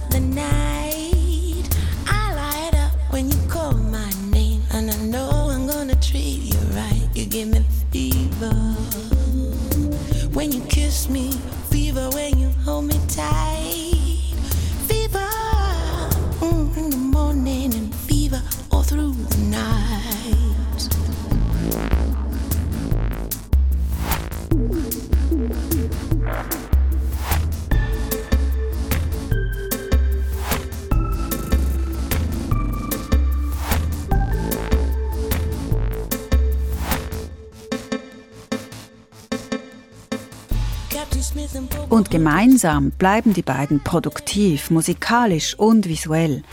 gemeinsam 42.21 42.91
bleiben 42.91 43.33
die 43.33 43.41
beiden 43.41 43.79
produktiv, 43.83 44.69
musikalisch 44.69 45.55
und 45.57 45.87
visuell. 45.87 46.43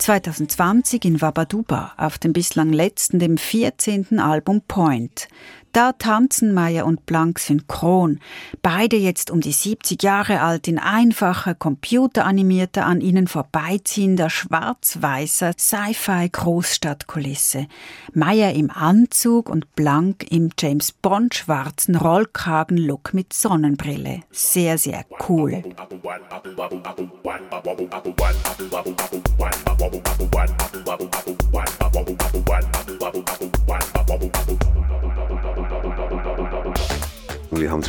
2020 0.00 1.04
in 1.04 1.20
Wabaduba 1.20 1.92
auf 1.96 2.18
dem 2.18 2.32
bislang 2.32 2.72
letzten, 2.72 3.18
dem 3.18 3.36
14. 3.36 4.18
Album 4.18 4.62
Point. 4.66 5.28
Da 5.72 5.92
tanzen 5.92 6.52
Meyer 6.52 6.84
und 6.84 7.06
Blank 7.06 7.38
synchron. 7.38 8.18
Beide 8.60 8.96
jetzt 8.96 9.30
um 9.30 9.40
die 9.40 9.52
70 9.52 10.02
Jahre 10.02 10.40
alt 10.40 10.66
in 10.66 10.80
einfacher, 10.80 11.54
computeranimierter, 11.54 12.86
an 12.86 13.00
ihnen 13.00 13.28
vorbeiziehender, 13.28 14.30
schwarz-weißer 14.30 15.52
Sci-Fi-Großstadtkulisse. 15.56 17.68
Meyer 18.12 18.52
im 18.54 18.68
Anzug 18.70 19.48
und 19.48 19.76
Blank 19.76 20.26
im 20.30 20.50
James 20.58 20.90
Bond 20.90 21.36
schwarzen 21.36 21.94
Rollkragen-Look 21.94 23.14
mit 23.14 23.32
Sonnenbrille. 23.32 24.22
Sehr, 24.32 24.76
sehr 24.76 25.04
cool. 25.28 25.62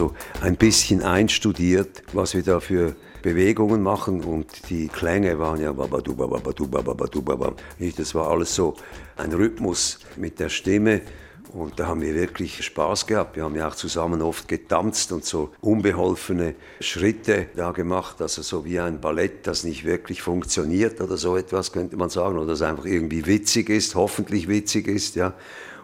Und 0.02 0.10
wir 0.10 0.10
haben 0.10 0.10
so 0.10 0.14
ein 0.42 0.56
bisschen 0.56 1.04
einstudiert, 1.04 2.04
was 2.14 2.34
wir 2.34 2.44
da 2.44 2.60
für 2.60 2.96
Bewegungen 3.22 3.84
machen 3.84 4.24
und 4.24 4.70
die 4.70 4.88
Klänge 4.88 5.38
waren 5.38 5.62
ja 5.62 5.72
babadu, 5.72 6.16
babadu, 6.16 6.68
babadu. 6.68 7.56
Nicht, 7.78 8.00
Das 8.00 8.16
war 8.16 8.30
alles 8.30 8.56
so 8.56 8.76
ein 9.18 9.32
Rhythmus 9.32 10.00
mit 10.16 10.40
der 10.40 10.50
Stimme 10.50 11.02
und 11.54 11.80
da 11.80 11.88
haben 11.88 12.02
wir 12.02 12.16
wirklich 12.16 12.64
Spaß 12.64 13.06
gehabt. 13.06 13.36
Wir 13.36 13.44
haben 13.44 13.56
ja 13.56 13.68
auch 13.68 13.76
zusammen 13.76 14.22
oft 14.22 14.48
getanzt 14.48 15.12
und 15.12 15.24
so 15.24 15.52
unbeholfene 15.60 16.56
Schritte 16.80 17.48
da 17.56 17.72
gemacht, 17.72 18.22
also 18.22 18.42
so 18.42 18.66
wie 18.66 18.80
ein 18.80 19.02
Ballett, 19.02 19.46
das 19.46 19.64
nicht 19.64 19.84
wirklich 19.84 20.22
funktioniert 20.22 21.00
oder 21.02 21.18
so 21.18 21.38
etwas 21.38 21.72
könnte 21.72 21.98
man 21.98 22.10
sagen 22.10 22.38
oder 22.38 22.48
das 22.48 22.62
einfach 22.64 22.86
irgendwie 22.86 23.28
witzig 23.28 23.70
ist, 23.70 23.94
hoffentlich 23.96 24.48
witzig 24.48 24.88
ist, 24.88 25.16
ja. 25.16 25.34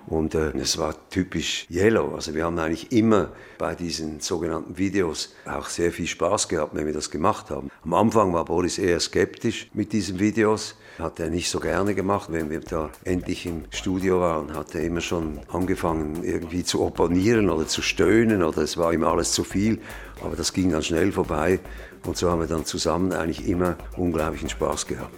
Und 0.08 0.36
äh, 0.36 0.52
es 0.58 0.78
war 0.78 0.96
typisch 1.10 1.68
Yellow. 1.70 2.16
Also 2.16 2.34
wir 2.34 2.46
haben 2.46 2.58
eigentlich 2.58 2.92
immer 2.94 3.30
bei 3.58 3.76
diesen 3.76 4.22
sogenannten 4.22 4.78
Videos 4.78 5.36
auch 5.46 5.68
sehr 5.68 5.92
viel 5.92 6.08
Spaß 6.08 6.48
gehabt, 6.48 6.74
wenn 6.76 6.86
wir 6.86 6.94
das 6.94 7.12
gemacht 7.12 7.50
haben. 7.50 7.70
Am 7.84 7.94
Anfang 7.94 8.34
war 8.34 8.46
Boris 8.46 8.78
eher 8.78 9.00
skeptisch 9.02 9.70
mit 9.74 9.92
diesen 9.92 10.20
Videos. 10.20 10.76
Hat 10.98 11.20
er 11.20 11.30
nicht 11.30 11.50
so 11.50 11.60
gerne 11.60 11.94
gemacht. 11.94 12.30
Wenn 12.32 12.50
wir 12.50 12.62
da 12.62 12.90
endlich 13.04 13.46
im 13.46 13.66
Studio 13.70 14.22
waren, 14.22 14.56
hat 14.56 14.74
er 14.76 14.82
immer 14.82 15.02
schon 15.02 15.42
angefangen, 15.52 16.24
irgendwie 16.24 16.64
zu 16.64 16.82
opponieren 16.82 17.50
oder 17.50 17.68
zu 17.68 17.82
stöhnen 17.82 18.44
oder 18.44 18.62
es 18.62 18.78
war 18.78 18.94
ihm 18.94 19.04
alles 19.04 19.34
zu 19.34 19.44
viel. 19.44 19.80
Aber 20.24 20.36
das 20.36 20.54
ging 20.54 20.72
dann 20.72 20.84
schnell 20.84 21.12
vorbei 21.12 21.60
und 22.06 22.16
so 22.16 22.32
haben 22.32 22.40
wir 22.40 22.48
dann 22.48 22.66
zusammen 22.66 23.12
eigentlich 23.12 23.48
immer 23.48 23.76
unglaublichen 23.98 24.50
Spaß 24.50 24.88
gehabt. 24.88 25.14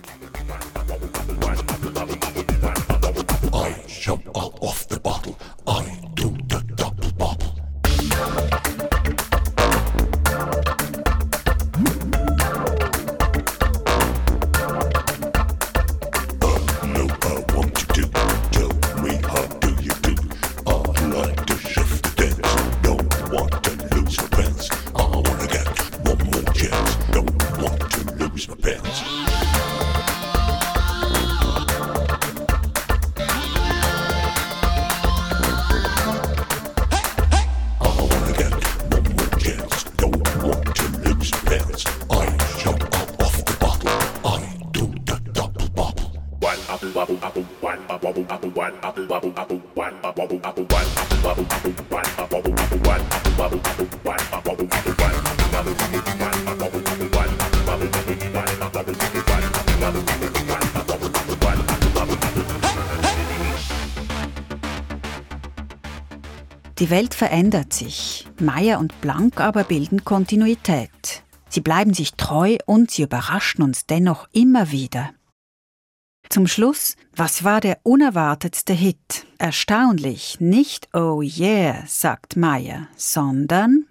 I 3.60 3.76
jump 3.88 4.26
out 4.38 4.58
of 4.62 4.88
the 4.88 5.02
bottle. 5.02 5.38
I 5.68 5.99
Die 66.80 66.90
Welt 66.90 67.14
verändert 67.14 67.74
sich. 67.74 68.26
Meyer 68.40 68.80
und 68.80 69.00
Blank 69.02 69.42
aber 69.42 69.64
bilden 69.66 70.06
Kontinuität. 70.06 71.24
Sie 71.50 71.62
bleiben 71.62 71.94
sich 71.94 72.14
treu 72.14 72.58
und 72.66 72.90
sie 72.90 73.04
überraschen 73.04 73.64
uns 73.64 73.86
dennoch 73.86 74.28
immer 74.32 74.72
wieder. 74.72 75.12
Zum 76.32 76.46
Schluss, 76.46 76.96
was 77.16 77.44
war 77.44 77.60
der 77.60 77.80
unerwartetste 77.82 78.74
Hit? 78.74 79.26
Erstaunlich, 79.40 80.40
nicht 80.40 80.88
Oh 80.94 81.24
yeah, 81.24 81.84
sagt 81.88 82.36
Meier, 82.36 82.88
sondern 82.96 83.88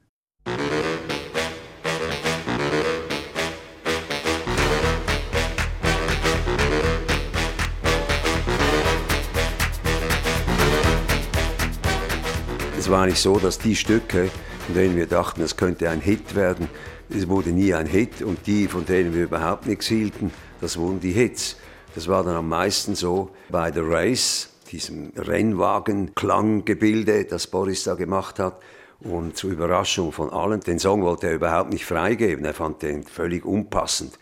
Es 12.79 12.89
war 12.89 13.07
nicht 13.07 13.19
so, 13.19 13.41
dass 13.41 13.59
die 13.59 13.75
Stücke, 13.75 14.31
von 14.65 14.77
denen 14.77 14.95
wir 14.95 15.07
dachten, 15.07 15.43
es 15.43 15.57
könnte 15.57 15.91
ein 15.91 16.01
Hit 16.01 16.37
werden, 16.37 16.69
es 17.11 17.27
wurde 17.27 17.51
nie 17.51 17.75
ein 17.75 17.87
Hit 17.87 18.23
und 18.23 18.47
die, 18.47 18.69
von 18.69 18.87
denen 18.87 19.13
wir 19.13 19.25
überhaupt 19.25 19.67
nichts 19.67 19.89
hielten, 19.89 20.31
das 20.61 20.77
wurden 20.77 21.01
die 21.01 21.11
Hits. 21.11 21.57
Das 21.99 22.07
war 22.07 22.23
dann 22.23 22.37
am 22.37 22.49
meisten 22.49 22.95
so 22.95 23.31
bei 23.49 23.73
The 23.73 23.81
Race, 23.83 24.51
diesem 24.71 25.11
Rennwagen-Klanggebilde, 25.17 27.25
das 27.25 27.49
Boris 27.49 27.83
da 27.83 27.97
gemacht 27.97 28.39
hat. 28.39 28.63
Und 29.01 29.37
zur 29.37 29.51
Überraschung 29.51 30.13
von 30.13 30.31
allen, 30.31 30.61
den 30.61 30.79
Song 30.79 31.03
wollte 31.03 31.27
er 31.27 31.35
überhaupt 31.35 31.73
nicht 31.73 31.85
freigeben, 31.85 32.45
er 32.45 32.55
fand 32.55 32.83
den 32.83 33.03
völlig 33.03 33.45
unpassend 33.45 34.17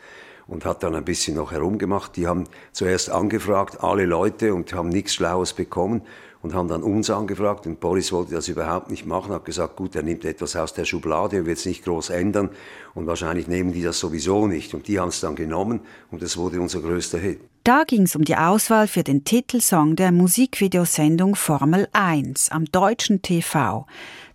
und 0.47 0.65
hat 0.65 0.85
dann 0.85 0.95
ein 0.95 1.05
bisschen 1.05 1.37
noch 1.37 1.53
herumgemacht. 1.53 2.17
Die 2.17 2.27
haben 2.27 2.45
zuerst 2.73 3.11
angefragt, 3.11 3.85
alle 3.85 4.07
Leute, 4.07 4.55
und 4.55 4.73
haben 4.73 4.89
nichts 4.89 5.13
Schlaues 5.13 5.53
bekommen 5.53 6.01
und 6.41 6.55
haben 6.55 6.69
dann 6.69 6.83
uns 6.83 7.11
angefragt 7.11 7.67
und 7.67 7.81
Boris 7.81 8.11
wollte 8.11 8.37
das 8.37 8.49
überhaupt 8.49 8.89
nicht 8.89 9.05
machen, 9.05 9.35
hat 9.35 9.45
gesagt, 9.45 9.77
gut, 9.77 9.95
er 9.97 10.03
nimmt 10.03 10.25
etwas 10.25 10.57
aus 10.57 10.73
der 10.73 10.87
Schublade 10.87 11.41
und 11.41 11.47
wird 11.47 11.59
es 11.59 11.67
nicht 11.67 11.85
groß 11.85 12.09
ändern 12.09 12.49
und 12.95 13.07
wahrscheinlich 13.07 13.49
nehmen 13.49 13.73
die 13.73 13.83
das 13.83 13.99
sowieso 13.99 14.47
nicht 14.47 14.73
und 14.73 14.89
die 14.89 14.99
haben 14.99 15.09
es 15.09 15.21
dann 15.21 15.35
genommen 15.35 15.81
und 16.11 16.23
es 16.23 16.39
wurde 16.39 16.59
unser 16.61 16.81
größter 16.81 17.19
Hit. 17.19 17.41
Da 17.67 17.83
ging 17.83 18.03
es 18.03 18.15
um 18.15 18.25
die 18.25 18.37
Auswahl 18.37 18.87
für 18.87 19.03
den 19.03 19.25
Titelsong 19.25 19.97
der 19.97 20.13
Musikvideosendung 20.13 21.35
Formel 21.35 21.89
1 21.93 22.53
am 22.53 22.65
deutschen 22.67 23.23
TV. 23.23 23.87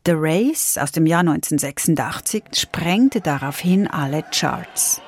The 0.05 0.11
Race 0.17 0.77
aus 0.77 0.91
dem 0.91 1.05
Jahr 1.05 1.21
1986 1.21 2.43
sprengte 2.51 3.21
daraufhin 3.21 3.87
alle 3.87 4.25
Charts. 4.31 4.99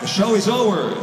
The 0.00 0.06
show 0.06 0.36
is 0.36 0.46
over. 0.46 0.94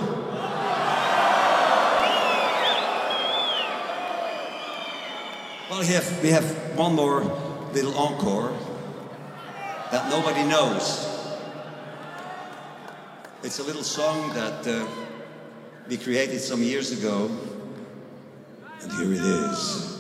Well, 5.69 5.81
we 5.81 5.93
have, 5.93 6.23
we 6.23 6.31
have 6.31 6.45
one 6.77 6.95
more 6.95 7.23
little 7.73 7.93
encore 7.97 8.53
that 9.91 10.09
nobody 10.09 10.45
knows. 10.45 11.16
It's 13.47 13.59
a 13.59 13.63
little 13.63 13.81
song 13.81 14.33
that 14.33 14.67
uh, 14.67 14.85
we 15.87 15.95
created 15.95 16.41
some 16.41 16.61
years 16.61 16.91
ago, 16.91 17.31
and 18.81 18.91
here 18.91 19.13
it 19.13 19.21
is 19.21 19.96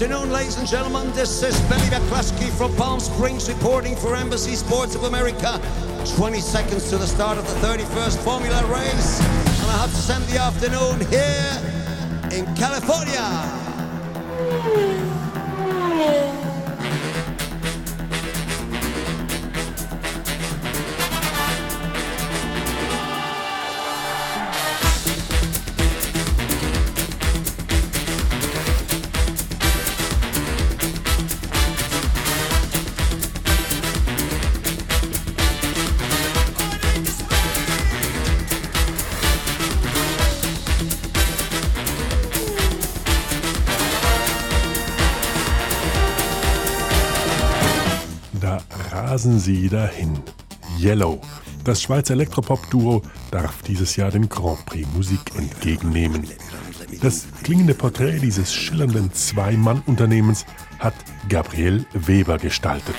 afternoon, 0.00 0.30
ladies 0.30 0.56
and 0.56 0.68
gentlemen. 0.68 1.10
This 1.10 1.42
is 1.42 1.60
Billy 1.62 1.88
McCluskey 1.88 2.56
from 2.56 2.72
Palm 2.76 3.00
Springs 3.00 3.48
reporting 3.48 3.96
for 3.96 4.14
Embassy 4.14 4.54
Sports 4.54 4.94
of 4.94 5.02
America. 5.02 5.60
20 6.14 6.38
seconds 6.38 6.88
to 6.90 6.98
the 6.98 7.06
start 7.06 7.36
of 7.36 7.44
the 7.44 7.66
31st 7.66 8.18
Formula 8.18 8.64
race. 8.66 9.18
And 9.18 9.68
I 9.68 9.78
have 9.78 9.90
to 9.90 9.96
spend 9.96 10.22
the 10.26 10.38
afternoon 10.38 11.00
here 11.10 12.38
in 12.38 12.46
California. 12.54 13.57
Rasen 49.18 49.40
sie 49.40 49.68
dahin. 49.68 50.16
Yellow. 50.78 51.20
Das 51.64 51.82
Schweizer 51.82 52.14
Elektropop-Duo 52.14 53.02
darf 53.32 53.62
dieses 53.62 53.96
Jahr 53.96 54.12
den 54.12 54.28
Grand 54.28 54.64
Prix 54.64 54.88
Musik 54.94 55.18
entgegennehmen. 55.36 56.24
Das 57.02 57.26
klingende 57.42 57.74
Porträt 57.74 58.20
dieses 58.20 58.54
schillernden 58.54 59.12
Zwei-Mann-Unternehmens 59.12 60.46
hat 60.78 60.94
Gabriel 61.28 61.84
Weber 61.94 62.38
gestaltet. 62.38 62.94